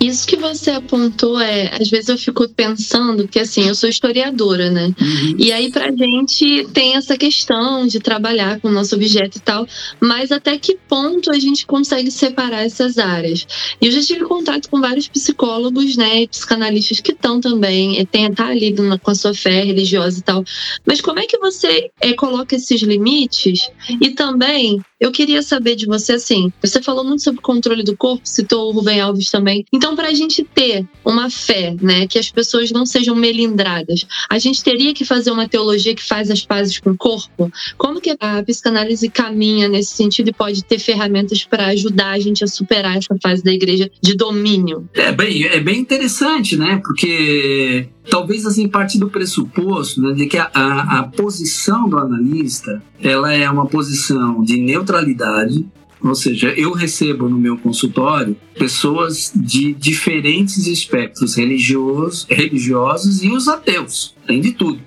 Isso 0.00 0.26
que 0.26 0.36
você 0.36 0.70
apontou 0.70 1.40
é, 1.40 1.74
às 1.80 1.88
vezes 1.90 2.08
eu 2.08 2.18
fico 2.18 2.48
pensando 2.48 3.26
que 3.26 3.38
assim, 3.38 3.66
eu 3.66 3.74
sou 3.74 3.88
historiadora, 3.88 4.70
né? 4.70 4.94
Uhum. 5.00 5.36
E 5.38 5.52
aí 5.52 5.70
pra 5.70 5.90
gente 5.90 6.66
tem 6.72 6.94
essa 6.94 7.16
questão 7.16 7.86
de 7.86 7.98
trabalhar 7.98 8.60
com 8.60 8.68
o 8.68 8.72
nosso 8.72 8.94
objeto 8.94 9.38
e 9.38 9.40
tal, 9.40 9.66
mas 10.00 10.30
até 10.30 10.56
que 10.58 10.76
ponto 10.88 11.30
a 11.30 11.38
gente 11.38 11.66
consegue 11.66 12.10
separar 12.10 12.64
essas 12.64 12.98
áreas? 12.98 13.46
E 13.80 13.86
eu 13.86 13.92
já 13.92 14.00
tive 14.00 14.24
contato 14.24 14.68
com 14.70 14.80
vários 14.80 15.08
psicólogos, 15.08 15.96
né, 15.96 16.22
e 16.22 16.28
psicanalistas 16.28 17.00
que 17.00 17.12
estão 17.12 17.40
também, 17.40 18.04
tem 18.06 18.32
tá 18.32 18.46
ali 18.46 18.74
com 19.02 19.10
a 19.10 19.14
sua 19.14 19.34
fé 19.34 19.62
religiosa 19.62 20.18
e 20.18 20.22
tal. 20.22 20.44
Mas 20.86 21.00
como 21.00 21.18
é 21.18 21.26
que 21.26 21.38
você 21.38 21.90
é, 22.00 22.12
coloca 22.12 22.54
esses 22.54 22.80
limites? 22.82 23.70
E 24.00 24.10
também 24.10 24.80
eu 25.00 25.12
queria 25.12 25.42
saber 25.42 25.76
de 25.76 25.86
você 25.86 26.14
assim, 26.14 26.52
você 26.60 26.82
falou 26.82 27.04
muito 27.04 27.22
sobre 27.22 27.38
o 27.38 27.42
controle 27.42 27.84
do 27.84 27.96
corpo, 27.96 28.22
citou 28.24 28.68
o 28.68 28.72
Rubem 28.72 29.00
Alves 29.00 29.30
também. 29.30 29.64
Então 29.72 29.87
então, 29.88 29.96
para 29.96 30.08
a 30.08 30.14
gente 30.14 30.44
ter 30.44 30.86
uma 31.02 31.30
fé, 31.30 31.74
né, 31.80 32.06
que 32.06 32.18
as 32.18 32.30
pessoas 32.30 32.70
não 32.70 32.84
sejam 32.84 33.16
melindradas, 33.16 34.04
a 34.28 34.38
gente 34.38 34.62
teria 34.62 34.92
que 34.92 35.02
fazer 35.02 35.30
uma 35.30 35.48
teologia 35.48 35.94
que 35.94 36.06
faz 36.06 36.30
as 36.30 36.44
pazes 36.44 36.78
com 36.78 36.90
o 36.90 36.96
corpo? 36.96 37.50
Como 37.78 37.98
que 37.98 38.14
a 38.20 38.42
psicanálise 38.42 39.08
caminha 39.08 39.66
nesse 39.66 39.96
sentido 39.96 40.28
e 40.28 40.32
pode 40.34 40.62
ter 40.62 40.78
ferramentas 40.78 41.42
para 41.42 41.68
ajudar 41.68 42.10
a 42.10 42.18
gente 42.18 42.44
a 42.44 42.46
superar 42.46 42.98
essa 42.98 43.16
fase 43.22 43.42
da 43.42 43.50
igreja 43.50 43.90
de 44.02 44.14
domínio? 44.14 44.86
É 44.92 45.10
bem, 45.10 45.44
é 45.44 45.58
bem 45.58 45.78
interessante, 45.78 46.54
né? 46.54 46.82
Porque 46.84 47.88
talvez 48.10 48.44
assim 48.44 48.68
parte 48.68 48.98
do 48.98 49.08
pressuposto 49.08 50.02
né, 50.02 50.12
de 50.12 50.26
que 50.26 50.36
a, 50.36 50.50
a, 50.52 50.98
a, 50.98 51.02
posição 51.04 51.88
do 51.88 51.98
analista 51.98 52.82
ela 53.00 53.32
é 53.32 53.48
uma 53.48 53.66
posição 53.66 54.42
de 54.42 54.58
neutralidade 54.58 55.66
ou 56.02 56.14
seja, 56.14 56.48
eu 56.50 56.72
recebo 56.72 57.28
no 57.28 57.38
meu 57.38 57.58
consultório 57.58 58.36
pessoas 58.56 59.32
de 59.34 59.74
diferentes 59.74 60.66
espectros 60.66 61.34
religiosos, 61.34 62.26
religiosos 62.28 63.22
e 63.22 63.30
os 63.30 63.48
ateus, 63.48 64.14
tem 64.26 64.40
de 64.40 64.52
tudo. 64.52 64.80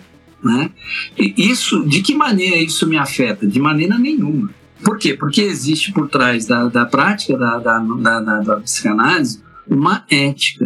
Né? 0.44 0.72
E 1.18 1.34
isso, 1.38 1.86
de 1.86 2.02
que 2.02 2.16
maneira 2.16 2.58
isso 2.58 2.88
me 2.88 2.98
afeta? 2.98 3.46
De 3.46 3.60
maneira 3.60 3.98
nenhuma. 3.98 4.50
Por 4.84 4.98
quê? 4.98 5.14
Porque 5.14 5.42
existe 5.42 5.92
por 5.92 6.10
trás 6.10 6.46
da, 6.46 6.68
da 6.68 6.86
prática 6.86 7.38
da, 7.38 7.60
da, 7.60 7.80
da, 7.80 8.40
da 8.40 8.56
psicanálise 8.58 9.42
uma 9.68 10.04
ética. 10.10 10.66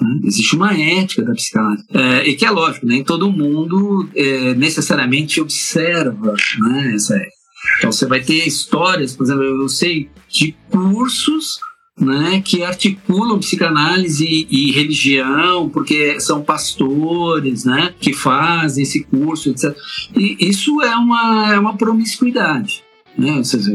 Né? 0.00 0.20
Existe 0.24 0.56
uma 0.56 0.72
ética 0.72 1.22
da 1.22 1.34
psicanálise. 1.34 1.84
É, 1.92 2.26
e 2.26 2.34
que 2.34 2.46
é 2.46 2.50
lógico, 2.50 2.86
nem 2.86 3.04
todo 3.04 3.30
mundo 3.30 4.08
é, 4.14 4.54
necessariamente 4.54 5.40
observa 5.40 6.34
né, 6.58 6.92
essa 6.94 7.16
ética. 7.16 7.39
Então 7.78 7.92
você 7.92 8.06
vai 8.06 8.20
ter 8.20 8.46
histórias, 8.46 9.14
por 9.14 9.24
exemplo, 9.24 9.42
eu 9.42 9.68
sei 9.68 10.08
de 10.28 10.54
cursos 10.70 11.58
né, 11.98 12.40
que 12.42 12.62
articulam 12.62 13.38
psicanálise 13.38 14.24
e, 14.24 14.46
e, 14.50 14.72
religião, 14.72 15.68
porque 15.68 16.18
são 16.18 16.42
pastores 16.42 17.64
né, 17.64 17.94
que 18.00 18.12
fazem 18.12 18.82
esse 18.82 19.04
curso, 19.04 19.50
etc. 19.50 19.76
E 20.16 20.36
isso 20.40 20.80
é 20.80 20.96
uma, 20.96 21.52
é 21.52 21.58
uma 21.58 21.76
promiscuidade. 21.76 22.82
Né? 23.18 23.42
Seja, 23.44 23.72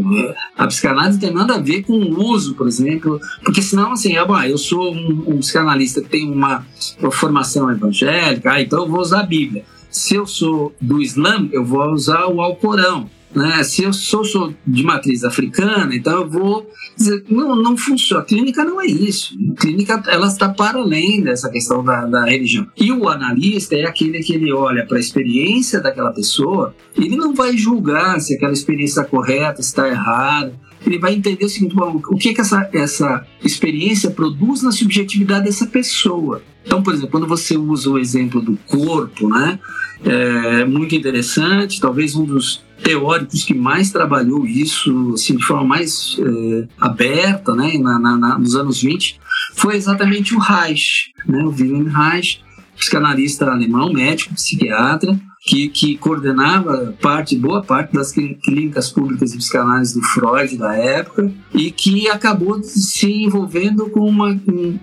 a 0.57 0.65
psicanálise 0.65 1.19
tem 1.19 1.31
nada 1.31 1.55
a 1.55 1.59
ver 1.59 1.83
com 1.83 1.93
o 1.93 2.23
uso, 2.31 2.55
por 2.55 2.67
exemplo, 2.67 3.19
porque 3.43 3.61
senão, 3.61 3.91
assim, 3.91 4.15
ah, 4.17 4.49
eu 4.49 4.57
sou 4.57 4.93
um, 4.93 5.23
um 5.27 5.39
psicanalista 5.39 6.01
que 6.01 6.09
tem 6.09 6.31
uma, 6.31 6.65
uma 6.99 7.11
formação 7.11 7.69
evangélica, 7.69 8.53
ah, 8.53 8.61
então 8.61 8.83
eu 8.83 8.89
vou 8.89 9.01
usar 9.01 9.19
a 9.19 9.25
Bíblia. 9.25 9.63
Se 9.91 10.15
eu 10.15 10.25
sou 10.25 10.75
do 10.81 11.01
Islã, 11.01 11.47
eu 11.51 11.63
vou 11.63 11.91
usar 11.91 12.25
o 12.25 12.41
Alcorão. 12.41 13.09
Né? 13.35 13.61
Se 13.63 13.83
eu 13.83 13.91
sou, 13.91 14.23
sou, 14.23 14.53
de 14.65 14.81
matriz 14.81 15.25
africana, 15.25 15.93
então 15.93 16.21
eu 16.21 16.29
vou 16.29 16.71
dizer, 16.95 17.25
não, 17.29 17.53
não 17.55 17.75
funciona. 17.75 18.23
A 18.23 18.25
clínica 18.25 18.63
não 18.63 18.81
é 18.81 18.85
isso. 18.85 19.35
A 19.51 19.61
clínica 19.61 20.01
ela 20.07 20.27
está 20.27 20.47
para 20.47 20.79
além 20.79 21.21
dessa 21.21 21.49
questão 21.49 21.83
da, 21.83 22.05
da 22.05 22.23
religião. 22.23 22.65
E 22.77 22.91
o 22.93 23.09
analista 23.09 23.75
é 23.75 23.85
aquele 23.85 24.19
que 24.19 24.33
ele 24.33 24.53
olha 24.53 24.85
para 24.85 24.97
a 24.97 25.01
experiência 25.01 25.81
daquela 25.81 26.13
pessoa, 26.13 26.73
ele 26.95 27.17
não 27.17 27.35
vai 27.35 27.57
julgar 27.57 28.21
se 28.21 28.35
aquela 28.35 28.53
experiência 28.53 29.01
está 29.01 29.03
correta, 29.03 29.61
se 29.61 29.69
está 29.69 29.87
errada. 29.89 30.57
Ele 30.85 30.99
vai 30.99 31.13
entender 31.13 31.43
o 31.43 31.49
seguinte: 31.49 31.75
bom, 31.75 32.01
o 32.09 32.15
que, 32.15 32.33
que 32.33 32.39
essa, 32.39 32.69
essa 32.71 33.25
experiência 33.43 34.11
produz 34.11 34.61
na 34.61 34.71
subjetividade 34.71 35.45
dessa 35.45 35.65
pessoa. 35.65 36.41
Então, 36.65 36.81
por 36.81 36.93
exemplo, 36.93 37.11
quando 37.11 37.27
você 37.27 37.57
usa 37.57 37.89
o 37.89 37.97
exemplo 37.99 38.41
do 38.41 38.57
corpo, 38.65 39.27
né? 39.27 39.59
É 40.03 40.65
muito 40.65 40.93
interessante, 40.93 41.79
talvez 41.79 42.15
um 42.15 42.25
dos 42.25 42.64
teóricos 42.83 43.43
que 43.43 43.53
mais 43.53 43.91
trabalhou 43.91 44.45
isso 44.45 45.13
assim, 45.13 45.35
de 45.37 45.43
forma 45.43 45.65
mais 45.65 46.17
é, 46.19 46.67
aberta 46.79 47.55
né, 47.55 47.77
na, 47.77 47.99
na, 47.99 48.37
nos 48.37 48.55
anos 48.55 48.81
20 48.81 49.19
foi 49.55 49.75
exatamente 49.75 50.35
o 50.35 50.39
Reich, 50.39 51.13
né, 51.25 51.43
o 51.43 51.49
Wilhelm 51.49 51.87
Reich, 51.87 52.43
psicanalista 52.77 53.45
alemão, 53.45 53.91
médico, 53.91 54.33
psiquiatra, 54.33 55.17
que, 55.45 55.69
que 55.69 55.97
coordenava 55.97 56.95
parte, 56.99 57.37
boa 57.37 57.61
parte 57.61 57.93
das 57.93 58.11
clínicas 58.11 58.91
públicas 58.91 59.31
de 59.31 59.37
psicanálise 59.37 59.93
do 59.93 60.05
Freud 60.07 60.57
da 60.57 60.75
época 60.75 61.31
e 61.53 61.69
que 61.71 62.09
acabou 62.09 62.61
se 62.63 63.11
envolvendo 63.11 63.89
com 63.91 64.09
uma, 64.09 64.35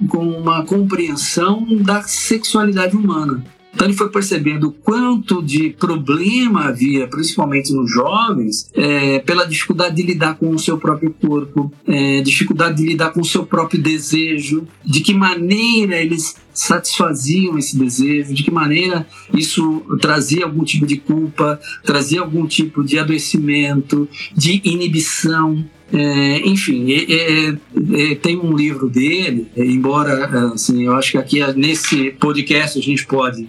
com 0.09 0.25
uma 0.25 0.65
compreensão 0.65 1.67
da 1.83 2.03
sexualidade 2.03 2.97
humana. 2.97 3.45
Então 3.75 3.89
ele 3.89 3.97
foi 3.97 4.11
percebendo 4.11 4.69
o 4.69 4.73
quanto 4.73 5.43
de 5.43 5.71
problema 5.71 6.67
havia, 6.67 7.09
principalmente 7.09 7.73
nos 7.73 7.91
jovens, 7.91 8.71
é, 8.75 9.19
pela 9.21 9.45
dificuldade 9.45 9.97
de 9.97 10.03
lidar 10.03 10.37
com 10.37 10.51
o 10.51 10.59
seu 10.59 10.79
próprio 10.79 11.15
corpo, 11.21 11.73
é, 11.87 12.21
dificuldade 12.21 12.77
de 12.77 12.87
lidar 12.87 13.13
com 13.13 13.21
o 13.21 13.25
seu 13.25 13.45
próprio 13.45 13.83
desejo, 13.83 14.67
de 14.85 15.01
que 15.01 15.15
maneira 15.15 15.97
eles 16.01 16.37
satisfaziam 16.53 17.59
esse 17.59 17.77
desejo, 17.79 18.35
de 18.35 18.43
que 18.43 18.51
maneira 18.51 19.07
isso 19.33 19.83
trazia 20.01 20.45
algum 20.45 20.65
tipo 20.65 20.87
de 20.87 20.99
culpa, 20.99 21.59
trazia 21.83 22.21
algum 22.21 22.47
tipo 22.47 22.85
de 22.85 22.99
adoecimento, 22.99 24.09
de 24.37 24.61
inibição. 24.65 25.65
É, 25.93 26.39
enfim, 26.49 26.91
é, 26.91 27.49
é, 27.51 28.15
tem 28.15 28.39
um 28.39 28.57
livro 28.57 28.89
dele, 28.89 29.49
embora 29.55 30.53
assim, 30.55 30.85
eu 30.85 30.95
acho 30.95 31.13
que 31.13 31.19
aqui 31.19 31.53
nesse 31.55 32.13
podcast 32.13 32.79
a 32.79 32.83
gente 32.83 33.05
pode 33.07 33.47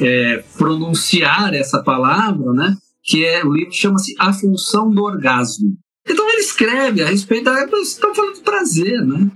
é, 0.00 0.44
pronunciar 0.56 1.54
essa 1.54 1.82
palavra, 1.82 2.52
né? 2.52 2.76
Que 3.02 3.24
é 3.24 3.44
o 3.44 3.52
livro 3.52 3.72
chama-se 3.72 4.14
A 4.18 4.32
Função 4.32 4.90
do 4.90 5.02
Orgasmo. 5.02 5.76
Então 6.08 6.28
ele 6.30 6.40
escreve 6.40 7.02
a 7.02 7.06
respeito 7.06 7.44
da 7.44 7.64
estão 7.80 8.14
falando 8.14 8.34
de 8.34 8.40
prazer, 8.40 9.00
né? 9.04 9.30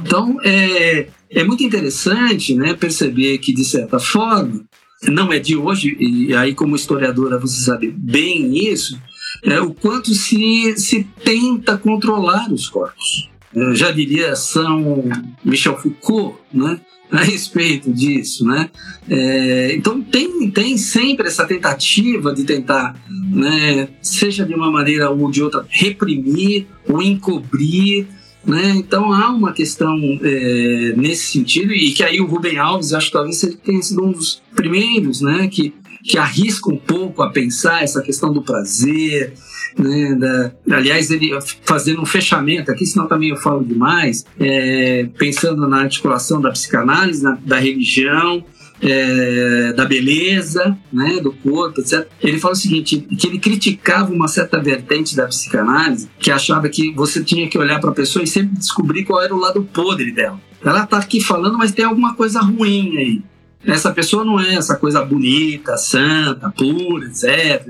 Então 0.00 0.38
é, 0.42 1.08
é 1.30 1.44
muito 1.44 1.62
interessante, 1.62 2.54
né? 2.54 2.74
Perceber 2.74 3.38
que 3.38 3.52
de 3.52 3.64
certa 3.64 3.98
forma 3.98 4.64
não 5.04 5.32
é 5.32 5.38
de 5.38 5.56
hoje 5.56 5.96
e 6.00 6.34
aí 6.34 6.54
como 6.54 6.76
historiadora 6.76 7.38
você 7.38 7.62
sabe 7.62 7.88
bem 7.90 8.68
isso, 8.68 8.98
é 9.44 9.60
o 9.60 9.72
quanto 9.72 10.14
se 10.14 10.76
se 10.76 11.04
tenta 11.22 11.76
controlar 11.76 12.50
os 12.50 12.68
corpos. 12.68 13.28
Eu 13.54 13.74
já 13.74 13.90
diria 13.90 14.36
São 14.36 15.04
Michel 15.44 15.78
Foucault, 15.78 16.38
né? 16.52 16.80
a 17.12 17.22
respeito 17.22 17.92
disso, 17.92 18.44
né? 18.44 18.70
É, 19.08 19.74
então 19.74 20.00
tem, 20.00 20.50
tem 20.50 20.76
sempre 20.76 21.26
essa 21.26 21.46
tentativa 21.46 22.34
de 22.34 22.44
tentar, 22.44 23.00
né, 23.08 23.88
seja 24.02 24.44
de 24.44 24.54
uma 24.54 24.70
maneira 24.70 25.10
ou 25.10 25.30
de 25.30 25.42
outra, 25.42 25.64
reprimir 25.68 26.66
ou 26.86 27.02
encobrir, 27.02 28.06
né? 28.44 28.74
Então 28.76 29.12
há 29.12 29.30
uma 29.30 29.52
questão 29.52 29.96
é, 30.22 30.94
nesse 30.96 31.32
sentido 31.32 31.72
e 31.72 31.92
que 31.92 32.02
aí 32.02 32.20
o 32.20 32.26
Rubem 32.26 32.58
Alves, 32.58 32.92
acho 32.92 33.06
que 33.06 33.12
talvez 33.12 33.42
ele 33.42 33.56
tenha 33.56 33.82
sido 33.82 34.04
um 34.04 34.12
dos 34.12 34.42
primeiros, 34.54 35.20
né, 35.20 35.48
que 35.48 35.72
que 36.08 36.16
arrisca 36.16 36.72
um 36.72 36.78
pouco 36.78 37.22
a 37.22 37.30
pensar 37.30 37.82
essa 37.82 38.00
questão 38.00 38.32
do 38.32 38.42
prazer, 38.42 39.34
né, 39.78 40.14
da, 40.14 40.76
aliás, 40.76 41.10
ele 41.10 41.30
fazendo 41.64 42.00
um 42.00 42.06
fechamento 42.06 42.72
aqui, 42.72 42.86
senão 42.86 43.06
também 43.06 43.28
eu 43.28 43.36
falo 43.36 43.62
demais, 43.62 44.24
é, 44.40 45.06
pensando 45.18 45.68
na 45.68 45.82
articulação 45.82 46.40
da 46.40 46.50
psicanálise, 46.50 47.22
na, 47.22 47.38
da 47.44 47.58
religião, 47.58 48.42
é, 48.80 49.72
da 49.74 49.84
beleza, 49.84 50.76
né, 50.90 51.20
do 51.20 51.32
corpo, 51.32 51.80
etc. 51.80 52.08
Ele 52.22 52.38
fala 52.38 52.54
o 52.54 52.56
seguinte, 52.56 53.00
que 53.00 53.26
ele 53.26 53.38
criticava 53.38 54.10
uma 54.10 54.28
certa 54.28 54.58
vertente 54.58 55.14
da 55.14 55.26
psicanálise, 55.26 56.08
que 56.18 56.30
achava 56.30 56.68
que 56.70 56.90
você 56.92 57.22
tinha 57.22 57.48
que 57.48 57.58
olhar 57.58 57.80
para 57.80 57.90
a 57.90 57.94
pessoa 57.94 58.22
e 58.22 58.26
sempre 58.26 58.56
descobrir 58.56 59.04
qual 59.04 59.20
era 59.20 59.34
o 59.34 59.38
lado 59.38 59.62
podre 59.62 60.10
dela. 60.10 60.40
Ela 60.64 60.84
está 60.84 60.98
aqui 60.98 61.20
falando, 61.20 61.58
mas 61.58 61.70
tem 61.70 61.84
alguma 61.84 62.14
coisa 62.14 62.40
ruim 62.40 62.96
aí. 62.96 63.22
Essa 63.64 63.92
pessoa 63.92 64.24
não 64.24 64.38
é 64.38 64.54
essa 64.54 64.76
coisa 64.76 65.04
bonita, 65.04 65.76
santa, 65.76 66.50
pura, 66.50 67.06
etc. 67.06 67.66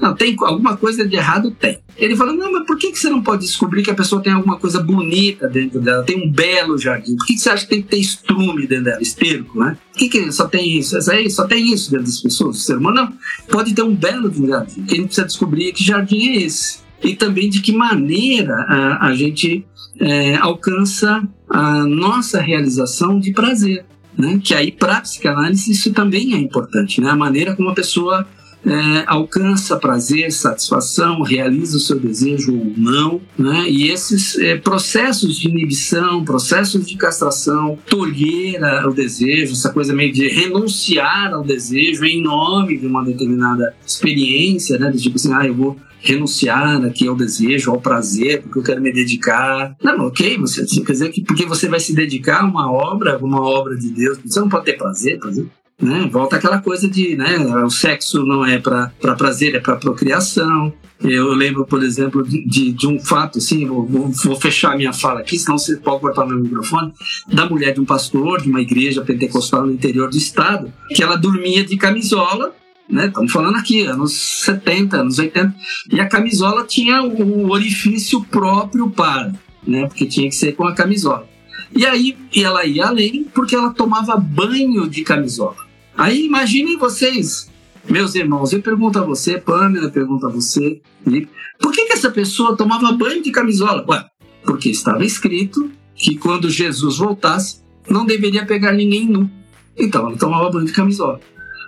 Não, 0.00 0.14
tem 0.14 0.36
alguma 0.40 0.76
coisa 0.76 1.06
de 1.06 1.16
errado? 1.16 1.50
Tem. 1.50 1.80
Ele 1.96 2.16
fala, 2.16 2.32
não, 2.32 2.52
mas 2.52 2.66
por 2.66 2.78
que 2.78 2.94
você 2.94 3.10
não 3.10 3.22
pode 3.22 3.42
descobrir 3.42 3.82
que 3.82 3.90
a 3.90 3.94
pessoa 3.94 4.22
tem 4.22 4.32
alguma 4.32 4.58
coisa 4.58 4.80
bonita 4.80 5.48
dentro 5.48 5.80
dela, 5.80 6.04
tem 6.04 6.16
um 6.16 6.30
belo 6.30 6.78
jardim? 6.78 7.16
Por 7.16 7.26
que 7.26 7.38
você 7.38 7.50
acha 7.50 7.64
que 7.64 7.70
tem 7.70 7.82
que 7.82 7.88
ter 7.88 7.98
estrume 7.98 8.66
dentro 8.66 8.84
dela, 8.84 9.02
esterco, 9.02 9.58
né? 9.58 9.76
Por 9.92 9.98
que, 9.98 10.08
que 10.08 10.32
só 10.32 10.46
tem 10.46 10.78
isso? 10.78 10.96
Essa 10.96 11.12
aí, 11.12 11.30
só 11.30 11.44
tem 11.44 11.72
isso 11.72 11.90
dentro 11.90 12.06
das 12.06 12.20
pessoas? 12.20 12.56
O 12.56 12.60
ser 12.60 12.76
humano 12.76 13.02
não. 13.02 13.12
Pode 13.48 13.74
ter 13.74 13.82
um 13.82 13.94
belo 13.94 14.32
jardim. 14.32 14.80
O 14.80 14.86
que 14.86 14.94
a 14.94 14.96
gente 14.96 15.06
precisa 15.06 15.26
descobrir 15.26 15.68
é 15.68 15.72
que 15.72 15.84
jardim 15.84 16.28
é 16.28 16.36
esse. 16.42 16.78
E 17.02 17.16
também 17.16 17.50
de 17.50 17.60
que 17.60 17.72
maneira 17.72 18.54
a, 18.68 19.08
a 19.08 19.14
gente 19.14 19.66
é, 20.00 20.36
alcança 20.36 21.26
a 21.48 21.84
nossa 21.84 22.40
realização 22.40 23.18
de 23.18 23.32
prazer. 23.32 23.84
Né? 24.16 24.40
Que 24.42 24.54
aí, 24.54 24.70
para 24.70 25.00
psicanálise, 25.00 25.72
isso 25.72 25.92
também 25.92 26.34
é 26.34 26.38
importante, 26.38 27.00
né? 27.00 27.10
A 27.10 27.16
maneira 27.16 27.56
como 27.56 27.70
a 27.70 27.74
pessoa 27.74 28.26
é, 28.64 29.04
alcança 29.06 29.76
prazer, 29.76 30.32
satisfação, 30.32 31.22
realiza 31.22 31.76
o 31.76 31.80
seu 31.80 31.98
desejo 31.98 32.56
ou 32.56 32.72
não, 32.76 33.20
né? 33.36 33.68
E 33.68 33.90
esses 33.90 34.38
é, 34.38 34.56
processos 34.56 35.36
de 35.36 35.48
inibição, 35.48 36.24
processos 36.24 36.86
de 36.86 36.96
castração, 36.96 37.78
tolher 37.86 38.60
o 38.86 38.92
desejo, 38.92 39.52
essa 39.52 39.72
coisa 39.72 39.92
meio 39.92 40.12
de 40.12 40.28
renunciar 40.28 41.32
ao 41.32 41.42
desejo 41.42 42.04
em 42.04 42.22
nome 42.22 42.78
de 42.78 42.86
uma 42.86 43.04
determinada 43.04 43.74
experiência, 43.84 44.78
né? 44.78 44.90
De 44.90 45.00
tipo 45.00 45.16
assim, 45.16 45.32
ah, 45.32 45.46
eu 45.46 45.54
vou 45.54 45.76
renunciar 46.02 46.84
aqui 46.84 47.06
ao 47.06 47.14
desejo, 47.14 47.70
ao 47.70 47.80
prazer, 47.80 48.42
porque 48.42 48.58
eu 48.58 48.62
quero 48.62 48.82
me 48.82 48.92
dedicar. 48.92 49.76
Não, 49.82 50.06
ok, 50.06 50.36
você 50.38 50.64
quer 50.66 50.92
dizer 50.92 51.10
que 51.10 51.22
porque 51.22 51.46
você 51.46 51.68
vai 51.68 51.78
se 51.78 51.94
dedicar 51.94 52.42
a 52.42 52.44
uma 52.44 52.70
obra, 52.70 53.18
uma 53.18 53.40
obra 53.40 53.76
de 53.76 53.90
Deus, 53.90 54.18
você 54.24 54.40
não 54.40 54.48
pode 54.48 54.64
ter 54.64 54.76
prazer, 54.76 55.18
prazer. 55.18 55.46
Né? 55.82 56.08
Volta 56.12 56.36
aquela 56.36 56.60
coisa 56.60 56.88
de, 56.88 57.16
né, 57.16 57.38
o 57.64 57.68
sexo 57.68 58.24
não 58.24 58.46
é 58.46 58.56
para 58.56 58.92
prazer, 59.18 59.56
é 59.56 59.58
para 59.58 59.74
procriação. 59.74 60.72
Eu 61.02 61.34
lembro, 61.34 61.66
por 61.66 61.82
exemplo, 61.82 62.22
de, 62.22 62.70
de 62.70 62.86
um 62.86 63.00
fato, 63.00 63.38
assim, 63.38 63.66
vou, 63.66 63.84
vou, 63.84 64.36
fechar 64.36 64.76
minha 64.76 64.92
fala 64.92 65.18
aqui, 65.18 65.36
senão 65.36 65.58
você 65.58 65.74
pode 65.76 66.00
cortar 66.00 66.24
meu 66.24 66.38
microfone, 66.38 66.92
da 67.26 67.46
mulher 67.46 67.74
de 67.74 67.80
um 67.80 67.84
pastor 67.84 68.40
de 68.40 68.48
uma 68.48 68.60
igreja 68.60 69.02
pentecostal 69.02 69.66
no 69.66 69.72
interior 69.72 70.08
do 70.08 70.16
estado, 70.16 70.72
que 70.90 71.02
ela 71.02 71.16
dormia 71.16 71.64
de 71.64 71.76
camisola 71.76 72.54
né? 72.88 73.06
Estamos 73.06 73.32
falando 73.32 73.56
aqui, 73.56 73.86
anos 73.86 74.12
70, 74.44 74.98
anos 74.98 75.18
80. 75.18 75.54
E 75.90 75.98
a 75.98 76.06
camisola 76.06 76.64
tinha 76.64 77.02
o 77.02 77.50
orifício 77.50 78.22
próprio 78.24 78.90
para, 78.90 79.32
né? 79.66 79.86
Porque 79.86 80.04
tinha 80.04 80.28
que 80.28 80.34
ser 80.34 80.52
com 80.52 80.66
a 80.66 80.74
camisola. 80.74 81.26
E 81.74 81.86
aí 81.86 82.16
ela 82.36 82.66
ia 82.66 82.86
além 82.86 83.24
porque 83.32 83.54
ela 83.54 83.70
tomava 83.70 84.16
banho 84.16 84.88
de 84.88 85.02
camisola. 85.02 85.56
Aí 85.96 86.26
imaginem 86.26 86.78
vocês, 86.78 87.50
meus 87.88 88.14
irmãos, 88.14 88.52
eu 88.52 88.62
pergunto 88.62 88.98
a 88.98 89.02
você, 89.02 89.38
Pamela, 89.38 89.90
pergunto 89.90 90.26
a 90.26 90.30
você, 90.30 90.80
Felipe, 91.04 91.30
por 91.60 91.72
que, 91.72 91.86
que 91.86 91.92
essa 91.92 92.10
pessoa 92.10 92.56
tomava 92.56 92.92
banho 92.92 93.22
de 93.22 93.30
camisola? 93.30 93.84
Ué, 93.88 94.04
porque 94.44 94.70
estava 94.70 95.04
escrito 95.04 95.70
que 95.94 96.16
quando 96.16 96.50
Jesus 96.50 96.98
voltasse, 96.98 97.62
não 97.88 98.06
deveria 98.06 98.46
pegar 98.46 98.72
ninguém 98.72 99.06
nu. 99.08 99.30
Então 99.76 100.08
ela 100.08 100.16
tomava 100.16 100.50
banho 100.50 100.66
de 100.66 100.72
camisola. 100.72 101.20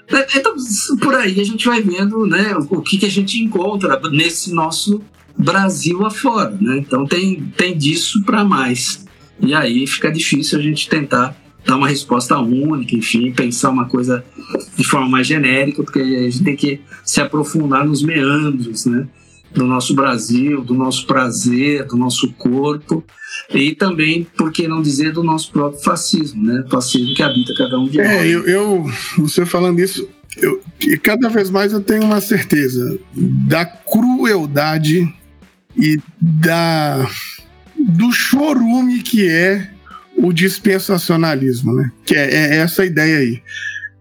É, 0.09 0.39
então, 0.39 0.55
por 1.01 1.14
aí 1.14 1.41
a 1.41 1.45
gente 1.45 1.66
vai 1.66 1.81
vendo 1.81 2.27
né, 2.27 2.55
o 2.57 2.83
que, 2.83 2.99
que 2.99 3.07
a 3.07 3.11
gente 3.11 3.43
encontra 3.43 4.01
nesse 4.11 4.53
nosso 4.53 5.01
Brasil 5.37 6.05
afora. 6.05 6.57
Né? 6.61 6.79
Então, 6.79 7.07
tem, 7.07 7.41
tem 7.57 7.77
disso 7.77 8.22
para 8.25 8.45
mais. 8.45 9.07
E 9.41 9.55
aí 9.55 9.87
fica 9.87 10.11
difícil 10.11 10.59
a 10.59 10.62
gente 10.62 10.89
tentar 10.89 11.37
dar 11.65 11.77
uma 11.77 11.89
resposta 11.89 12.39
única, 12.39 12.95
enfim, 12.95 13.33
pensar 13.33 13.71
uma 13.71 13.87
coisa 13.87 14.25
de 14.77 14.85
forma 14.85 15.09
mais 15.09 15.27
genérica, 15.27 15.83
porque 15.83 16.01
a 16.01 16.31
gente 16.31 16.45
tem 16.45 16.57
que 16.57 16.81
se 17.05 17.21
aprofundar 17.21 17.85
nos 17.85 18.03
meandros, 18.03 18.87
né? 18.87 19.07
do 19.55 19.65
nosso 19.65 19.95
Brasil, 19.95 20.62
do 20.62 20.75
nosso 20.75 21.07
prazer, 21.07 21.85
do 21.87 21.97
nosso 21.97 22.33
corpo 22.33 23.05
e 23.51 23.75
também, 23.75 24.27
por 24.37 24.53
que 24.53 24.67
não 24.67 24.83
dizer, 24.83 25.12
do 25.12 25.23
nosso 25.23 25.53
próprio 25.53 25.81
fascismo, 25.81 26.43
né? 26.43 26.65
Fascismo 26.69 27.15
que 27.15 27.23
habita 27.23 27.55
cada 27.57 27.79
um 27.79 27.89
de 27.89 28.01
é, 28.01 28.05
nós. 28.05 28.15
É, 28.15 28.29
eu, 28.29 28.47
eu, 28.47 28.87
você 29.19 29.47
falando 29.47 29.79
isso, 29.79 30.09
eu, 30.37 30.61
e 30.81 30.99
cada 30.99 31.29
vez 31.29 31.51
mais 31.51 31.73
eu 31.73 31.81
tenho 31.81 32.03
uma 32.03 32.21
certeza 32.21 32.99
da 33.15 33.65
crueldade 33.65 35.12
e 35.77 36.01
da 36.21 37.09
do 37.77 38.11
chorume 38.12 39.03
que 39.03 39.29
é 39.29 39.71
o 40.17 40.33
dispensacionalismo, 40.33 41.75
né? 41.75 41.91
Que 42.05 42.15
é, 42.15 42.35
é 42.35 42.57
essa 42.57 42.85
ideia 42.85 43.19
aí. 43.19 43.43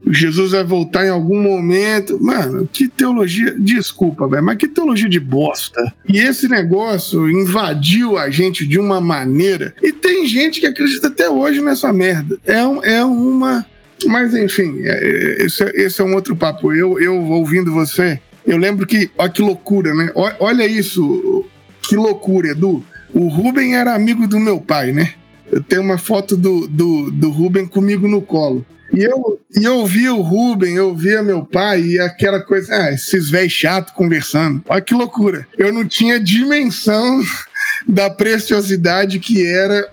Jesus 0.06 0.52
vai 0.52 0.64
voltar 0.64 1.06
em 1.06 1.10
algum 1.10 1.42
momento. 1.42 2.22
Mano, 2.22 2.68
que 2.72 2.88
teologia. 2.88 3.56
Desculpa, 3.58 4.28
velho, 4.28 4.44
mas 4.44 4.58
que 4.58 4.68
teologia 4.68 5.08
de 5.08 5.20
bosta. 5.20 5.94
E 6.08 6.20
esse 6.20 6.48
negócio 6.48 7.30
invadiu 7.30 8.18
a 8.18 8.30
gente 8.30 8.68
de 8.68 8.80
uma 8.80 9.00
maneira. 9.00 9.74
E 9.82 9.94
tem 9.94 10.28
gente 10.28 10.60
que 10.60 10.68
acredita 10.68 11.08
até 11.08 11.30
hoje 11.30 11.62
nessa 11.62 11.94
merda. 11.94 12.38
É, 12.46 12.66
um, 12.66 12.84
é 12.84 13.04
uma. 13.04 13.66
Mas 14.06 14.34
enfim, 14.34 14.82
é, 14.82 14.90
é, 14.92 15.46
esse, 15.46 15.64
é, 15.64 15.72
esse 15.82 16.02
é 16.02 16.04
um 16.04 16.14
outro 16.14 16.36
papo. 16.36 16.74
Eu, 16.74 17.00
eu 17.00 17.16
ouvindo 17.16 17.72
você, 17.72 18.20
eu 18.46 18.58
lembro 18.58 18.86
que. 18.86 19.10
Olha 19.18 19.30
que 19.30 19.42
loucura, 19.42 19.94
né? 19.94 20.12
Olha 20.40 20.66
isso. 20.68 21.46
Que 21.82 21.96
loucura, 21.96 22.50
Edu. 22.50 22.84
O 23.14 23.28
Ruben 23.28 23.76
era 23.76 23.94
amigo 23.94 24.28
do 24.28 24.40
meu 24.40 24.60
pai, 24.60 24.92
né? 24.92 25.14
Tenho 25.62 25.82
uma 25.82 25.98
foto 25.98 26.36
do, 26.36 26.68
do, 26.68 27.12
do 27.12 27.30
Ruben 27.30 27.66
comigo 27.66 28.08
no 28.08 28.22
colo. 28.22 28.66
E 28.94 29.04
eu, 29.04 29.40
e 29.60 29.64
eu 29.64 29.86
via 29.88 30.14
o 30.14 30.22
Ruben, 30.22 30.76
eu 30.76 30.96
via 30.96 31.24
meu 31.24 31.44
pai 31.44 31.82
e 31.82 32.00
aquela 32.00 32.40
coisa, 32.40 32.76
ah, 32.76 32.92
esses 32.92 33.30
velhos 33.30 33.52
chatos 33.52 33.94
conversando. 33.94 34.62
Olha 34.70 34.82
que 34.82 34.94
loucura. 34.94 35.48
Eu 35.58 35.74
não 35.74 35.88
tinha 35.88 36.20
dimensão 36.20 37.22
da 37.88 38.10
preciosidade 38.10 39.20
que 39.20 39.44
era 39.44 39.90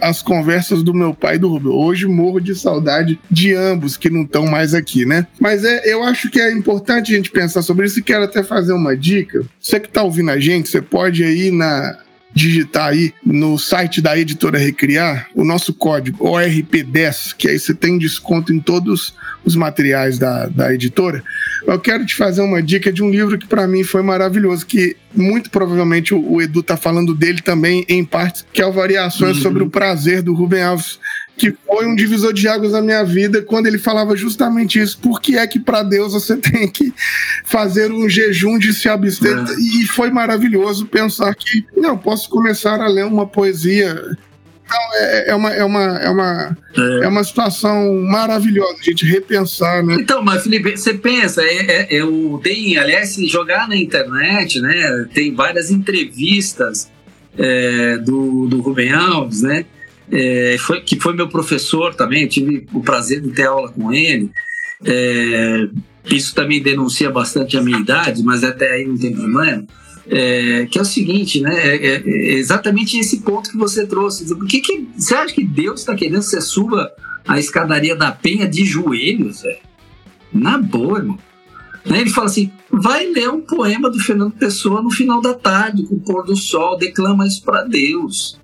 as 0.00 0.22
conversas 0.22 0.82
do 0.82 0.94
meu 0.94 1.14
pai 1.14 1.36
e 1.36 1.38
do 1.38 1.48
Rubio. 1.48 1.72
Hoje 1.72 2.06
morro 2.06 2.40
de 2.40 2.54
saudade 2.54 3.18
de 3.30 3.54
ambos 3.54 3.96
que 3.96 4.10
não 4.10 4.22
estão 4.22 4.46
mais 4.46 4.74
aqui, 4.74 5.04
né? 5.04 5.26
Mas 5.40 5.64
é, 5.64 5.82
eu 5.84 6.02
acho 6.02 6.30
que 6.30 6.40
é 6.40 6.52
importante 6.52 7.12
a 7.12 7.16
gente 7.16 7.30
pensar 7.30 7.62
sobre 7.62 7.86
isso 7.86 7.98
e 7.98 8.02
quero 8.02 8.24
até 8.24 8.42
fazer 8.42 8.72
uma 8.72 8.96
dica. 8.96 9.44
Você 9.60 9.80
que 9.80 9.88
está 9.88 10.02
ouvindo 10.02 10.30
a 10.30 10.38
gente, 10.38 10.68
você 10.68 10.80
pode 10.80 11.24
ir 11.24 11.52
na 11.52 11.98
digitar 12.34 12.88
aí 12.88 13.14
no 13.24 13.56
site 13.56 14.00
da 14.00 14.18
editora 14.18 14.58
Recriar 14.58 15.28
o 15.34 15.44
nosso 15.44 15.72
código 15.72 16.24
ORP10, 16.24 17.34
que 17.36 17.48
aí 17.48 17.58
você 17.58 17.72
tem 17.72 17.96
desconto 17.96 18.52
em 18.52 18.58
todos 18.58 19.14
os 19.44 19.54
materiais 19.54 20.18
da, 20.18 20.46
da 20.46 20.74
editora. 20.74 21.22
Eu 21.66 21.78
quero 21.78 22.04
te 22.04 22.14
fazer 22.14 22.42
uma 22.42 22.62
dica 22.62 22.92
de 22.92 23.02
um 23.02 23.10
livro 23.10 23.38
que 23.38 23.46
para 23.46 23.66
mim 23.68 23.84
foi 23.84 24.02
maravilhoso, 24.02 24.66
que 24.66 24.96
muito 25.14 25.48
provavelmente 25.50 26.12
o, 26.12 26.32
o 26.32 26.42
Edu 26.42 26.62
tá 26.62 26.76
falando 26.76 27.14
dele 27.14 27.40
também 27.40 27.84
em 27.88 28.04
partes, 28.04 28.44
que 28.52 28.60
é 28.60 28.66
o 28.66 28.72
Variações 28.72 29.36
uhum. 29.36 29.42
sobre 29.42 29.62
o 29.62 29.70
Prazer 29.70 30.20
do 30.22 30.34
Rubem 30.34 30.62
Alves 30.62 30.98
que 31.36 31.52
foi 31.66 31.86
um 31.86 31.94
divisor 31.94 32.32
de 32.32 32.46
águas 32.46 32.72
na 32.72 32.80
minha 32.80 33.04
vida 33.04 33.42
quando 33.42 33.66
ele 33.66 33.78
falava 33.78 34.16
justamente 34.16 34.80
isso. 34.80 34.98
Por 34.98 35.20
que 35.20 35.36
é 35.36 35.46
que 35.46 35.58
para 35.58 35.82
Deus 35.82 36.12
você 36.12 36.36
tem 36.38 36.68
que 36.68 36.92
fazer 37.44 37.90
um 37.90 38.08
jejum 38.08 38.58
de 38.58 38.72
se 38.72 38.88
abster? 38.88 39.36
É. 39.36 39.80
E 39.80 39.86
foi 39.86 40.10
maravilhoso 40.10 40.86
pensar 40.86 41.34
que, 41.34 41.64
não, 41.76 41.98
posso 41.98 42.28
começar 42.28 42.80
a 42.80 42.86
ler 42.86 43.04
uma 43.04 43.26
poesia. 43.26 44.16
Então, 44.64 44.78
é, 44.94 45.30
é, 45.30 45.34
uma, 45.34 45.52
é, 45.52 45.64
uma, 45.64 45.98
é, 45.98 46.08
uma, 46.08 46.56
é. 46.76 47.04
é 47.04 47.08
uma 47.08 47.24
situação 47.24 47.94
maravilhosa 48.02 48.78
a 48.80 48.84
gente 48.84 49.04
repensar, 49.04 49.84
né? 49.84 49.96
Então, 50.00 50.22
mas 50.22 50.44
Felipe, 50.44 50.76
você 50.76 50.94
pensa, 50.94 51.42
é, 51.42 51.66
é, 51.66 51.86
eu 51.90 52.40
tenho, 52.42 52.80
aliás, 52.80 53.14
jogar 53.28 53.68
na 53.68 53.76
internet, 53.76 54.60
né? 54.60 55.06
Tem 55.12 55.34
várias 55.34 55.70
entrevistas 55.70 56.90
é, 57.36 57.98
do, 57.98 58.46
do 58.46 58.60
Rubem 58.60 58.92
Alves, 58.92 59.42
né? 59.42 59.66
É, 60.10 60.56
foi, 60.58 60.80
que 60.80 61.00
foi 61.00 61.14
meu 61.14 61.28
professor 61.28 61.94
também, 61.94 62.26
tive 62.26 62.66
o 62.72 62.80
prazer 62.80 63.20
de 63.20 63.30
ter 63.30 63.46
aula 63.46 63.70
com 63.70 63.92
ele. 63.92 64.30
É, 64.84 65.68
isso 66.06 66.34
também 66.34 66.62
denuncia 66.62 67.10
bastante 67.10 67.56
a 67.56 67.62
minha 67.62 67.78
idade, 67.78 68.22
mas 68.22 68.44
até 68.44 68.72
aí 68.72 68.86
não 68.86 68.98
tem 68.98 69.14
problema. 69.14 69.64
É, 70.06 70.66
que 70.70 70.78
é 70.78 70.82
o 70.82 70.84
seguinte, 70.84 71.40
né? 71.40 71.54
É, 71.54 71.86
é, 71.86 72.02
é 72.04 72.32
exatamente 72.34 72.98
esse 72.98 73.20
ponto 73.20 73.50
que 73.50 73.56
você 73.56 73.86
trouxe. 73.86 74.26
Por 74.26 74.46
que, 74.46 74.60
que 74.60 74.86
você 74.96 75.14
acha 75.14 75.34
que 75.34 75.44
Deus 75.44 75.80
está 75.80 75.94
querendo 75.94 76.18
que 76.18 76.26
você 76.26 76.42
suba 76.42 76.92
a 77.26 77.38
escadaria 77.38 77.96
da 77.96 78.12
penha 78.12 78.46
de 78.46 78.66
joelhos, 78.66 79.42
velho? 79.42 79.58
Na 80.30 80.58
boa, 80.58 80.98
irmão. 80.98 81.18
Né? 81.86 82.02
Ele 82.02 82.10
fala 82.10 82.26
assim: 82.26 82.52
vai 82.70 83.06
ler 83.06 83.30
um 83.30 83.40
poema 83.40 83.90
do 83.90 83.98
Fernando 83.98 84.32
Pessoa 84.32 84.82
no 84.82 84.90
final 84.90 85.22
da 85.22 85.32
tarde, 85.32 85.84
com 85.84 85.94
o 85.94 86.00
pôr 86.00 86.24
do 86.24 86.36
sol, 86.36 86.76
declama 86.76 87.26
isso 87.26 87.42
para 87.42 87.64
Deus. 87.64 88.38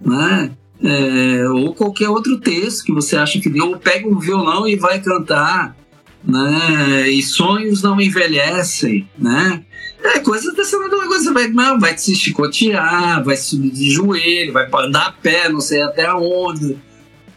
Né? 0.00 0.50
É, 0.82 1.48
ou 1.48 1.74
qualquer 1.74 2.08
outro 2.08 2.38
texto 2.38 2.84
que 2.84 2.92
você 2.92 3.16
acha 3.16 3.38
que 3.40 3.60
ou 3.60 3.78
pega 3.78 4.08
um 4.08 4.18
violão 4.18 4.66
e 4.66 4.76
vai 4.76 5.00
cantar, 5.00 5.76
né? 6.24 7.08
E 7.10 7.22
sonhos 7.22 7.82
não 7.82 8.00
envelhecem, 8.00 9.08
né? 9.18 9.62
É 10.02 10.18
coisa 10.20 10.52
dessa 10.52 10.78
coisa, 11.06 11.32
vai, 11.32 11.48
não, 11.48 11.78
vai 11.78 11.96
se 11.98 12.14
chicotear, 12.14 13.22
vai 13.22 13.36
subir 13.36 13.70
de 13.70 13.90
joelho, 13.90 14.52
vai 14.52 14.68
andar 14.86 15.08
a 15.08 15.12
pé, 15.12 15.48
não 15.48 15.60
sei 15.60 15.82
até 15.82 16.10
onde. 16.14 16.78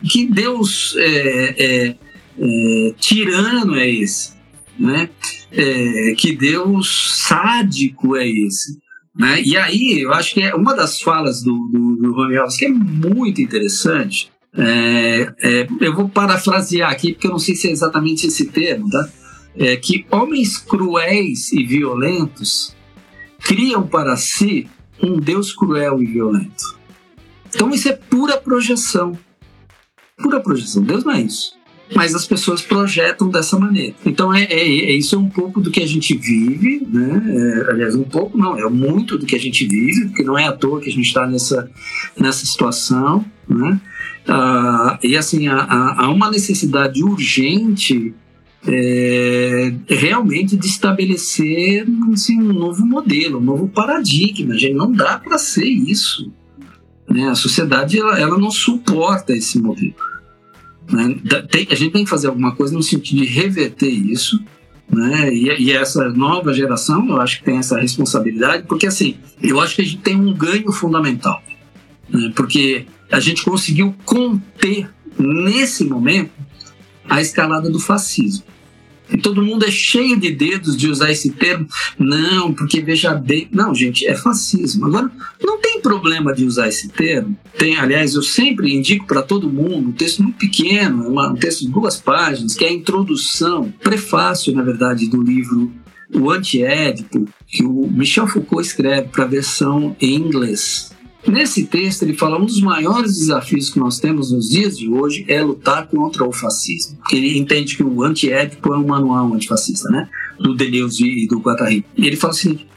Que 0.09 0.25
Deus 0.25 0.95
é, 0.97 1.55
é, 1.57 1.95
é 2.39 2.93
tirano 2.97 3.75
é 3.75 3.89
esse, 3.89 4.33
né? 4.79 5.09
É, 5.51 6.13
que 6.17 6.35
Deus 6.35 7.19
sádico 7.27 8.15
é 8.15 8.27
esse. 8.27 8.79
Né? 9.15 9.41
E 9.43 9.57
aí, 9.57 10.01
eu 10.01 10.13
acho 10.13 10.33
que 10.33 10.41
é 10.41 10.55
uma 10.55 10.75
das 10.75 11.01
falas 11.01 11.41
do, 11.41 11.53
do, 11.71 11.95
do 11.95 12.13
Rony 12.13 12.37
Alves 12.37 12.57
que 12.57 12.65
é 12.65 12.69
muito 12.69 13.41
interessante. 13.41 14.31
É, 14.55 15.33
é, 15.41 15.67
eu 15.79 15.95
vou 15.95 16.09
parafrasear 16.09 16.91
aqui, 16.91 17.13
porque 17.13 17.27
eu 17.27 17.31
não 17.31 17.39
sei 17.39 17.55
se 17.55 17.67
é 17.67 17.71
exatamente 17.71 18.27
esse 18.27 18.45
termo, 18.45 18.89
tá? 18.89 19.09
É 19.55 19.75
que 19.77 20.05
homens 20.09 20.57
cruéis 20.57 21.51
e 21.51 21.63
violentos 21.63 22.75
criam 23.39 23.85
para 23.85 24.17
si 24.17 24.67
um 25.01 25.19
Deus 25.19 25.53
cruel 25.53 26.01
e 26.01 26.05
violento. 26.05 26.77
Então 27.53 27.69
isso 27.69 27.87
é 27.87 27.93
pura 27.93 28.37
projeção. 28.37 29.17
Pura 30.17 30.39
projeção. 30.39 30.81
Deus 30.81 31.03
não 31.03 31.13
é 31.13 31.21
isso 31.21 31.62
mas 31.95 32.15
as 32.15 32.25
pessoas 32.25 32.61
projetam 32.61 33.29
dessa 33.29 33.57
maneira. 33.57 33.95
Então, 34.05 34.33
é, 34.33 34.43
é, 34.43 34.59
é 34.59 34.91
isso 34.93 35.15
é 35.15 35.17
um 35.17 35.29
pouco 35.29 35.61
do 35.61 35.71
que 35.71 35.81
a 35.81 35.87
gente 35.87 36.15
vive, 36.17 36.85
né? 36.89 37.23
É, 37.27 37.71
aliás, 37.71 37.95
um 37.95 38.03
pouco 38.03 38.37
não, 38.37 38.57
é 38.57 38.69
muito 38.69 39.17
do 39.17 39.25
que 39.25 39.35
a 39.35 39.39
gente 39.39 39.65
vive, 39.67 40.07
porque 40.07 40.23
não 40.23 40.37
é 40.37 40.45
à 40.45 40.51
toa 40.51 40.79
que 40.79 40.89
a 40.89 40.91
gente 40.91 41.07
está 41.07 41.27
nessa, 41.27 41.69
nessa 42.19 42.45
situação, 42.45 43.25
né? 43.47 43.79
Ah, 44.27 44.97
e 45.03 45.17
assim, 45.17 45.47
há, 45.47 45.95
há 45.97 46.09
uma 46.09 46.31
necessidade 46.31 47.03
urgente 47.03 48.13
é, 48.65 49.73
realmente 49.89 50.55
de 50.55 50.67
estabelecer 50.67 51.85
assim, 52.13 52.41
um 52.41 52.53
novo 52.53 52.85
modelo, 52.85 53.39
um 53.39 53.43
novo 53.43 53.67
paradigma. 53.67 54.57
Gente, 54.57 54.75
não 54.75 54.91
dá 54.91 55.17
para 55.17 55.37
ser 55.37 55.67
isso. 55.67 56.31
Né? 57.09 57.27
A 57.27 57.35
sociedade 57.35 57.99
ela, 57.99 58.17
ela 58.19 58.37
não 58.37 58.49
suporta 58.49 59.33
esse 59.33 59.59
modelo. 59.59 59.95
Né? 60.93 61.19
Tem, 61.49 61.67
a 61.71 61.75
gente 61.75 61.91
tem 61.91 62.03
que 62.03 62.09
fazer 62.09 62.27
alguma 62.27 62.55
coisa 62.55 62.73
no 62.75 62.83
sentido 62.83 63.19
de 63.19 63.25
reverter 63.25 63.89
isso. 63.89 64.39
Né? 64.87 65.33
E, 65.33 65.63
e, 65.63 65.71
essa 65.71 66.07
nova 66.09 66.53
geração, 66.53 67.07
eu 67.09 67.19
acho 67.19 67.39
que 67.39 67.45
tem 67.45 67.57
essa 67.57 67.79
responsabilidade, 67.79 68.63
porque 68.67 68.85
assim, 68.85 69.17
eu 69.41 69.59
acho 69.59 69.75
que 69.75 69.81
a 69.81 69.85
gente 69.85 69.97
tem 69.97 70.15
um 70.15 70.31
ganho 70.31 70.71
fundamental. 70.71 71.41
Né? 72.07 72.31
Porque 72.35 72.85
a 73.11 73.19
gente 73.19 73.43
conseguiu 73.43 73.95
conter, 74.05 74.87
nesse 75.17 75.83
momento, 75.83 76.31
a 77.09 77.19
escalada 77.19 77.71
do 77.71 77.79
fascismo. 77.79 78.45
E 79.13 79.17
todo 79.17 79.43
mundo 79.43 79.63
é 79.63 79.69
cheio 79.69 80.19
de 80.19 80.31
dedos 80.31 80.75
de 80.75 80.89
usar 80.89 81.11
esse 81.11 81.29
termo. 81.29 81.67
Não, 81.99 82.51
porque 82.51 82.81
veja 82.81 83.13
bem. 83.13 83.47
Não, 83.51 83.73
gente, 83.73 84.07
é 84.07 84.15
fascismo. 84.15 84.87
Agora, 84.87 85.11
não 85.39 85.61
tem 85.61 85.79
problema 85.79 86.33
de 86.33 86.43
usar 86.43 86.67
esse 86.67 86.89
termo. 86.89 87.37
Tem, 87.55 87.77
aliás, 87.77 88.15
eu 88.15 88.23
sempre 88.23 88.73
indico 88.73 89.05
para 89.05 89.21
todo 89.21 89.49
mundo 89.49 89.89
um 89.89 89.91
texto 89.91 90.23
muito 90.23 90.39
pequeno, 90.39 91.15
um 91.15 91.35
texto 91.35 91.61
de 91.61 91.71
duas 91.71 91.97
páginas, 92.01 92.55
que 92.55 92.65
é 92.65 92.69
a 92.69 92.73
introdução, 92.73 93.71
prefácio, 93.83 94.53
na 94.53 94.63
verdade, 94.63 95.07
do 95.07 95.21
livro 95.21 95.71
O 96.11 96.31
Antiédipo, 96.31 97.27
que 97.47 97.63
o 97.63 97.87
Michel 97.91 98.27
Foucault 98.27 98.65
escreve 98.65 99.09
para 99.09 99.25
a 99.25 99.27
versão 99.27 99.95
em 100.01 100.15
inglês. 100.15 100.92
Nesse 101.27 101.65
texto, 101.65 102.03
ele 102.03 102.13
fala 102.13 102.37
um 102.37 102.45
dos 102.45 102.59
maiores 102.61 103.17
desafios 103.17 103.69
que 103.69 103.79
nós 103.79 103.99
temos 103.99 104.31
nos 104.31 104.49
dias 104.49 104.77
de 104.77 104.89
hoje 104.89 105.25
é 105.27 105.41
lutar 105.41 105.87
contra 105.87 106.27
o 106.27 106.31
fascismo. 106.33 106.97
Ele 107.11 107.37
entende 107.37 107.77
que 107.77 107.83
o 107.83 108.03
antiético 108.03 108.73
é 108.73 108.77
um 108.77 108.87
manual 108.87 109.33
antifascista, 109.33 109.89
né? 109.89 110.09
Do 110.39 110.53
Deleuze 110.53 111.05
e 111.05 111.27
do 111.27 111.39
Guattari. 111.39 111.85
Ele 111.97 112.15
fala 112.15 112.33
o 112.33 112.35
seguinte: 112.35 112.67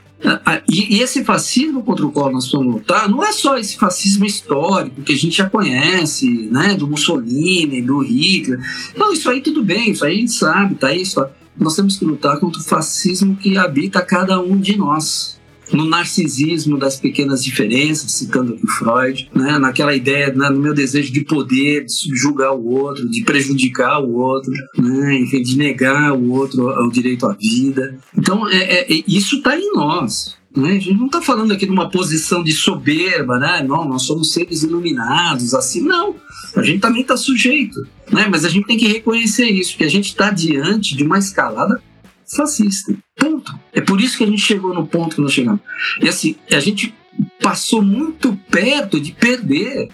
e, 0.69 1.01
esse 1.01 1.25
fascismo 1.25 1.83
contra 1.83 2.07
o 2.07 2.11
qual 2.11 2.33
nós 2.33 2.51
vamos 2.51 2.75
lutar 2.75 3.09
não 3.09 3.23
é 3.23 3.33
só 3.33 3.59
esse 3.59 3.77
fascismo 3.77 4.25
histórico 4.25 5.03
que 5.03 5.13
a 5.13 5.17
gente 5.17 5.37
já 5.37 5.49
conhece, 5.49 6.49
né, 6.51 6.75
do 6.75 6.87
Mussolini, 6.87 7.83
do 7.83 7.99
Hitler. 8.01 8.59
Não, 8.97 9.13
isso 9.13 9.29
aí 9.29 9.41
tudo 9.41 9.63
bem, 9.63 9.91
isso 9.91 10.05
aí 10.05 10.15
a 10.15 10.21
gente 10.21 10.33
sabe, 10.33 10.75
tá 10.75 10.95
isso. 10.95 11.25
Nós 11.59 11.77
temos 11.77 11.97
que 11.97 12.05
lutar 12.05 12.39
contra 12.39 12.61
o 12.61 12.65
fascismo 12.65 13.37
que 13.37 13.57
habita 13.57 14.01
cada 14.03 14.41
um 14.41 14.59
de 14.59 14.77
nós 14.77 15.36
no 15.73 15.85
narcisismo 15.85 16.79
das 16.79 16.99
pequenas 16.99 17.43
diferenças, 17.43 18.13
citando 18.13 18.55
aqui 18.55 18.67
Freud, 18.67 19.31
né? 19.35 19.59
naquela 19.59 19.95
ideia, 19.95 20.33
né? 20.33 20.49
no 20.51 20.61
meu 20.61 20.75
desejo 20.75 21.13
de 21.13 21.25
poder, 21.25 21.85
de 21.85 21.93
subjugar 21.93 22.55
o 22.55 22.67
outro, 22.69 23.09
de 23.09 23.23
prejudicar 23.23 24.01
o 24.01 24.15
outro, 24.15 24.53
né? 24.79 25.19
enfim, 25.19 25.43
de 25.43 25.57
negar 25.57 26.13
o 26.13 26.31
outro 26.31 26.69
o 26.69 26.91
direito 26.91 27.27
à 27.27 27.33
vida. 27.33 27.99
Então, 28.17 28.49
é, 28.49 28.57
é, 28.57 28.93
é 28.93 29.05
isso 29.07 29.37
está 29.37 29.57
em 29.57 29.73
nós. 29.73 30.37
Né? 30.57 30.71
A 30.71 30.81
gente 30.81 30.95
não 30.95 31.07
está 31.07 31.21
falando 31.21 31.53
aqui 31.53 31.67
de 31.67 31.73
uma 31.73 31.91
posição 31.91 32.43
de 32.43 32.53
soberba, 32.53 33.39
né? 33.39 33.63
Não, 33.63 33.87
nós 33.87 34.03
somos 34.03 34.33
seres 34.33 34.63
iluminados, 34.63 35.53
assim, 35.53 35.83
não. 35.83 36.17
A 36.57 36.63
gente 36.63 36.81
também 36.81 37.03
está 37.03 37.15
sujeito, 37.17 37.87
né? 38.11 38.27
Mas 38.31 38.45
a 38.45 38.49
gente 38.49 38.67
tem 38.67 38.79
que 38.79 38.89
reconhecer 38.89 39.45
isso, 39.45 39.77
que 39.77 39.85
a 39.85 39.91
gente 39.91 40.07
está 40.07 40.31
diante 40.31 40.97
de 40.97 41.05
uma 41.05 41.19
escalada 41.19 41.79
fascista. 42.35 42.95
Ponto. 43.17 43.59
É 43.73 43.81
por 43.81 44.01
isso 44.01 44.19
que 44.19 44.25
a 44.25 44.27
gente 44.27 44.43
chegou 44.43 44.75
no 44.75 44.87
ponto 44.87 45.17
que 45.17 45.23
nós 45.23 45.33
chegamos. 45.33 45.61
E 46.01 46.09
assim, 46.09 46.37
a 46.51 46.61
gente 46.61 46.95
passou 47.43 47.83
muito 47.83 48.37
perto 48.51 49.01
de 49.01 49.13
perder 49.13 49.89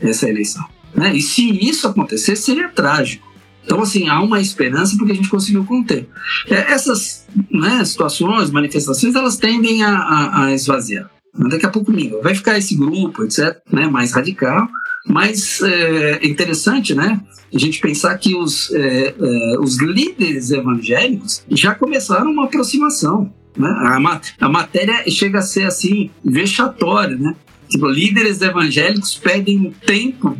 essa 0.00 0.28
eleição. 0.28 0.64
Né? 0.94 1.16
E 1.16 1.22
se 1.22 1.48
isso 1.66 1.86
acontecer, 1.86 2.36
seria 2.36 2.68
trágico. 2.68 3.28
Então, 3.64 3.82
assim, 3.82 4.08
há 4.08 4.20
uma 4.20 4.40
esperança 4.40 4.96
porque 4.96 5.12
a 5.12 5.14
gente 5.14 5.28
conseguiu 5.28 5.64
conter. 5.64 6.08
É, 6.48 6.72
essas 6.72 7.26
né, 7.50 7.84
situações, 7.84 8.50
manifestações, 8.50 9.14
elas 9.14 9.36
tendem 9.36 9.82
a, 9.84 9.96
a, 9.96 10.44
a 10.46 10.54
esvaziar. 10.54 11.10
Daqui 11.32 11.64
a 11.64 11.70
pouco, 11.70 11.92
vai 12.22 12.34
ficar 12.34 12.58
esse 12.58 12.74
grupo, 12.74 13.22
etc., 13.22 13.60
né, 13.70 13.86
mais 13.86 14.12
radical, 14.12 14.68
Mas 15.06 15.60
é 15.62 16.26
interessante, 16.26 16.94
né? 16.94 17.20
A 17.52 17.58
gente 17.58 17.80
pensar 17.80 18.16
que 18.16 18.34
os, 18.34 18.70
é, 18.72 19.14
é, 19.18 19.58
os 19.58 19.80
líderes 19.80 20.50
evangélicos 20.50 21.42
já 21.50 21.74
começaram 21.74 22.30
uma 22.30 22.44
aproximação. 22.44 23.32
Né? 23.56 23.68
A, 23.68 24.20
a 24.40 24.48
matéria 24.48 25.02
chega 25.10 25.40
a 25.40 25.42
ser 25.42 25.64
assim, 25.64 26.10
vexatória, 26.24 27.16
né? 27.16 27.34
Tipo, 27.68 27.88
líderes 27.88 28.40
evangélicos 28.40 29.14
pedem 29.16 29.74
tempo 29.86 30.36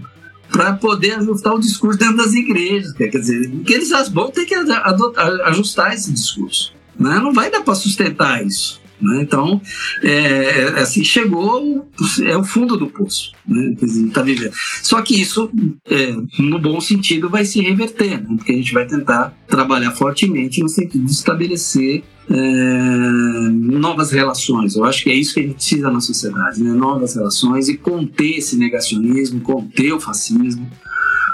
para 0.50 0.72
poder 0.74 1.12
ajustar 1.12 1.54
o 1.54 1.60
discurso 1.60 1.98
dentro 1.98 2.16
das 2.16 2.34
igrejas. 2.34 2.92
Quer 2.92 3.08
dizer, 3.08 3.50
que 3.64 3.72
eles 3.72 3.90
vão 4.12 4.30
ter 4.30 4.44
que 4.44 4.54
adotar, 4.54 5.26
ajustar 5.46 5.94
esse 5.94 6.12
discurso. 6.12 6.72
Né? 6.98 7.18
Não 7.20 7.32
vai 7.32 7.50
dar 7.50 7.62
para 7.62 7.74
sustentar 7.74 8.44
isso. 8.44 8.80
Né? 9.00 9.22
Então, 9.22 9.60
é, 10.02 10.10
é, 10.10 10.64
assim, 10.80 11.02
chegou, 11.02 11.88
é 12.22 12.36
o 12.36 12.44
fundo 12.44 12.76
do 12.76 12.86
poço, 12.86 13.32
né? 13.46 13.74
tá 14.12 14.22
vivendo. 14.22 14.52
Só 14.82 15.00
que 15.00 15.20
isso, 15.20 15.50
é, 15.88 16.14
no 16.38 16.58
bom 16.58 16.80
sentido, 16.80 17.28
vai 17.28 17.44
se 17.44 17.60
reverter, 17.60 18.20
né? 18.20 18.36
porque 18.36 18.52
a 18.52 18.56
gente 18.56 18.74
vai 18.74 18.86
tentar 18.86 19.34
trabalhar 19.48 19.92
fortemente 19.92 20.62
no 20.62 20.68
sentido 20.68 21.04
de 21.04 21.12
estabelecer 21.12 22.04
é, 22.28 23.48
novas 23.50 24.12
relações. 24.12 24.76
Eu 24.76 24.84
acho 24.84 25.02
que 25.02 25.10
é 25.10 25.14
isso 25.14 25.34
que 25.34 25.40
a 25.40 25.42
gente 25.44 25.54
precisa 25.54 25.90
na 25.90 26.00
sociedade, 26.00 26.62
né? 26.62 26.72
novas 26.72 27.14
relações 27.14 27.68
e 27.68 27.76
conter 27.76 28.38
esse 28.38 28.56
negacionismo, 28.56 29.40
conter 29.40 29.92
o 29.92 30.00
fascismo. 30.00 30.70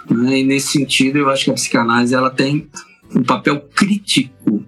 Né? 0.08 0.40
E 0.40 0.44
nesse 0.44 0.68
sentido, 0.68 1.18
eu 1.18 1.28
acho 1.28 1.44
que 1.44 1.50
a 1.50 1.54
psicanálise 1.54 2.14
ela 2.14 2.30
tem 2.30 2.68
um 3.14 3.22
papel 3.22 3.60
crítico 3.74 4.64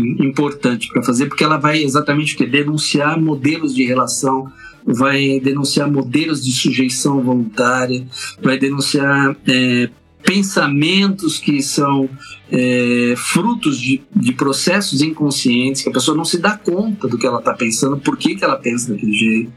importante 0.00 0.88
para 0.88 1.02
fazer, 1.02 1.26
porque 1.26 1.44
ela 1.44 1.56
vai 1.56 1.82
exatamente 1.82 2.34
o 2.34 2.38
que? 2.38 2.46
Denunciar 2.46 3.20
modelos 3.20 3.74
de 3.74 3.84
relação, 3.84 4.50
vai 4.84 5.40
denunciar 5.40 5.90
modelos 5.90 6.44
de 6.44 6.52
sujeição 6.52 7.22
voluntária, 7.22 8.06
vai 8.40 8.58
denunciar 8.58 9.36
é, 9.46 9.90
pensamentos 10.22 11.38
que 11.38 11.62
são 11.62 12.08
é, 12.50 13.14
frutos 13.16 13.78
de, 13.80 14.02
de, 14.14 14.32
processos 14.32 15.00
inconscientes, 15.00 15.82
que 15.82 15.88
a 15.88 15.92
pessoa 15.92 16.16
não 16.16 16.24
se 16.24 16.38
dá 16.38 16.56
conta 16.56 17.06
do 17.08 17.16
que 17.16 17.26
ela 17.26 17.38
está 17.38 17.54
pensando, 17.54 17.96
por 17.96 18.16
que, 18.16 18.34
que 18.34 18.44
ela 18.44 18.56
pensa 18.56 18.92
daquele 18.92 19.12
jeito, 19.12 19.52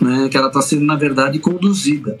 né? 0.00 0.28
que 0.28 0.36
ela 0.36 0.48
está 0.48 0.62
sendo, 0.62 0.84
na 0.84 0.96
verdade, 0.96 1.38
conduzida? 1.38 2.18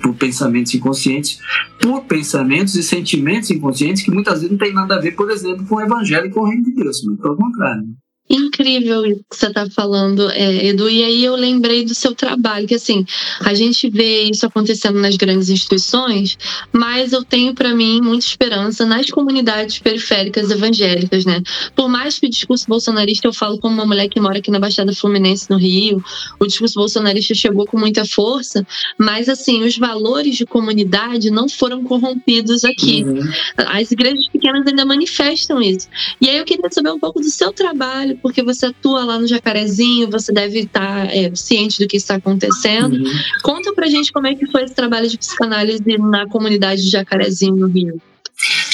Por 0.00 0.14
pensamentos 0.14 0.74
inconscientes, 0.74 1.38
por 1.80 2.04
pensamentos 2.04 2.74
e 2.74 2.82
sentimentos 2.82 3.50
inconscientes 3.50 4.02
que 4.02 4.10
muitas 4.10 4.34
vezes 4.34 4.50
não 4.50 4.58
tem 4.58 4.72
nada 4.72 4.96
a 4.96 5.00
ver, 5.00 5.12
por 5.12 5.30
exemplo, 5.30 5.66
com 5.66 5.76
o 5.76 5.80
evangelho 5.80 6.26
e 6.26 6.30
com 6.30 6.40
o 6.40 6.48
reino 6.48 6.64
de 6.64 6.74
Deus, 6.74 7.02
mas 7.04 7.20
pelo 7.20 7.36
contrário. 7.36 7.84
Incrível 8.28 9.04
isso 9.04 9.20
que 9.30 9.36
você 9.36 9.48
está 9.48 9.68
falando, 9.68 10.30
é, 10.30 10.68
Edu. 10.68 10.88
E 10.88 11.04
aí 11.04 11.24
eu 11.24 11.36
lembrei 11.36 11.84
do 11.84 11.94
seu 11.94 12.14
trabalho, 12.14 12.66
que 12.66 12.74
assim, 12.74 13.04
a 13.40 13.52
gente 13.52 13.90
vê 13.90 14.22
isso 14.24 14.46
acontecendo 14.46 14.98
nas 14.98 15.14
grandes 15.16 15.50
instituições, 15.50 16.38
mas 16.72 17.12
eu 17.12 17.22
tenho 17.22 17.54
para 17.54 17.74
mim 17.74 18.00
muita 18.00 18.24
esperança 18.24 18.86
nas 18.86 19.10
comunidades 19.10 19.78
periféricas 19.78 20.50
evangélicas, 20.50 21.26
né? 21.26 21.42
Por 21.76 21.86
mais 21.86 22.18
que 22.18 22.26
o 22.26 22.30
discurso 22.30 22.64
bolsonarista, 22.66 23.28
eu 23.28 23.32
falo 23.32 23.58
como 23.58 23.74
uma 23.74 23.84
mulher 23.84 24.08
que 24.08 24.18
mora 24.18 24.38
aqui 24.38 24.50
na 24.50 24.58
Baixada 24.58 24.94
Fluminense, 24.94 25.50
no 25.50 25.58
Rio, 25.58 26.02
o 26.40 26.46
discurso 26.46 26.76
bolsonarista 26.76 27.34
chegou 27.34 27.66
com 27.66 27.78
muita 27.78 28.06
força, 28.06 28.66
mas 28.98 29.28
assim, 29.28 29.62
os 29.62 29.76
valores 29.76 30.34
de 30.34 30.46
comunidade 30.46 31.30
não 31.30 31.46
foram 31.46 31.84
corrompidos 31.84 32.64
aqui. 32.64 33.04
Uhum. 33.04 33.20
As 33.58 33.90
igrejas 33.90 34.28
pequenas 34.28 34.66
ainda 34.66 34.86
manifestam 34.86 35.60
isso. 35.60 35.88
E 36.22 36.30
aí 36.30 36.38
eu 36.38 36.44
queria 36.46 36.70
saber 36.70 36.90
um 36.90 36.98
pouco 36.98 37.20
do 37.20 37.30
seu 37.30 37.52
trabalho 37.52 38.13
porque 38.16 38.42
você 38.42 38.66
atua 38.66 39.04
lá 39.04 39.18
no 39.18 39.26
Jacarezinho, 39.26 40.10
você 40.10 40.32
deve 40.32 40.60
estar 40.60 41.06
é, 41.14 41.34
ciente 41.34 41.78
do 41.82 41.88
que 41.88 41.96
está 41.96 42.16
acontecendo. 42.16 42.94
Uhum. 42.94 43.12
Conta 43.42 43.72
pra 43.72 43.86
gente 43.86 44.12
como 44.12 44.26
é 44.26 44.34
que 44.34 44.46
foi 44.46 44.64
esse 44.64 44.74
trabalho 44.74 45.08
de 45.08 45.18
psicanálise 45.18 45.82
na 45.98 46.26
comunidade 46.28 46.82
de 46.82 46.90
Jacarezinho 46.90 47.56
no 47.56 47.66
Rio. 47.66 48.00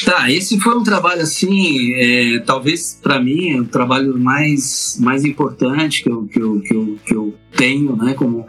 Tá, 0.05 0.31
esse 0.31 0.59
foi 0.61 0.77
um 0.77 0.83
trabalho 0.83 1.23
assim, 1.23 1.95
é, 1.95 2.39
talvez 2.41 2.99
para 3.03 3.21
mim 3.21 3.61
o 3.61 3.65
trabalho 3.65 4.19
mais, 4.19 4.99
mais 5.01 5.25
importante 5.25 6.03
que 6.03 6.11
eu, 6.11 6.27
que 6.27 6.41
eu, 6.41 6.61
que 6.61 6.75
eu, 6.75 6.99
que 7.07 7.15
eu 7.15 7.35
tenho, 7.57 7.97
né, 7.97 8.15
como 8.15 8.47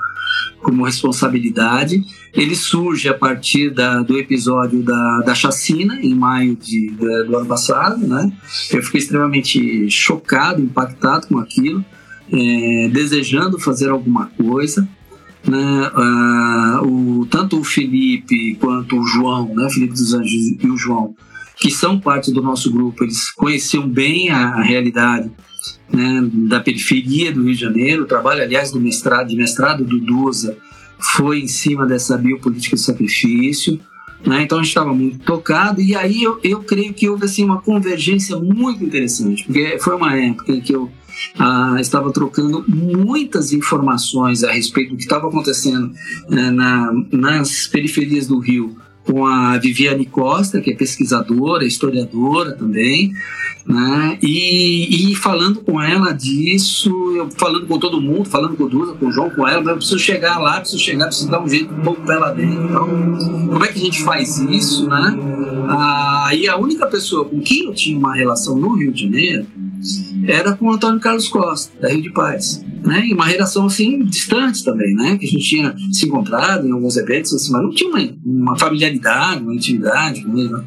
como 0.61 0.85
responsabilidade. 0.85 2.03
Ele 2.33 2.55
surge 2.55 3.09
a 3.09 3.13
partir 3.13 3.71
da, 3.71 4.01
do 4.01 4.17
episódio 4.17 4.81
da, 4.81 5.19
da 5.19 5.35
chacina, 5.35 5.99
em 6.01 6.15
maio 6.15 6.55
de, 6.55 6.91
do 6.91 7.37
ano 7.37 7.45
passado. 7.45 7.97
Né? 8.07 8.31
Eu 8.71 8.81
fiquei 8.83 8.99
extremamente 8.99 9.89
chocado, 9.89 10.61
impactado 10.61 11.27
com 11.27 11.39
aquilo, 11.39 11.83
é, 12.31 12.89
desejando 12.89 13.59
fazer 13.59 13.89
alguma 13.89 14.27
coisa. 14.27 14.87
Né? 15.45 15.91
Ah, 15.93 16.81
o, 16.83 17.25
tanto 17.29 17.59
o 17.59 17.63
Felipe 17.63 18.55
quanto 18.55 18.99
o 18.99 19.03
João, 19.03 19.53
né? 19.55 19.67
Felipe 19.71 19.93
dos 19.93 20.13
Anjos 20.13 20.55
e 20.63 20.67
o 20.67 20.77
João, 20.77 21.15
que 21.62 21.70
são 21.70 21.99
parte 21.99 22.32
do 22.32 22.41
nosso 22.41 22.72
grupo, 22.72 23.03
eles 23.03 23.30
conheciam 23.30 23.88
bem 23.88 24.32
a, 24.32 24.64
realidade 24.64 25.32
né, 25.93 26.28
da 26.49 26.59
periferia 26.59 27.32
do 27.32 27.43
Rio 27.43 27.53
de 27.53 27.62
Janeiro. 27.62 28.03
O 28.03 28.07
trabalho, 28.07 28.41
aliás, 28.41 28.72
do 28.72 28.82
mestrado, 28.82 29.28
de 29.28 29.36
mestrado 29.36 29.86
do 29.86 29.99
Dusa 29.99 30.57
foi 30.99 31.41
em 31.41 31.47
cima 31.47 31.86
dessa 31.86 32.18
biopolítica 32.18 32.76
de 32.76 32.82
sacrifício. 32.82 33.80
Né? 34.26 34.41
Então 34.41 34.57
a 34.57 34.62
gente 34.62 34.70
estava 34.70 34.91
muito 34.91 35.20
tocado 35.20 35.80
e 35.80 35.95
aí 35.95 36.24
eu, 36.24 36.39
eu 36.43 36.64
creio 36.64 36.95
que 36.95 37.07
houve 37.07 37.26
assim, 37.26 37.45
uma 37.45 37.62
convergência 37.62 38.36
muito 38.38 38.84
interessante, 38.84 39.43
porque 39.43 39.78
foi 39.80 39.95
uma 39.95 40.18
época 40.18 40.51
em 40.51 40.62
que 40.62 40.74
eu 40.74 40.91
ah, 41.38 41.78
estava 41.80 42.12
trocando 42.12 42.66
muitas 42.68 43.53
informações 43.53 44.43
a 44.43 44.51
respeito 44.51 44.91
do 44.91 44.97
que 44.97 45.03
estava 45.03 45.28
acontecendo 45.28 45.91
né, 46.28 46.49
na, 46.49 46.91
nas 47.12 47.68
periferias 47.68 48.26
do 48.26 48.39
Rio 48.39 48.76
com 49.12 49.26
a 49.26 49.57
Viviane 49.57 50.05
Costa, 50.05 50.62
que 50.62 50.72
é 50.72 50.76
pesquisadora, 50.76 51.66
historiadora 51.66 52.53
também, 52.53 53.12
né? 53.66 54.18
E, 54.22 55.12
e, 55.12 55.16
falando 55.16 55.59
com 55.59 55.82
ela 55.82 56.14
disso, 56.14 56.89
eu 57.16 57.30
falando 57.38 57.68
com 57.68 57.78
todo 57.78 58.01
mundo, 58.01 58.26
falando 58.26 58.55
com 58.55 58.64
o 58.64 58.70
Duda, 58.70 58.93
com 58.93 59.07
o 59.07 59.12
João, 59.12 59.30
com 59.30 59.45
ela, 59.45 59.72
eu 59.72 59.76
preciso 59.76 59.99
chegar 59.99 60.39
lá, 60.39 60.62
preciso 60.62 60.82
chegar, 60.82 61.07
preciso 61.07 61.30
dar 61.30 61.43
um 61.43 61.47
jeito 61.47 61.74
pouco 61.84 62.01
pra 62.01 62.16
ela 62.16 62.32
dentro. 62.32 62.64
Então, 62.64 62.88
como 63.49 63.66
é 63.66 63.68
que 63.68 63.80
a 63.80 63.84
gente 63.84 64.01
faz 64.03 64.38
isso, 64.39 64.88
né? 64.88 65.18
Ah, 65.68 66.30
e 66.34 66.47
a 66.47 66.55
única 66.57 66.88
pessoa 66.88 67.26
com 67.26 67.41
quem 67.41 67.66
eu 67.66 67.74
tinha 67.74 67.97
uma 67.97 68.16
relação 68.16 68.55
no 68.55 68.76
Rio 68.76 68.93
de 68.93 69.03
Janeiro 69.03 69.45
era 70.27 70.53
com 70.53 70.67
o 70.67 70.71
Antônio 70.71 70.99
Carlos 70.99 71.27
Costa, 71.27 71.71
da 71.79 71.89
Rio 71.89 72.01
de 72.01 72.11
Paz. 72.11 72.63
Né? 72.84 73.07
E 73.07 73.13
uma 73.13 73.25
relação 73.25 73.65
assim 73.65 74.03
distante 74.05 74.63
também, 74.63 74.93
né? 74.95 75.17
Que 75.17 75.25
a 75.25 75.29
gente 75.29 75.47
tinha 75.47 75.75
se 75.91 76.05
encontrado 76.05 76.67
em 76.67 76.71
alguns 76.71 76.97
eventos, 76.97 77.34
assim, 77.34 77.51
mas 77.51 77.63
não 77.63 77.71
tinha 77.71 77.89
uma, 77.89 77.99
uma 78.25 78.59
familiaridade, 78.59 79.41
uma 79.41 79.53
intimidade 79.53 80.23
com 80.23 80.38
ele. 80.38 80.49
Né? 80.49 80.63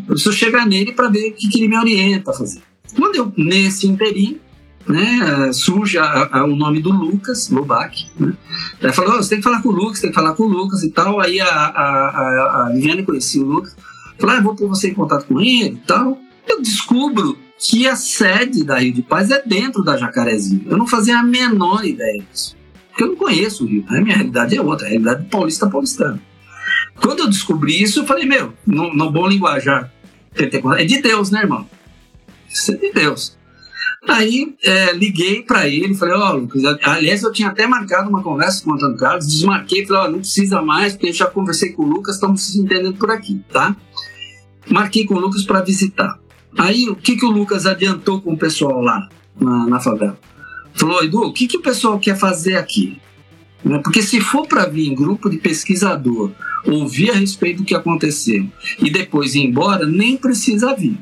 Eu 0.00 0.14
preciso 0.14 0.32
chegar 0.32 0.66
nele 0.66 0.92
para 0.92 1.08
ver 1.08 1.30
o 1.30 1.32
que, 1.34 1.48
que 1.48 1.58
ele 1.58 1.68
me 1.68 1.76
orienta 1.76 2.30
a 2.30 2.34
fazer. 2.34 2.62
Quando 2.96 3.16
eu, 3.16 3.32
nesse 3.36 3.86
interim, 3.86 4.40
né, 4.88 5.52
surge 5.52 5.98
a, 5.98 6.28
a, 6.32 6.44
o 6.44 6.56
nome 6.56 6.80
do 6.80 6.90
Lucas 6.90 7.48
Lubac, 7.50 8.06
né? 8.18 8.32
Ele 8.80 8.92
falou, 8.92 9.14
oh, 9.14 9.22
você 9.22 9.30
tem 9.30 9.38
que 9.38 9.44
falar 9.44 9.62
com 9.62 9.68
o 9.68 9.72
Lucas, 9.72 10.00
tem 10.00 10.10
que 10.10 10.14
falar 10.14 10.34
com 10.34 10.44
o 10.44 10.48
Lucas 10.48 10.82
e 10.82 10.90
tal. 10.90 11.20
Aí 11.20 11.40
a, 11.40 11.46
a, 11.46 12.66
a 12.66 12.70
Viviane 12.72 13.04
conhecia 13.04 13.42
o 13.42 13.46
Lucas, 13.46 13.76
falou, 14.18 14.36
ah, 14.36 14.40
vou 14.40 14.56
pôr 14.56 14.68
você 14.68 14.88
em 14.88 14.94
contato 14.94 15.26
com 15.26 15.40
ele 15.40 15.74
e 15.74 15.86
tal. 15.86 16.18
Eu 16.48 16.60
descubro 16.60 17.38
que 17.60 17.86
a 17.86 17.94
sede 17.94 18.64
da 18.64 18.78
Rio 18.78 18.94
de 18.94 19.02
Paz 19.02 19.30
é 19.30 19.42
dentro 19.44 19.82
da 19.82 19.96
Jacarezinho. 19.96 20.64
Eu 20.66 20.78
não 20.78 20.86
fazia 20.86 21.18
a 21.18 21.22
menor 21.22 21.84
ideia 21.84 22.22
disso. 22.32 22.56
Porque 22.88 23.04
eu 23.04 23.08
não 23.08 23.16
conheço 23.16 23.64
o 23.64 23.66
Rio, 23.66 23.84
né? 23.90 24.00
minha 24.00 24.16
realidade 24.16 24.56
é 24.56 24.62
outra, 24.62 24.86
a 24.86 24.90
realidade 24.90 25.26
paulista 25.26 25.68
paulistana. 25.68 26.20
Quando 26.96 27.20
eu 27.20 27.28
descobri 27.28 27.82
isso, 27.82 28.00
eu 28.00 28.06
falei, 28.06 28.24
meu, 28.24 28.54
no, 28.66 28.94
no 28.94 29.10
bom 29.10 29.28
linguajar, 29.28 29.92
é 30.34 30.84
de 30.84 31.02
Deus, 31.02 31.30
né, 31.30 31.40
irmão? 31.40 31.68
Isso 32.48 32.72
é 32.72 32.76
de 32.76 32.92
Deus. 32.92 33.38
Aí 34.08 34.54
é, 34.64 34.92
liguei 34.92 35.42
para 35.42 35.68
ele, 35.68 35.94
falei, 35.94 36.14
ó, 36.14 36.30
oh, 36.30 36.36
Lucas, 36.36 36.62
aliás, 36.82 37.22
eu 37.22 37.32
tinha 37.32 37.48
até 37.48 37.66
marcado 37.66 38.08
uma 38.08 38.22
conversa 38.22 38.64
com 38.64 38.70
o 38.70 38.74
Antônio 38.74 38.96
Carlos, 38.96 39.26
desmarquei, 39.26 39.86
falei, 39.86 40.02
ó, 40.02 40.06
oh, 40.06 40.10
não 40.12 40.18
precisa 40.20 40.62
mais, 40.62 40.94
porque 40.94 41.08
eu 41.08 41.12
já 41.12 41.26
conversei 41.26 41.72
com 41.72 41.82
o 41.82 41.86
Lucas, 41.86 42.14
estamos 42.14 42.42
se 42.42 42.58
entendendo 42.58 42.96
por 42.96 43.10
aqui, 43.10 43.44
tá? 43.52 43.76
Marquei 44.68 45.04
com 45.04 45.14
o 45.14 45.20
Lucas 45.20 45.44
para 45.44 45.60
visitar. 45.60 46.18
Aí 46.58 46.88
o 46.88 46.96
que, 46.96 47.16
que 47.16 47.24
o 47.24 47.30
Lucas 47.30 47.66
adiantou 47.66 48.20
com 48.20 48.32
o 48.32 48.38
pessoal 48.38 48.80
lá 48.80 49.08
na, 49.40 49.66
na 49.66 49.80
favela? 49.80 50.18
Falou, 50.74 51.02
Edu, 51.02 51.22
o 51.22 51.32
que, 51.32 51.46
que 51.46 51.56
o 51.56 51.62
pessoal 51.62 51.98
quer 51.98 52.16
fazer 52.16 52.56
aqui? 52.56 52.98
Né, 53.64 53.78
porque 53.82 54.02
se 54.02 54.20
for 54.20 54.46
para 54.46 54.66
vir 54.66 54.88
em 54.88 54.94
grupo 54.94 55.28
de 55.28 55.36
pesquisador, 55.36 56.30
ouvir 56.64 57.10
a 57.10 57.14
respeito 57.14 57.58
do 57.58 57.64
que 57.64 57.74
aconteceu 57.74 58.46
e 58.78 58.90
depois 58.90 59.34
ir 59.34 59.40
embora, 59.40 59.86
nem 59.86 60.16
precisa 60.16 60.74
vir. 60.74 60.98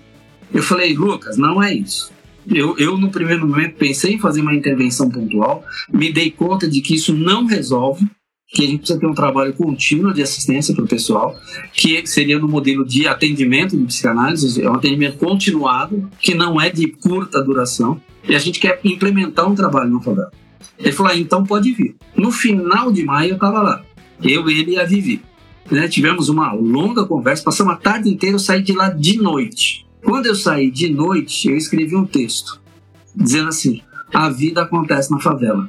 Eu 0.52 0.62
falei, 0.62 0.94
Lucas, 0.94 1.36
não 1.36 1.62
é 1.62 1.74
isso. 1.74 2.10
Eu, 2.50 2.76
eu, 2.78 2.96
no 2.96 3.10
primeiro 3.10 3.46
momento, 3.46 3.76
pensei 3.76 4.14
em 4.14 4.18
fazer 4.18 4.40
uma 4.40 4.54
intervenção 4.54 5.10
pontual, 5.10 5.62
me 5.92 6.10
dei 6.10 6.30
conta 6.30 6.66
de 6.68 6.80
que 6.80 6.94
isso 6.94 7.14
não 7.14 7.44
resolve, 7.44 8.08
que 8.50 8.64
a 8.64 8.66
gente 8.66 8.78
precisa 8.78 8.98
ter 8.98 9.06
um 9.06 9.14
trabalho 9.14 9.52
contínuo 9.52 10.12
de 10.12 10.22
assistência 10.22 10.74
para 10.74 10.84
o 10.84 10.88
pessoal, 10.88 11.36
que 11.72 12.06
seria 12.06 12.38
no 12.38 12.48
modelo 12.48 12.84
de 12.84 13.06
atendimento 13.06 13.76
de 13.76 13.84
psicanálise, 13.84 14.62
é 14.62 14.70
um 14.70 14.74
atendimento 14.74 15.18
continuado, 15.18 16.10
que 16.18 16.34
não 16.34 16.60
é 16.60 16.70
de 16.70 16.88
curta 16.88 17.42
duração, 17.42 18.00
e 18.26 18.34
a 18.34 18.38
gente 18.38 18.58
quer 18.58 18.80
implementar 18.82 19.46
um 19.48 19.54
trabalho 19.54 19.90
no 19.90 20.00
favela. 20.00 20.32
Ele 20.78 20.92
falou, 20.92 21.12
ah, 21.12 21.16
então 21.16 21.44
pode 21.44 21.72
vir. 21.72 21.96
No 22.16 22.30
final 22.30 22.90
de 22.90 23.04
maio 23.04 23.30
eu 23.30 23.34
estava 23.34 23.60
lá, 23.60 23.84
eu, 24.22 24.48
ele 24.48 24.72
e 24.72 24.78
a 24.78 24.84
Vivi. 24.84 25.20
né, 25.70 25.86
tivemos 25.86 26.30
uma 26.30 26.52
longa 26.52 27.04
conversa, 27.04 27.44
passamos 27.44 27.74
a 27.74 27.76
tarde 27.76 28.08
inteira, 28.08 28.36
eu 28.36 28.40
saí 28.40 28.62
de 28.62 28.72
lá 28.72 28.88
de 28.88 29.18
noite. 29.18 29.86
Quando 30.02 30.26
eu 30.26 30.34
saí 30.34 30.70
de 30.70 30.88
noite, 30.88 31.48
eu 31.48 31.56
escrevi 31.56 31.94
um 31.94 32.06
texto 32.06 32.60
dizendo 33.14 33.48
assim: 33.48 33.82
a 34.12 34.30
vida 34.30 34.62
acontece 34.62 35.10
na 35.10 35.20
favela. 35.20 35.68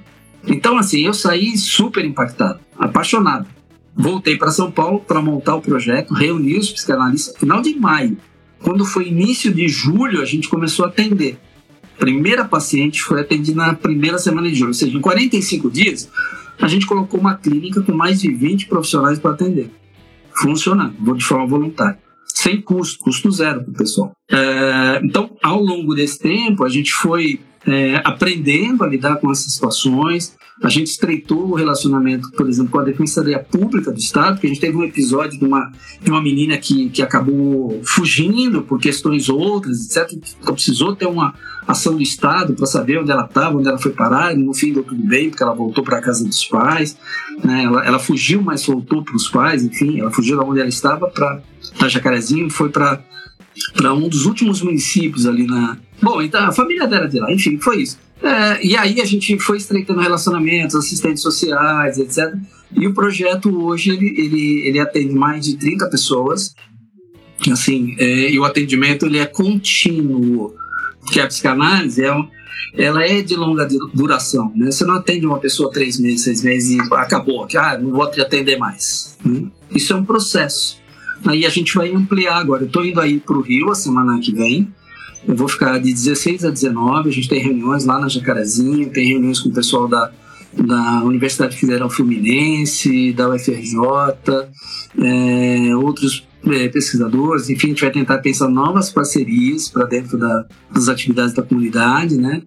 Então, 0.50 0.78
assim, 0.78 1.02
eu 1.02 1.14
saí 1.14 1.56
super 1.58 2.04
impactado, 2.04 2.60
apaixonado. 2.78 3.48
Voltei 3.96 4.38
para 4.38 4.52
São 4.52 4.72
Paulo 4.72 5.00
para 5.00 5.22
montar 5.22 5.56
o 5.56 5.62
projeto, 5.62 6.14
reuni 6.14 6.58
os 6.58 6.72
psicanalistas, 6.72 7.38
final 7.38 7.62
de 7.62 7.76
maio. 7.76 8.18
Quando 8.64 8.84
foi 8.84 9.08
início 9.08 9.54
de 9.54 9.68
julho, 9.68 10.22
a 10.22 10.26
gente 10.26 10.50
começou 10.50 10.86
a 10.86 10.88
atender. 10.90 11.38
Primeira 11.98 12.46
paciente 12.46 13.02
foi 13.02 13.22
atendida 13.22 13.58
na 13.58 13.74
primeira 13.74 14.18
semana 14.18 14.50
de 14.50 14.56
julho, 14.56 14.70
ou 14.70 14.74
seja, 14.74 14.98
em 14.98 15.02
45 15.02 15.70
dias, 15.70 16.10
a 16.60 16.68
gente 16.68 16.86
colocou 16.86 17.20
uma 17.20 17.36
clínica 17.36 17.82
com 17.82 17.92
mais 17.92 18.22
de 18.22 18.32
20 18.32 18.68
profissionais 18.68 19.20
para 19.20 19.32
atender. 19.32 19.70
Funcionando, 20.34 21.16
de 21.16 21.24
forma 21.24 21.46
voluntária. 21.46 22.00
Sem 22.26 22.62
custo, 22.62 23.00
custo 23.00 23.30
zero 23.32 23.64
para 23.64 23.72
o 23.72 23.76
pessoal. 23.76 24.14
É, 24.32 25.02
então, 25.04 25.36
ao 25.44 25.62
longo 25.62 25.94
desse 25.94 26.20
tempo, 26.20 26.64
a 26.64 26.70
gente 26.70 26.94
foi 26.94 27.40
é, 27.68 28.02
aprendendo 28.04 28.84
a 28.84 28.88
lidar 28.88 29.18
com 29.18 29.32
essas 29.32 29.54
situações. 29.54 30.38
A 30.62 30.68
gente 30.68 30.88
estreitou 30.88 31.52
o 31.52 31.54
relacionamento, 31.54 32.32
por 32.32 32.48
exemplo, 32.50 32.72
com 32.72 32.80
a 32.80 32.84
Defensoria 32.84 33.40
Pública 33.40 33.92
do 33.92 33.98
Estado, 33.98 34.34
porque 34.34 34.48
a 34.48 34.50
gente 34.50 34.60
teve 34.60 34.76
um 34.76 34.84
episódio 34.84 35.40
de 35.40 35.46
uma, 35.46 35.72
de 36.02 36.12
uma 36.12 36.22
menina 36.22 36.58
que, 36.58 36.90
que 36.90 37.02
acabou 37.02 37.80
fugindo 37.84 38.62
por 38.62 38.78
questões 38.78 39.30
outras, 39.30 39.86
etc. 39.86 40.20
Então 40.42 40.54
precisou 40.54 40.94
ter 40.96 41.06
uma 41.06 41.34
ação 41.66 41.96
do 41.96 42.02
Estado 42.02 42.54
para 42.56 42.66
saber 42.66 43.00
onde 43.00 43.10
ela 43.10 43.24
estava, 43.24 43.58
onde 43.58 43.70
ela 43.70 43.78
foi 43.78 43.92
parar. 43.92 44.36
No 44.36 44.54
fim 44.54 44.74
deu 44.74 44.84
tudo 44.84 45.02
bem, 45.02 45.30
porque 45.30 45.44
ela 45.44 45.54
voltou 45.54 45.82
para 45.82 46.00
a 46.00 46.02
casa 46.02 46.26
dos 46.26 46.44
pais. 46.44 46.98
Né? 47.42 47.64
Ela, 47.64 47.86
ela 47.86 48.00
fugiu, 48.00 48.42
mas 48.42 48.66
voltou 48.66 49.02
para 49.02 49.16
os 49.16 49.30
pais, 49.30 49.64
enfim, 49.64 50.02
ela 50.02 50.12
fugiu 50.12 50.36
da 50.36 50.44
onde 50.44 50.60
ela 50.60 50.70
estava 50.70 51.08
para 51.08 51.88
Jacarezinho 51.88 52.48
e 52.48 52.50
foi 52.50 52.70
para 52.70 53.02
para 53.74 53.94
um 53.94 54.08
dos 54.08 54.26
últimos 54.26 54.62
municípios 54.62 55.26
ali 55.26 55.46
na. 55.46 55.78
Bom, 56.02 56.22
então 56.22 56.46
a 56.46 56.52
família 56.52 56.88
dela 56.88 57.08
de 57.08 57.20
lá, 57.20 57.32
enfim, 57.32 57.60
foi 57.60 57.82
isso. 57.82 57.98
É, 58.22 58.66
e 58.66 58.76
aí 58.76 59.02
a 59.02 59.06
gente 59.06 59.38
foi 59.40 59.58
estreitando 59.58 60.02
relacionamentos, 60.02 60.76
assistentes 60.76 61.22
sociais, 61.22 61.98
etc. 61.98 62.34
E 62.76 62.88
o 62.88 62.94
projeto 62.94 63.64
hoje 63.64 63.92
ele, 63.92 64.08
ele, 64.18 64.68
ele 64.68 64.80
atende 64.80 65.14
mais 65.14 65.46
de 65.46 65.58
30 65.58 65.90
pessoas. 65.90 66.54
Assim, 67.52 67.96
é, 67.98 68.32
e 68.32 68.38
o 68.38 68.44
atendimento 68.44 69.06
ele 69.06 69.18
é 69.18 69.26
contínuo, 69.26 70.54
porque 71.00 71.22
a 71.22 71.28
psicanálise 71.28 72.04
é, 72.04 72.14
ela 72.74 73.04
é 73.04 73.22
de 73.22 73.36
longa 73.36 73.68
duração. 73.94 74.52
Né? 74.56 74.72
Você 74.72 74.86
não 74.86 74.96
atende 74.96 75.26
uma 75.26 75.40
pessoa 75.40 75.72
três 75.72 75.98
meses, 75.98 76.22
seis 76.22 76.44
meses 76.44 76.72
e 76.72 76.94
acabou, 76.94 77.48
ah, 77.56 77.78
não 77.78 77.92
vou 77.92 78.12
te 78.12 78.20
atender 78.20 78.58
mais. 78.58 79.18
Né? 79.24 79.48
Isso 79.72 79.94
é 79.94 79.96
um 79.96 80.04
processo. 80.04 80.78
Aí 81.26 81.46
a 81.46 81.50
gente 81.50 81.74
vai 81.76 81.94
ampliar 81.94 82.38
agora. 82.38 82.64
Eu 82.64 82.68
estou 82.68 82.86
indo 82.86 83.00
aí 83.00 83.20
para 83.20 83.38
o 83.38 83.42
Rio 83.42 83.72
a 83.72 83.76
semana 83.76 84.20
que 84.20 84.34
vem. 84.34 84.74
Eu 85.28 85.36
vou 85.36 85.48
ficar 85.48 85.78
de 85.80 85.94
16 85.94 86.46
a 86.46 86.50
19. 86.50 87.10
A 87.10 87.12
gente 87.12 87.30
tem 87.30 87.42
reuniões 87.42 87.86
lá 87.86 88.00
na 88.00 88.08
Jacarezinho, 88.08 88.90
tem 88.90 89.08
reuniões 89.10 89.40
com 89.40 89.50
o 89.50 89.54
pessoal 89.54 89.88
da, 89.88 90.12
da 90.54 91.04
Universidade 91.04 91.58
Federal 91.58 91.90
Fluminense, 91.90 93.14
da 93.14 93.30
UFRJ, 93.30 93.78
é, 94.98 95.76
outros 95.76 96.28
é, 96.46 96.68
pesquisadores. 96.68 97.50
Enfim, 97.50 97.68
a 97.68 97.70
gente 97.70 97.82
vai 97.82 97.92
tentar 97.92 98.18
pensar 98.20 98.48
novas 98.50 98.92
parcerias 98.92 99.70
para 99.70 99.86
dentro 99.86 100.18
da, 100.18 100.46
das 100.72 100.88
atividades 100.88 101.34
da 101.34 101.44
comunidade, 101.44 102.16
né? 102.16 102.42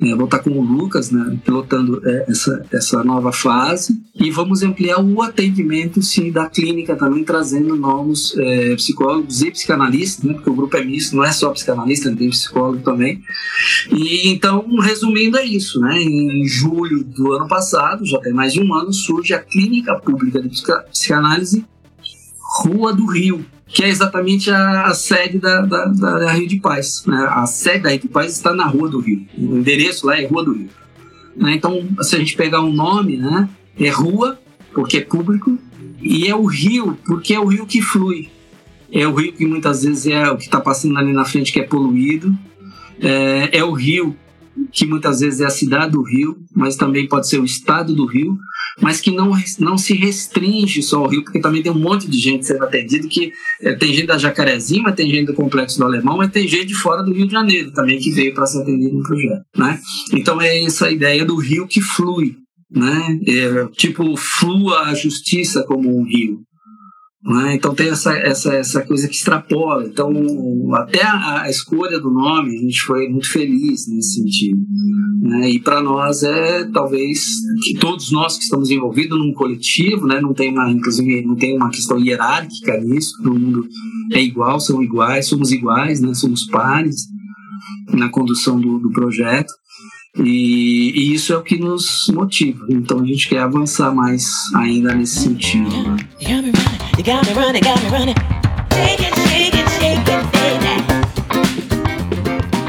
É, 0.00 0.14
vou 0.14 0.26
estar 0.26 0.38
com 0.38 0.50
o 0.50 0.62
Lucas, 0.62 1.10
né, 1.10 1.38
pilotando 1.44 2.00
é, 2.04 2.26
essa, 2.28 2.64
essa 2.72 3.02
nova 3.02 3.32
fase. 3.32 4.00
E 4.14 4.30
vamos 4.30 4.62
ampliar 4.62 5.00
o 5.00 5.22
atendimento, 5.22 6.00
sim, 6.02 6.30
da 6.30 6.48
clínica 6.48 6.94
também, 6.94 7.24
trazendo 7.24 7.74
novos 7.76 8.36
é, 8.38 8.76
psicólogos 8.76 9.42
e 9.42 9.50
psicanalistas, 9.50 10.24
né, 10.24 10.34
porque 10.34 10.50
o 10.50 10.54
grupo 10.54 10.76
é 10.76 10.84
misto, 10.84 11.16
não 11.16 11.24
é 11.24 11.32
só 11.32 11.50
psicanalista, 11.50 12.14
tem 12.14 12.30
psicólogo 12.30 12.82
também. 12.82 13.20
E 13.90 14.28
então, 14.28 14.64
resumindo, 14.80 15.36
é 15.36 15.44
isso. 15.44 15.80
Né, 15.80 16.00
em 16.00 16.46
julho 16.46 17.02
do 17.02 17.32
ano 17.32 17.48
passado, 17.48 18.04
já 18.06 18.18
tem 18.20 18.32
mais 18.32 18.52
de 18.52 18.62
um 18.62 18.72
ano, 18.74 18.92
surge 18.92 19.34
a 19.34 19.40
Clínica 19.40 19.98
Pública 19.98 20.40
de 20.40 20.48
Psicanálise 20.90 21.64
Rua 22.48 22.94
do 22.94 23.06
Rio, 23.06 23.44
que 23.68 23.84
é 23.84 23.88
exatamente 23.88 24.50
a, 24.50 24.92
sede 24.94 25.38
da, 25.38 25.60
da, 25.60 25.84
da, 25.84 26.32
Rio 26.32 26.48
de 26.48 26.58
Paz. 26.58 27.04
Né? 27.06 27.28
A 27.30 27.46
sede 27.46 27.80
da 27.80 27.90
Rio 27.90 28.00
de 28.00 28.08
Paz 28.08 28.32
está 28.32 28.54
na 28.54 28.66
Rua 28.66 28.88
do 28.88 28.98
Rio. 28.98 29.26
O 29.36 29.58
endereço 29.58 30.06
lá 30.06 30.18
é 30.18 30.26
Rua 30.26 30.44
do 30.44 30.54
Rio. 30.54 30.70
Né? 31.36 31.52
Então, 31.52 31.86
se 32.00 32.16
a 32.16 32.18
gente 32.18 32.34
pegar 32.34 32.62
um 32.62 32.72
nome, 32.72 33.18
né? 33.18 33.48
é 33.78 33.90
Rua, 33.90 34.40
porque 34.72 34.98
é 34.98 35.00
público, 35.02 35.58
e 36.00 36.26
é 36.26 36.34
o 36.34 36.44
rio, 36.44 36.98
porque 37.06 37.34
é 37.34 37.40
o 37.40 37.46
rio 37.46 37.66
que 37.66 37.82
flui. 37.82 38.28
É 38.90 39.06
o 39.06 39.14
rio 39.14 39.32
que 39.32 39.44
muitas 39.44 39.82
vezes 39.82 40.06
é 40.06 40.30
o 40.30 40.36
que 40.36 40.44
está 40.44 40.60
passando 40.60 40.96
ali 40.98 41.12
na 41.12 41.24
frente 41.24 41.52
que 41.52 41.60
é 41.60 41.64
poluído. 41.64 42.34
É, 43.00 43.58
é 43.58 43.64
o 43.64 43.72
rio 43.72 44.16
que 44.72 44.86
muitas 44.86 45.20
vezes 45.20 45.40
é 45.40 45.46
a 45.46 45.50
cidade 45.50 45.92
do 45.92 46.02
Rio, 46.02 46.36
mas 46.54 46.76
também 46.76 47.06
pode 47.06 47.28
ser 47.28 47.38
o 47.38 47.44
estado 47.44 47.94
do 47.94 48.06
Rio, 48.06 48.38
mas 48.80 49.00
que 49.00 49.10
não, 49.10 49.32
não 49.58 49.76
se 49.76 49.94
restringe 49.94 50.82
só 50.82 51.00
ao 51.00 51.08
Rio, 51.08 51.24
porque 51.24 51.40
também 51.40 51.62
tem 51.62 51.72
um 51.72 51.78
monte 51.78 52.08
de 52.08 52.18
gente 52.18 52.46
sendo 52.46 52.64
atendido, 52.64 53.08
que 53.08 53.32
é, 53.60 53.74
tem 53.74 53.92
gente 53.92 54.06
da 54.06 54.18
Jacarezinho, 54.18 54.82
mas 54.82 54.94
tem 54.94 55.10
gente 55.10 55.26
do 55.26 55.34
Complexo 55.34 55.78
do 55.78 55.84
Alemão, 55.84 56.16
mas 56.16 56.30
tem 56.30 56.46
gente 56.46 56.66
de 56.66 56.74
fora 56.74 57.02
do 57.02 57.12
Rio 57.12 57.26
de 57.26 57.32
Janeiro 57.32 57.72
também 57.72 57.98
que 57.98 58.10
veio 58.10 58.34
para 58.34 58.46
ser 58.46 58.62
atendido 58.62 58.96
no 58.96 59.02
projeto, 59.02 59.42
né? 59.56 59.78
Então 60.12 60.40
é 60.40 60.62
essa 60.62 60.90
ideia 60.90 61.24
do 61.24 61.36
rio 61.36 61.66
que 61.66 61.80
flui, 61.80 62.36
né? 62.70 63.18
É, 63.26 63.66
tipo, 63.72 64.16
flua 64.16 64.82
a 64.82 64.94
justiça 64.94 65.64
como 65.64 65.98
um 65.98 66.04
rio, 66.04 66.40
né? 67.22 67.54
Então 67.54 67.74
tem 67.74 67.88
essa, 67.88 68.12
essa, 68.14 68.54
essa 68.54 68.82
coisa 68.82 69.08
que 69.08 69.14
extrapola. 69.14 69.84
Então, 69.84 70.12
até 70.74 71.02
a, 71.02 71.42
a, 71.42 71.50
escolha 71.50 71.98
do 71.98 72.10
nome, 72.10 72.56
a 72.56 72.60
gente 72.60 72.80
foi 72.82 73.08
muito 73.08 73.30
feliz 73.30 73.88
nesse 73.88 74.14
sentido. 74.14 74.60
Né? 75.22 75.50
E 75.50 75.58
para 75.60 75.82
nós 75.82 76.22
é 76.22 76.64
talvez 76.66 77.26
que 77.64 77.74
todos 77.74 78.12
nós 78.12 78.36
que 78.36 78.44
estamos 78.44 78.70
envolvidos 78.70 79.18
num 79.18 79.32
coletivo, 79.32 80.06
né? 80.06 80.20
não 80.20 80.32
tem 80.32 80.52
uma, 80.52 80.70
inclusive, 80.70 81.26
não 81.26 81.34
tem 81.34 81.56
uma 81.56 81.70
questão 81.70 81.98
hierárquica 81.98 82.78
nisso, 82.80 83.14
todo 83.22 83.38
mundo 83.38 83.66
é 84.12 84.22
igual, 84.22 84.60
são 84.60 84.82
iguais, 84.82 85.26
somos 85.26 85.50
iguais, 85.50 86.00
né? 86.00 86.14
somos 86.14 86.46
pares 86.46 87.08
na 87.92 88.08
condução 88.10 88.60
do, 88.60 88.78
do 88.78 88.90
projeto. 88.90 89.52
E, 90.24 91.14
isso 91.14 91.32
é 91.32 91.36
o 91.36 91.42
que 91.42 91.58
nos 91.58 92.10
motiva. 92.14 92.66
Então 92.68 93.00
a 93.00 93.04
gente 93.04 93.28
quer 93.28 93.40
avançar 93.40 93.94
mais 93.94 94.28
ainda 94.56 94.94
nesse 94.94 95.20
sentido. 95.20 95.70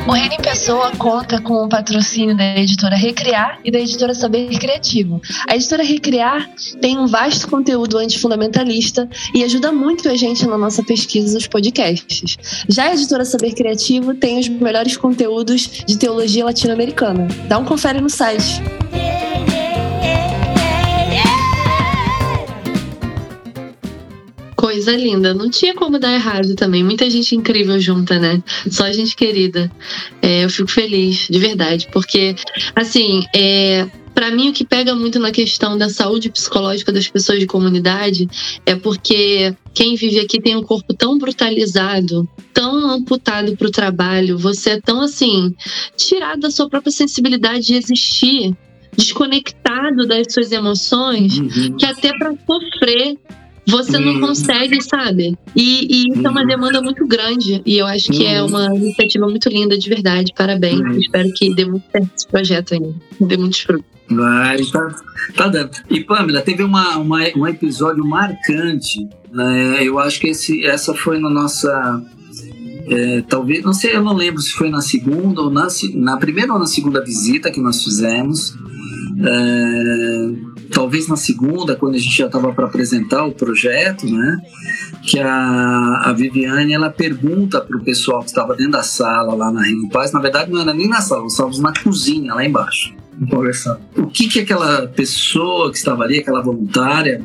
Morrer 0.09 0.33
em 0.33 0.41
Pessoa 0.41 0.91
conta 0.97 1.39
com 1.39 1.65
o 1.65 1.69
patrocínio 1.69 2.35
da 2.35 2.57
editora 2.57 2.95
Recriar 2.95 3.59
e 3.63 3.69
da 3.69 3.77
editora 3.77 4.15
Saber 4.15 4.49
Criativo. 4.57 5.21
A 5.47 5.55
editora 5.55 5.83
Recriar 5.83 6.49
tem 6.81 6.97
um 6.97 7.05
vasto 7.05 7.47
conteúdo 7.47 7.95
antifundamentalista 7.95 9.07
e 9.35 9.43
ajuda 9.43 9.71
muito 9.71 10.09
a 10.09 10.15
gente 10.15 10.47
na 10.47 10.57
nossa 10.57 10.81
pesquisa 10.81 11.35
dos 11.35 11.45
podcasts. 11.45 12.39
Já 12.67 12.85
a 12.85 12.93
editora 12.95 13.23
Saber 13.23 13.53
Criativo 13.53 14.15
tem 14.15 14.39
os 14.39 14.49
melhores 14.49 14.97
conteúdos 14.97 15.83
de 15.85 15.95
teologia 15.95 16.43
latino-americana. 16.43 17.27
Dá 17.47 17.59
um 17.59 17.65
confere 17.65 18.01
no 18.01 18.09
site. 18.09 18.63
Coisa 24.59 24.91
linda. 24.91 25.33
Não 25.33 25.49
tinha 25.49 25.73
como 25.73 25.97
dar 25.97 26.13
errado 26.13 26.53
também. 26.53 26.83
Muita 26.83 27.09
gente 27.09 27.33
incrível 27.33 27.79
junta, 27.79 28.19
né? 28.19 28.43
Só 28.69 28.91
gente 28.91 29.15
querida. 29.15 29.71
É, 30.21 30.43
eu 30.43 30.49
fico 30.49 30.69
feliz, 30.69 31.29
de 31.29 31.39
verdade. 31.39 31.87
Porque, 31.93 32.35
assim, 32.75 33.23
é, 33.33 33.87
para 34.13 34.31
mim 34.31 34.49
o 34.49 34.53
que 34.53 34.65
pega 34.65 34.93
muito 34.93 35.17
na 35.17 35.31
questão 35.31 35.77
da 35.77 35.87
saúde 35.87 36.29
psicológica 36.29 36.91
das 36.91 37.07
pessoas 37.07 37.39
de 37.39 37.45
comunidade 37.45 38.27
é 38.65 38.75
porque 38.75 39.55
quem 39.73 39.95
vive 39.95 40.19
aqui 40.19 40.41
tem 40.41 40.57
um 40.57 40.61
corpo 40.61 40.93
tão 40.93 41.17
brutalizado, 41.17 42.27
tão 42.53 42.91
amputado 42.91 43.55
para 43.55 43.67
o 43.67 43.71
trabalho, 43.71 44.37
você 44.37 44.71
é 44.71 44.81
tão 44.81 44.99
assim 44.99 45.55
tirado 45.95 46.41
da 46.41 46.51
sua 46.51 46.69
própria 46.69 46.91
sensibilidade 46.91 47.67
de 47.67 47.75
existir, 47.75 48.53
desconectado 48.97 50.05
das 50.05 50.33
suas 50.33 50.51
emoções, 50.51 51.37
uhum. 51.37 51.77
que 51.77 51.85
até 51.85 52.11
para 52.17 52.33
sofrer 52.45 53.17
você 53.69 53.97
não 53.97 54.13
uhum. 54.15 54.19
consegue, 54.21 54.81
sabe? 54.81 55.37
E, 55.55 55.87
e 55.89 56.11
isso 56.11 56.25
é 56.25 56.29
uma 56.29 56.41
uhum. 56.41 56.47
demanda 56.47 56.81
muito 56.81 57.05
grande. 57.07 57.61
E 57.65 57.77
eu 57.77 57.85
acho 57.85 58.11
que 58.11 58.25
é 58.25 58.41
uhum. 58.41 58.49
uma 58.49 58.75
iniciativa 58.75 59.27
muito 59.27 59.47
linda, 59.49 59.77
de 59.77 59.89
verdade. 59.89 60.33
Parabéns. 60.35 60.97
Espero 60.97 61.31
que 61.33 61.53
dê 61.53 61.65
muito 61.65 61.85
certo 61.91 62.09
esse 62.15 62.27
projeto 62.27 62.73
ainda. 62.73 62.95
Dê 63.21 63.37
muitos 63.37 63.59
frutos. 63.59 63.85
Vai, 64.09 64.57
tá, 64.65 64.95
tá 65.35 65.47
dando. 65.47 65.71
E 65.89 65.99
Pamela, 66.01 66.41
teve 66.41 66.63
uma, 66.63 66.97
uma, 66.97 67.19
um 67.35 67.47
episódio 67.47 68.03
marcante. 68.03 69.07
Né? 69.31 69.83
Eu 69.83 69.99
acho 69.99 70.19
que 70.19 70.29
esse, 70.29 70.65
essa 70.65 70.93
foi 70.93 71.19
na 71.19 71.29
nossa. 71.29 72.01
É, 72.87 73.21
talvez, 73.21 73.63
não 73.63 73.73
sei, 73.73 73.95
eu 73.95 74.03
não 74.03 74.15
lembro 74.15 74.41
se 74.41 74.51
foi 74.51 74.67
na 74.67 74.81
segunda 74.81 75.41
ou 75.41 75.51
na, 75.51 75.67
na 75.93 76.17
primeira 76.17 76.51
ou 76.51 76.57
na 76.57 76.65
segunda 76.65 77.03
visita 77.03 77.51
que 77.51 77.61
nós 77.61 77.83
fizemos. 77.83 78.55
É, 79.21 80.29
talvez 80.71 81.07
na 81.07 81.15
segunda, 81.15 81.75
quando 81.75 81.95
a 81.95 81.97
gente 81.97 82.15
já 82.15 82.25
estava 82.25 82.53
para 82.53 82.65
apresentar 82.65 83.25
o 83.25 83.31
projeto, 83.31 84.05
né? 84.05 84.37
Que 85.03 85.19
a, 85.19 86.03
a 86.05 86.13
Viviane 86.13 86.73
ela 86.73 86.89
pergunta 86.89 87.61
para 87.61 87.77
o 87.77 87.83
pessoal 87.83 88.21
que 88.21 88.27
estava 88.27 88.55
dentro 88.55 88.73
da 88.73 88.83
sala 88.83 89.33
lá 89.33 89.51
na 89.51 89.61
Reino 89.61 89.89
Paz, 89.89 90.11
na 90.11 90.19
verdade 90.19 90.51
não 90.51 90.61
era 90.61 90.73
nem 90.73 90.87
na 90.87 91.01
sala, 91.01 91.23
nós 91.23 91.33
estávamos 91.33 91.59
na 91.59 91.73
cozinha 91.73 92.33
lá 92.33 92.45
embaixo 92.45 92.93
conversando. 93.27 93.81
O 93.97 94.07
que 94.07 94.27
que 94.29 94.39
aquela 94.39 94.87
pessoa 94.87 95.71
que 95.71 95.77
estava 95.77 96.03
ali, 96.03 96.19
aquela 96.19 96.41
voluntária, 96.41 97.21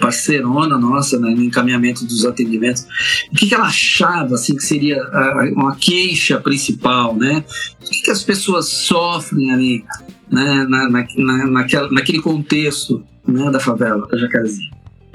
parceirona 0.00 0.78
nossa 0.78 1.18
né, 1.18 1.30
no 1.30 1.42
encaminhamento 1.42 2.04
dos 2.04 2.24
atendimentos, 2.24 2.86
o 3.30 3.36
que 3.36 3.48
que 3.48 3.54
ela 3.54 3.66
achava 3.66 4.34
assim 4.34 4.56
que 4.56 4.62
seria 4.62 5.02
a, 5.02 5.50
uma 5.54 5.76
queixa 5.76 6.40
principal, 6.40 7.14
né? 7.14 7.44
O 7.82 7.90
que 7.90 8.02
que 8.02 8.10
as 8.10 8.22
pessoas 8.22 8.68
sofrem 8.68 9.50
ali, 9.50 9.84
né, 10.30 10.66
na, 10.68 10.88
na, 10.88 11.06
na, 11.16 11.46
naquela, 11.46 11.90
naquele 11.90 12.20
contexto 12.20 13.04
né, 13.26 13.50
da 13.50 13.60
favela 13.60 14.06
da 14.06 14.18
Jacarezinho? 14.18 14.70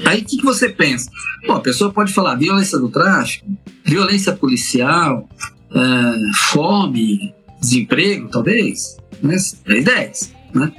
Aí 0.06 0.22
o 0.22 0.26
que, 0.26 0.38
que 0.38 0.46
você 0.46 0.70
pensa? 0.70 1.10
Bom, 1.46 1.54
a 1.56 1.60
pessoa 1.60 1.92
pode 1.92 2.14
falar 2.14 2.36
violência 2.36 2.80
do 2.80 2.90
tráfico, 2.90 3.46
violência 3.84 4.34
policial, 4.34 5.28
é, 5.72 6.14
fome, 6.52 7.34
desemprego, 7.60 8.30
talvez 8.30 8.98
né? 9.22 9.36
10, 9.66 10.34
né? 10.54 10.72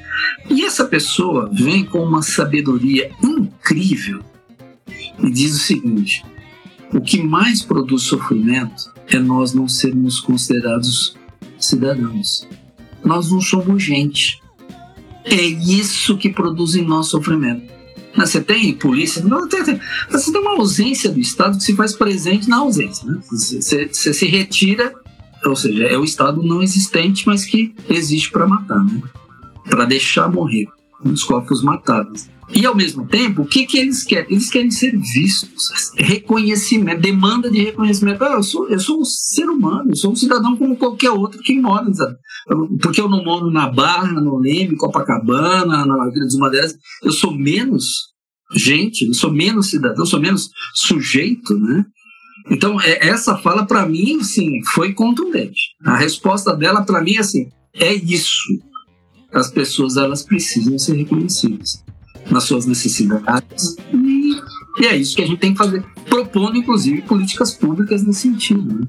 E 0.48 0.64
essa 0.64 0.84
pessoa 0.84 1.50
vem 1.52 1.84
com 1.84 2.02
uma 2.02 2.22
sabedoria 2.22 3.10
incrível 3.22 4.22
e 5.22 5.30
diz 5.30 5.54
o 5.54 5.58
seguinte: 5.58 6.24
o 6.92 7.00
que 7.00 7.22
mais 7.22 7.62
produz 7.62 8.02
sofrimento 8.02 8.92
é 9.08 9.18
nós 9.18 9.52
não 9.52 9.68
sermos 9.68 10.20
considerados 10.20 11.16
cidadãos. 11.58 12.48
Nós 13.04 13.30
não 13.30 13.40
somos 13.40 13.82
gente. 13.82 14.42
É 15.24 15.42
isso 15.42 16.16
que 16.16 16.30
produz 16.30 16.74
em 16.74 16.84
nós 16.84 17.06
sofrimento. 17.06 17.70
Você 18.16 18.40
tem 18.40 18.72
polícia, 18.74 19.22
você 20.10 20.32
tem 20.32 20.40
uma 20.40 20.56
ausência 20.56 21.10
do 21.10 21.20
Estado 21.20 21.56
que 21.56 21.62
se 21.62 21.76
faz 21.76 21.92
presente 21.92 22.48
na 22.48 22.58
ausência. 22.58 23.08
Né? 23.08 23.20
Você, 23.30 23.88
você 23.88 24.12
se 24.12 24.26
retira 24.26 24.92
ou 25.44 25.56
seja, 25.56 25.84
é 25.84 25.96
o 25.96 26.04
Estado 26.04 26.42
não 26.42 26.62
existente, 26.62 27.26
mas 27.26 27.44
que 27.44 27.74
existe 27.88 28.30
para 28.30 28.46
matar, 28.46 28.84
né? 28.84 29.02
para 29.68 29.84
deixar 29.84 30.28
morrer 30.28 30.66
os 31.02 31.24
corpos 31.24 31.62
matados. 31.62 32.28
E 32.52 32.66
ao 32.66 32.74
mesmo 32.74 33.06
tempo, 33.06 33.42
o 33.42 33.46
que, 33.46 33.64
que 33.64 33.78
eles 33.78 34.02
querem? 34.02 34.32
Eles 34.32 34.50
querem 34.50 34.70
ser 34.70 34.98
vistos, 34.98 35.92
reconhecimento, 35.96 37.00
demanda 37.00 37.50
de 37.50 37.62
reconhecimento. 37.62 38.24
Ah, 38.24 38.34
eu, 38.34 38.42
sou, 38.42 38.68
eu 38.68 38.78
sou 38.78 39.00
um 39.00 39.04
ser 39.04 39.48
humano, 39.48 39.90
eu 39.90 39.96
sou 39.96 40.12
um 40.12 40.16
cidadão 40.16 40.56
como 40.56 40.76
qualquer 40.76 41.10
outro 41.10 41.40
que 41.40 41.58
mora. 41.60 41.92
Sabe? 41.94 42.16
Porque 42.82 43.00
eu 43.00 43.08
não 43.08 43.24
moro 43.24 43.50
na 43.50 43.70
Barra, 43.70 44.20
no 44.20 44.38
Leme, 44.38 44.76
Copacabana, 44.76 45.86
na 45.86 46.10
Vila 46.10 46.26
dos 46.26 46.36
Madeiras. 46.36 46.74
Eu 47.02 47.12
sou 47.12 47.32
menos 47.32 48.10
gente, 48.56 49.06
eu 49.06 49.14
sou 49.14 49.32
menos 49.32 49.70
cidadão, 49.70 50.02
eu 50.02 50.06
sou 50.06 50.20
menos 50.20 50.50
sujeito, 50.74 51.56
né? 51.56 51.84
Então, 52.50 52.80
é, 52.80 53.06
essa 53.06 53.36
fala, 53.36 53.64
para 53.64 53.86
mim, 53.86 54.24
sim, 54.24 54.60
foi 54.74 54.92
contundente. 54.92 55.60
A 55.84 55.96
resposta 55.96 56.56
dela, 56.56 56.82
para 56.82 57.00
mim, 57.00 57.16
assim, 57.16 57.48
é 57.72 57.94
isso. 57.94 58.42
As 59.32 59.50
pessoas, 59.52 59.96
elas 59.96 60.24
precisam 60.24 60.76
ser 60.76 60.96
reconhecidas 60.96 61.84
nas 62.30 62.44
suas 62.44 62.66
necessidades. 62.66 63.76
E, 63.92 64.82
e 64.82 64.86
é 64.86 64.96
isso 64.96 65.16
que 65.16 65.22
a 65.22 65.26
gente 65.26 65.38
tem 65.38 65.52
que 65.52 65.58
fazer, 65.58 65.84
propondo, 66.08 66.56
inclusive, 66.56 67.02
políticas 67.02 67.54
públicas 67.54 68.02
nesse 68.02 68.22
sentido. 68.22 68.80
Né? 68.80 68.86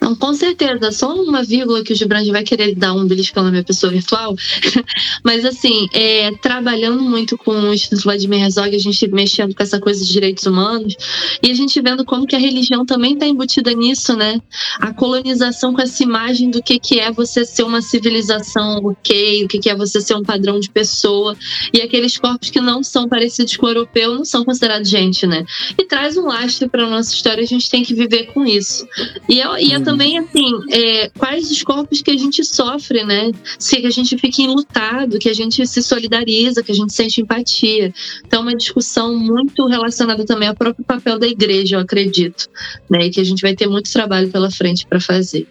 Não, 0.00 0.14
com 0.14 0.32
certeza. 0.32 0.92
Só 0.92 1.14
uma 1.14 1.42
vírgula 1.42 1.82
que 1.82 1.92
o 1.92 1.96
Gibran 1.96 2.24
vai 2.30 2.42
querer 2.42 2.74
dar 2.74 2.94
um 2.94 3.06
beliscão 3.06 3.44
na 3.44 3.50
minha 3.50 3.64
pessoa 3.64 3.92
virtual. 3.92 4.36
Mas, 5.24 5.44
assim, 5.44 5.88
é, 5.92 6.30
trabalhando 6.40 7.02
muito 7.02 7.36
com 7.36 7.52
o 7.52 7.74
Instituto 7.74 8.04
Vladimir 8.04 8.42
Herzog, 8.42 8.74
a 8.74 8.78
gente 8.78 9.08
mexendo 9.08 9.54
com 9.54 9.62
essa 9.62 9.80
coisa 9.80 10.04
de 10.04 10.10
direitos 10.10 10.46
humanos 10.46 10.94
e 11.42 11.50
a 11.50 11.54
gente 11.54 11.80
vendo 11.80 12.04
como 12.04 12.26
que 12.26 12.36
a 12.36 12.38
religião 12.38 12.86
também 12.86 13.14
está 13.14 13.26
embutida 13.26 13.72
nisso, 13.72 14.16
né? 14.16 14.40
A 14.78 14.92
colonização 14.92 15.72
com 15.72 15.82
essa 15.82 16.02
imagem 16.02 16.50
do 16.50 16.62
que, 16.62 16.78
que 16.78 17.00
é 17.00 17.10
você 17.10 17.44
ser 17.44 17.64
uma 17.64 17.82
civilização 17.82 18.78
ok, 18.82 19.44
o 19.44 19.48
que, 19.48 19.58
que 19.58 19.70
é 19.70 19.74
você 19.74 20.00
ser 20.00 20.14
um 20.14 20.22
padrão 20.22 20.60
de 20.60 20.70
pessoa 20.70 21.36
e 21.72 21.80
aqueles 21.80 22.16
corpos 22.16 22.50
que 22.50 22.60
não 22.60 22.82
são 22.82 23.08
parecidos 23.08 23.56
com 23.56 23.66
o 23.66 23.70
europeu 23.70 24.14
não 24.14 24.24
são 24.24 24.44
considerados 24.44 24.88
gente, 24.88 25.26
né? 25.26 25.44
E 25.76 25.84
traz 25.84 26.16
um 26.16 26.26
lastre 26.26 26.68
para 26.68 26.88
nossa 26.88 27.14
história, 27.14 27.42
a 27.42 27.46
gente 27.46 27.68
tem 27.70 27.82
que 27.82 27.94
viver 27.94 28.26
com 28.26 28.44
isso. 28.44 28.86
E, 29.28 29.40
é, 29.40 29.62
e 29.62 29.72
é 29.72 29.80
também, 29.88 30.18
assim, 30.18 30.52
é, 30.70 31.08
quais 31.16 31.50
os 31.50 31.62
corpos 31.62 32.02
que 32.02 32.10
a 32.10 32.16
gente 32.16 32.44
sofre, 32.44 33.04
né? 33.04 33.32
Se 33.58 33.76
a 33.86 33.90
gente 33.90 34.18
fica 34.18 34.42
enlutado, 34.42 35.18
que 35.18 35.30
a 35.30 35.32
gente 35.32 35.66
se 35.66 35.82
solidariza, 35.82 36.62
que 36.62 36.70
a 36.70 36.74
gente 36.74 36.92
sente 36.92 37.22
empatia. 37.22 37.92
Então, 38.26 38.42
uma 38.42 38.54
discussão 38.54 39.16
muito 39.16 39.66
relacionada 39.66 40.26
também 40.26 40.48
ao 40.48 40.54
próprio 40.54 40.84
papel 40.84 41.18
da 41.18 41.26
igreja, 41.26 41.76
eu 41.76 41.80
acredito, 41.80 42.48
né? 42.90 43.06
E 43.06 43.10
que 43.10 43.18
a 43.18 43.24
gente 43.24 43.40
vai 43.40 43.54
ter 43.54 43.66
muito 43.66 43.90
trabalho 43.90 44.28
pela 44.28 44.50
frente 44.50 44.86
para 44.86 45.00
fazer. 45.00 45.46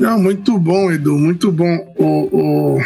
Não, 0.00 0.18
muito 0.18 0.58
bom, 0.58 0.90
Edu, 0.90 1.16
muito 1.16 1.52
bom. 1.52 1.94
O, 1.96 2.36
o, 2.36 2.80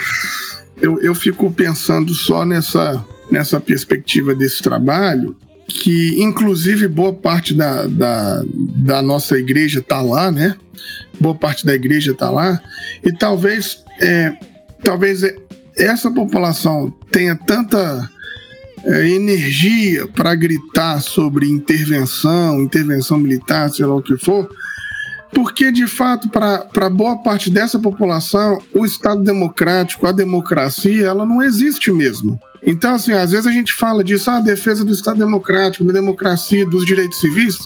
eu, 0.81 1.01
eu 1.01 1.15
fico 1.15 1.51
pensando 1.51 2.13
só 2.13 2.45
nessa, 2.45 3.03
nessa 3.31 3.59
perspectiva 3.59 4.35
desse 4.35 4.63
trabalho 4.63 5.35
que 5.81 6.23
inclusive 6.23 6.87
boa 6.87 7.13
parte 7.13 7.55
da, 7.55 7.87
da, 7.87 8.43
da 8.47 9.03
nossa 9.03 9.39
igreja 9.39 9.81
está 9.81 10.01
lá, 10.01 10.31
né? 10.31 10.57
Boa 11.19 11.35
parte 11.35 11.65
da 11.65 11.75
igreja 11.75 12.13
está 12.13 12.31
lá, 12.31 12.61
e 13.05 13.13
talvez, 13.13 13.83
é, 14.01 14.33
talvez 14.83 15.23
essa 15.77 16.11
população 16.11 16.91
tenha 17.11 17.37
tanta 17.37 18.11
é, 18.85 19.09
energia 19.09 20.07
para 20.09 20.35
gritar 20.35 21.01
sobre 21.01 21.49
intervenção, 21.49 22.61
intervenção 22.61 23.19
militar, 23.19 23.71
sei 23.71 23.87
lá 23.87 23.95
o 23.95 24.03
que 24.03 24.17
for, 24.17 24.49
porque 25.33 25.73
de 25.73 25.87
fato 25.87 26.29
para 26.29 26.91
boa 26.91 27.23
parte 27.23 27.51
dessa 27.51 27.79
população 27.79 28.61
o 28.75 28.85
Estado 28.85 29.23
democrático, 29.23 30.07
a 30.07 30.13
democracia, 30.13 31.07
ela 31.07 31.25
não 31.25 31.43
existe 31.43 31.91
mesmo. 31.91 32.39
Então, 32.65 32.95
assim, 32.95 33.13
às 33.13 33.33
vezes 33.33 33.47
a 33.47 33.53
gente 33.53 33.73
fala 33.73 34.05
disso, 34.05 34.31
ah, 34.31 34.37
a 34.37 34.41
defesa 34.41 34.85
do 34.85 34.93
Estado 34.93 35.19
Democrático, 35.19 35.85
da 35.85 35.93
democracia, 35.93 36.65
dos 36.65 36.87
direitos 36.87 37.19
civis. 37.19 37.59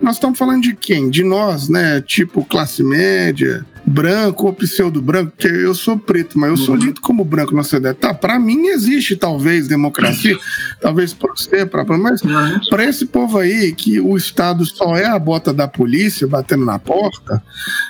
Nós 0.00 0.16
estamos 0.16 0.36
falando 0.36 0.62
de 0.62 0.74
quem? 0.74 1.08
De 1.08 1.22
nós, 1.22 1.68
né? 1.68 2.00
Tipo 2.00 2.44
classe 2.44 2.82
média, 2.82 3.64
branco 3.84 4.46
ou 4.46 4.52
pseudo-branco, 4.52 5.32
porque 5.32 5.46
eu 5.46 5.74
sou 5.74 5.98
preto, 5.98 6.38
mas 6.38 6.50
eu 6.50 6.56
sou 6.56 6.74
uhum. 6.74 6.80
dito 6.80 7.00
como 7.00 7.24
branco 7.24 7.54
na 7.54 7.62
sociedade. 7.62 7.98
Tá, 7.98 8.14
para 8.14 8.38
mim 8.38 8.66
existe 8.66 9.16
talvez 9.16 9.68
democracia, 9.68 10.36
talvez 10.80 11.12
para 11.12 11.30
você, 11.30 11.66
pra, 11.66 11.84
mas 11.96 12.22
uhum. 12.22 12.60
para 12.68 12.84
esse 12.84 13.06
povo 13.06 13.38
aí 13.38 13.72
que 13.72 14.00
o 14.00 14.16
Estado 14.16 14.64
só 14.64 14.96
é 14.96 15.06
a 15.06 15.18
bota 15.18 15.52
da 15.52 15.68
polícia 15.68 16.26
batendo 16.26 16.64
na 16.64 16.78
porta, 16.78 17.42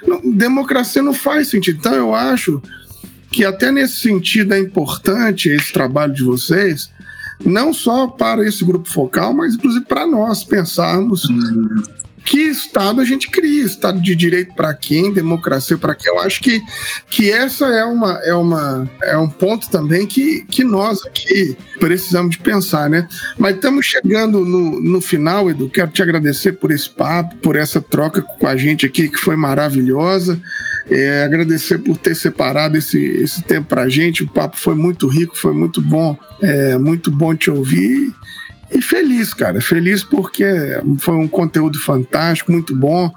não, 0.06 0.20
democracia 0.32 1.02
não 1.02 1.14
faz 1.14 1.48
sentido. 1.48 1.78
Então 1.78 1.94
eu 1.94 2.14
acho 2.14 2.60
que 3.32 3.44
até 3.44 3.72
nesse 3.72 3.96
sentido 3.96 4.52
é 4.54 4.58
importante 4.58 5.48
esse 5.48 5.72
trabalho 5.72 6.12
de 6.12 6.22
vocês, 6.22 6.90
não 7.44 7.72
só 7.72 8.06
para 8.06 8.46
esse 8.46 8.64
grupo 8.64 8.88
focal, 8.88 9.32
mas 9.32 9.54
inclusive 9.54 9.84
para 9.86 10.06
nós 10.06 10.44
pensarmos 10.44 11.24
uhum. 11.24 11.82
Que 12.24 12.38
Estado 12.38 13.00
a 13.00 13.04
gente 13.04 13.30
cria, 13.30 13.64
Estado 13.64 14.00
de 14.00 14.14
direito 14.14 14.54
para 14.54 14.72
quem, 14.74 15.12
democracia 15.12 15.76
para 15.76 15.94
quem. 15.94 16.12
Eu 16.12 16.20
acho 16.20 16.40
que, 16.40 16.62
que 17.10 17.30
essa 17.30 17.66
é, 17.66 17.84
uma, 17.84 18.18
é, 18.24 18.34
uma, 18.34 18.90
é 19.02 19.16
um 19.16 19.28
ponto 19.28 19.68
também 19.70 20.06
que, 20.06 20.44
que 20.48 20.64
nós 20.64 21.04
aqui 21.04 21.56
precisamos 21.78 22.36
de 22.36 22.42
pensar, 22.42 22.88
né? 22.88 23.08
Mas 23.38 23.56
estamos 23.56 23.86
chegando 23.86 24.44
no, 24.44 24.80
no 24.80 25.00
final, 25.00 25.50
Edu. 25.50 25.68
Quero 25.68 25.90
te 25.90 26.02
agradecer 26.02 26.52
por 26.52 26.70
esse 26.70 26.88
papo, 26.88 27.36
por 27.36 27.56
essa 27.56 27.80
troca 27.80 28.22
com 28.22 28.46
a 28.46 28.56
gente 28.56 28.86
aqui, 28.86 29.08
que 29.08 29.18
foi 29.18 29.36
maravilhosa. 29.36 30.40
É, 30.90 31.24
agradecer 31.24 31.78
por 31.78 31.96
ter 31.96 32.14
separado 32.14 32.76
esse, 32.76 32.98
esse 32.98 33.42
tempo 33.42 33.68
para 33.68 33.82
a 33.82 33.88
gente. 33.88 34.24
O 34.24 34.28
papo 34.28 34.56
foi 34.56 34.74
muito 34.74 35.06
rico, 35.06 35.36
foi 35.36 35.52
muito 35.52 35.80
bom, 35.80 36.16
é, 36.40 36.76
muito 36.76 37.10
bom 37.10 37.34
te 37.34 37.50
ouvir. 37.50 38.12
E 38.74 38.80
feliz, 38.80 39.34
cara, 39.34 39.60
feliz 39.60 40.02
porque 40.02 40.44
foi 40.98 41.14
um 41.14 41.28
conteúdo 41.28 41.78
fantástico, 41.78 42.50
muito 42.50 42.74
bom. 42.74 43.12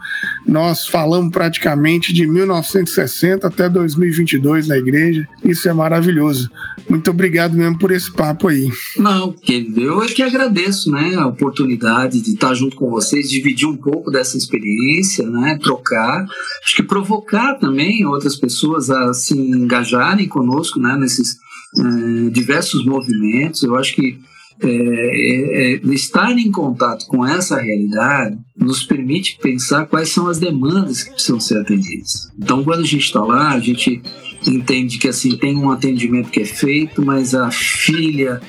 Nós 0.45 0.85
falamos 0.85 1.31
praticamente 1.31 2.13
de 2.13 2.27
1960 2.27 3.47
até 3.47 3.69
2022 3.69 4.67
na 4.67 4.77
igreja. 4.77 5.25
Isso 5.43 5.69
é 5.69 5.73
maravilhoso. 5.73 6.49
Muito 6.89 7.09
obrigado 7.09 7.55
mesmo 7.55 7.79
por 7.79 7.91
esse 7.91 8.11
papo 8.11 8.49
aí. 8.49 8.69
Não, 8.97 9.33
eu 9.77 10.03
é 10.03 10.07
que 10.07 10.21
agradeço, 10.21 10.91
né, 10.91 11.15
a 11.15 11.27
oportunidade 11.27 12.21
de 12.21 12.33
estar 12.33 12.53
junto 12.53 12.75
com 12.75 12.89
vocês, 12.89 13.29
dividir 13.29 13.67
um 13.67 13.77
pouco 13.77 14.11
dessa 14.11 14.37
experiência, 14.37 15.25
né, 15.25 15.57
trocar, 15.61 16.25
acho 16.63 16.75
que 16.75 16.83
provocar 16.83 17.55
também 17.55 18.05
outras 18.05 18.35
pessoas 18.35 18.89
a 18.89 19.13
se 19.13 19.33
engajarem 19.37 20.27
conosco, 20.27 20.79
né, 20.79 20.97
nesses 20.97 21.37
é, 21.77 22.29
diversos 22.29 22.85
movimentos. 22.85 23.63
Eu 23.63 23.75
acho 23.75 23.95
que 23.95 24.19
é, 24.61 24.67
é, 24.67 25.73
é, 25.73 25.93
estar 25.93 26.31
em 26.31 26.49
contato 26.49 27.05
com 27.07 27.25
essa 27.25 27.59
realidade 27.59 28.37
nos 28.57 28.83
permite 28.83 29.37
pensar 29.41 29.85
quais 29.85 30.09
são 30.09 30.27
as 30.27 30.39
demandas 30.39 31.03
que 31.03 31.11
precisam 31.11 31.39
ser 31.39 31.59
atendidas. 31.59 32.31
Então, 32.37 32.63
quando 32.63 32.79
a 32.79 32.85
gente 32.85 33.03
está 33.03 33.21
lá, 33.21 33.51
a 33.51 33.59
gente 33.59 34.01
entende 34.47 34.97
que 34.97 35.07
assim 35.07 35.35
tem 35.37 35.57
um 35.57 35.69
atendimento 35.69 36.29
que 36.29 36.41
é 36.41 36.45
feito, 36.45 37.03
mas 37.03 37.35
a 37.35 37.51
filha 37.51 38.41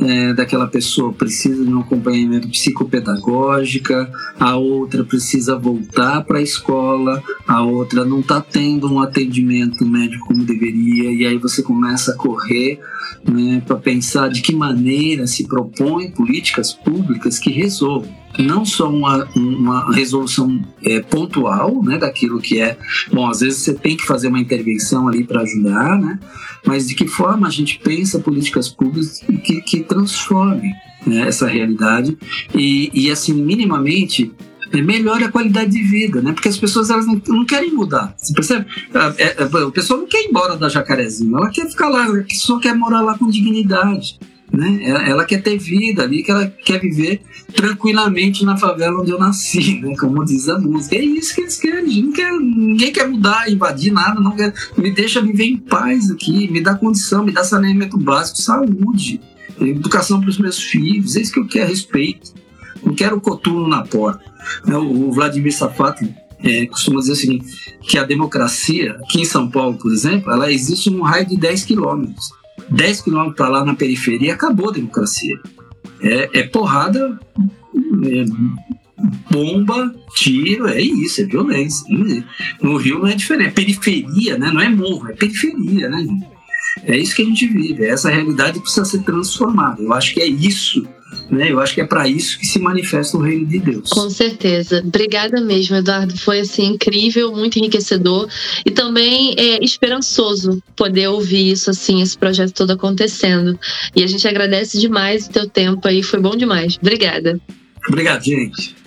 é, 0.00 0.32
daquela 0.32 0.66
pessoa 0.66 1.12
precisa 1.12 1.64
de 1.64 1.72
um 1.72 1.80
acompanhamento 1.80 2.48
psicopedagógica, 2.48 4.10
a 4.38 4.56
outra 4.56 5.04
precisa 5.04 5.56
voltar 5.56 6.24
para 6.24 6.38
a 6.38 6.42
escola, 6.42 7.22
a 7.46 7.62
outra 7.62 8.04
não 8.04 8.20
está 8.20 8.40
tendo 8.40 8.92
um 8.92 9.00
atendimento 9.00 9.84
médico 9.84 10.26
como 10.26 10.44
deveria, 10.44 11.10
e 11.12 11.26
aí 11.26 11.38
você 11.38 11.62
começa 11.62 12.12
a 12.12 12.16
correr 12.16 12.80
né, 13.24 13.62
para 13.66 13.76
pensar 13.76 14.28
de 14.28 14.40
que 14.40 14.54
maneira 14.54 15.26
se 15.26 15.46
propõe 15.46 16.10
políticas 16.10 16.72
públicas 16.72 17.38
que 17.38 17.50
resolvam 17.50 18.21
não 18.38 18.64
só 18.64 18.90
uma, 18.90 19.28
uma 19.36 19.94
resolução 19.94 20.60
é, 20.84 21.00
pontual 21.00 21.82
né, 21.82 21.98
daquilo 21.98 22.40
que 22.40 22.60
é. 22.60 22.78
Bom, 23.12 23.28
às 23.28 23.40
vezes 23.40 23.60
você 23.60 23.74
tem 23.74 23.96
que 23.96 24.06
fazer 24.06 24.28
uma 24.28 24.40
intervenção 24.40 25.08
ali 25.08 25.24
para 25.24 25.42
ajudar, 25.42 25.98
né, 25.98 26.18
mas 26.64 26.88
de 26.88 26.94
que 26.94 27.06
forma 27.06 27.46
a 27.46 27.50
gente 27.50 27.78
pensa 27.78 28.18
políticas 28.18 28.68
públicas 28.68 29.20
que, 29.44 29.60
que 29.60 29.80
transformem 29.80 30.72
né, 31.06 31.26
essa 31.26 31.46
realidade 31.46 32.16
e, 32.54 32.90
e, 32.92 33.10
assim, 33.10 33.34
minimamente. 33.34 34.32
É, 34.74 34.80
melhore 34.80 35.22
a 35.22 35.30
qualidade 35.30 35.70
de 35.70 35.82
vida, 35.82 36.22
né? 36.22 36.32
Porque 36.32 36.48
as 36.48 36.56
pessoas 36.56 36.88
elas 36.88 37.06
não, 37.06 37.20
não 37.28 37.44
querem 37.44 37.74
mudar. 37.74 38.14
Você 38.16 38.32
percebe? 38.32 38.64
A, 38.94 39.14
é, 39.18 39.36
a, 39.42 39.66
a, 39.66 39.70
pessoa 39.70 40.00
não 40.00 40.06
quer 40.06 40.24
ir 40.24 40.28
embora 40.28 40.56
da 40.56 40.66
Jacarezinho, 40.70 41.36
ela 41.36 41.50
quer 41.50 41.68
ficar 41.68 41.90
lá, 41.90 42.06
só 42.30 42.58
quer 42.58 42.74
morar 42.74 43.02
lá 43.02 43.18
com 43.18 43.28
dignidade. 43.28 44.18
Né? 44.52 44.84
Ela 45.08 45.24
quer 45.24 45.42
ter 45.42 45.56
vida 45.56 46.02
ali, 46.02 46.22
que 46.22 46.30
ela 46.30 46.46
quer 46.46 46.78
viver 46.78 47.22
tranquilamente 47.54 48.44
na 48.44 48.56
favela 48.56 49.00
onde 49.00 49.10
eu 49.10 49.18
nasci, 49.18 49.80
né? 49.80 49.94
como 49.98 50.24
diz 50.24 50.48
a 50.48 50.58
música. 50.58 50.96
É 50.96 51.02
isso 51.02 51.34
que 51.34 51.40
eles 51.40 51.56
querem. 51.58 52.02
Não 52.02 52.12
quer, 52.12 52.30
ninguém 52.32 52.92
quer 52.92 53.08
mudar, 53.08 53.50
invadir 53.50 53.92
nada, 53.92 54.20
não 54.20 54.36
quer, 54.36 54.52
me 54.76 54.90
deixa 54.90 55.22
viver 55.22 55.44
em 55.44 55.56
paz 55.56 56.10
aqui, 56.10 56.50
me 56.50 56.60
dá 56.60 56.74
condição, 56.74 57.24
me 57.24 57.32
dá 57.32 57.42
saneamento 57.42 57.96
básico, 57.96 58.42
saúde, 58.42 59.20
educação 59.58 60.20
para 60.20 60.28
os 60.28 60.38
meus 60.38 60.58
filhos. 60.58 61.16
É 61.16 61.22
isso 61.22 61.32
que 61.32 61.40
eu 61.40 61.46
quero, 61.46 61.68
respeito. 61.68 62.34
Não 62.84 62.94
quero 62.94 63.20
coturno 63.20 63.68
na 63.68 63.82
porta. 63.82 64.22
Né? 64.66 64.76
O 64.76 65.12
Vladimir 65.12 65.54
Safato 65.54 66.06
é, 66.44 66.66
costuma 66.66 67.00
dizer 67.00 67.12
o 67.12 67.16
seguinte, 67.16 67.78
que 67.82 67.96
a 67.96 68.04
democracia, 68.04 68.98
aqui 69.02 69.20
em 69.20 69.24
São 69.24 69.48
Paulo, 69.48 69.78
por 69.78 69.92
exemplo, 69.92 70.30
ela 70.30 70.52
existe 70.52 70.90
num 70.90 71.02
raio 71.02 71.26
de 71.26 71.36
10 71.36 71.64
quilômetros. 71.64 72.41
10 72.74 73.02
quilômetros 73.02 73.36
para 73.36 73.48
lá 73.48 73.64
na 73.64 73.74
periferia, 73.74 74.34
acabou 74.34 74.70
a 74.70 74.72
democracia. 74.72 75.38
É, 76.00 76.40
é 76.40 76.42
porrada, 76.44 77.18
é 78.04 78.24
bomba, 79.30 79.94
tiro, 80.14 80.68
é 80.68 80.80
isso, 80.80 81.20
é 81.20 81.24
violência. 81.24 81.86
No 82.60 82.76
Rio 82.76 83.00
não 83.00 83.08
é 83.08 83.14
diferente, 83.14 83.48
é 83.48 83.52
periferia, 83.52 84.38
né? 84.38 84.50
não 84.50 84.60
é 84.60 84.68
morro, 84.68 85.10
é 85.10 85.14
periferia, 85.14 85.88
né? 85.88 86.06
É 86.84 86.96
isso 86.96 87.14
que 87.14 87.22
a 87.22 87.26
gente 87.26 87.46
vive, 87.46 87.84
essa 87.84 88.10
realidade 88.10 88.58
precisa 88.58 88.84
ser 88.84 89.02
transformada. 89.02 89.82
Eu 89.82 89.92
acho 89.92 90.14
que 90.14 90.20
é 90.20 90.26
isso 90.26 90.86
né? 91.30 91.50
Eu 91.50 91.60
acho 91.60 91.74
que 91.74 91.80
é 91.80 91.86
para 91.86 92.06
isso 92.08 92.38
que 92.38 92.46
se 92.46 92.58
manifesta 92.58 93.16
o 93.16 93.20
reino 93.20 93.46
de 93.46 93.58
Deus. 93.58 93.90
Com 93.90 94.10
certeza. 94.10 94.82
Obrigada 94.84 95.40
mesmo, 95.40 95.76
Eduardo. 95.76 96.16
Foi 96.18 96.40
assim 96.40 96.66
incrível, 96.66 97.32
muito 97.32 97.58
enriquecedor 97.58 98.28
e 98.64 98.70
também 98.70 99.34
é 99.38 99.64
esperançoso 99.64 100.62
poder 100.76 101.08
ouvir 101.08 101.52
isso 101.52 101.70
assim, 101.70 102.02
esse 102.02 102.16
projeto 102.16 102.52
todo 102.52 102.72
acontecendo. 102.72 103.58
E 103.94 104.02
a 104.02 104.06
gente 104.06 104.26
agradece 104.26 104.78
demais 104.78 105.26
o 105.26 105.30
teu 105.30 105.48
tempo 105.48 105.86
aí, 105.88 106.02
foi 106.02 106.20
bom 106.20 106.36
demais. 106.36 106.78
Obrigada. 106.80 107.40
Obrigado, 107.88 108.22
gente. 108.24 108.81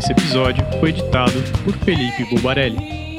Esse 0.00 0.12
episódio 0.12 0.64
foi 0.80 0.88
editado 0.88 1.42
por 1.62 1.74
Felipe 1.84 2.24
Bulbarelli. 2.30 3.09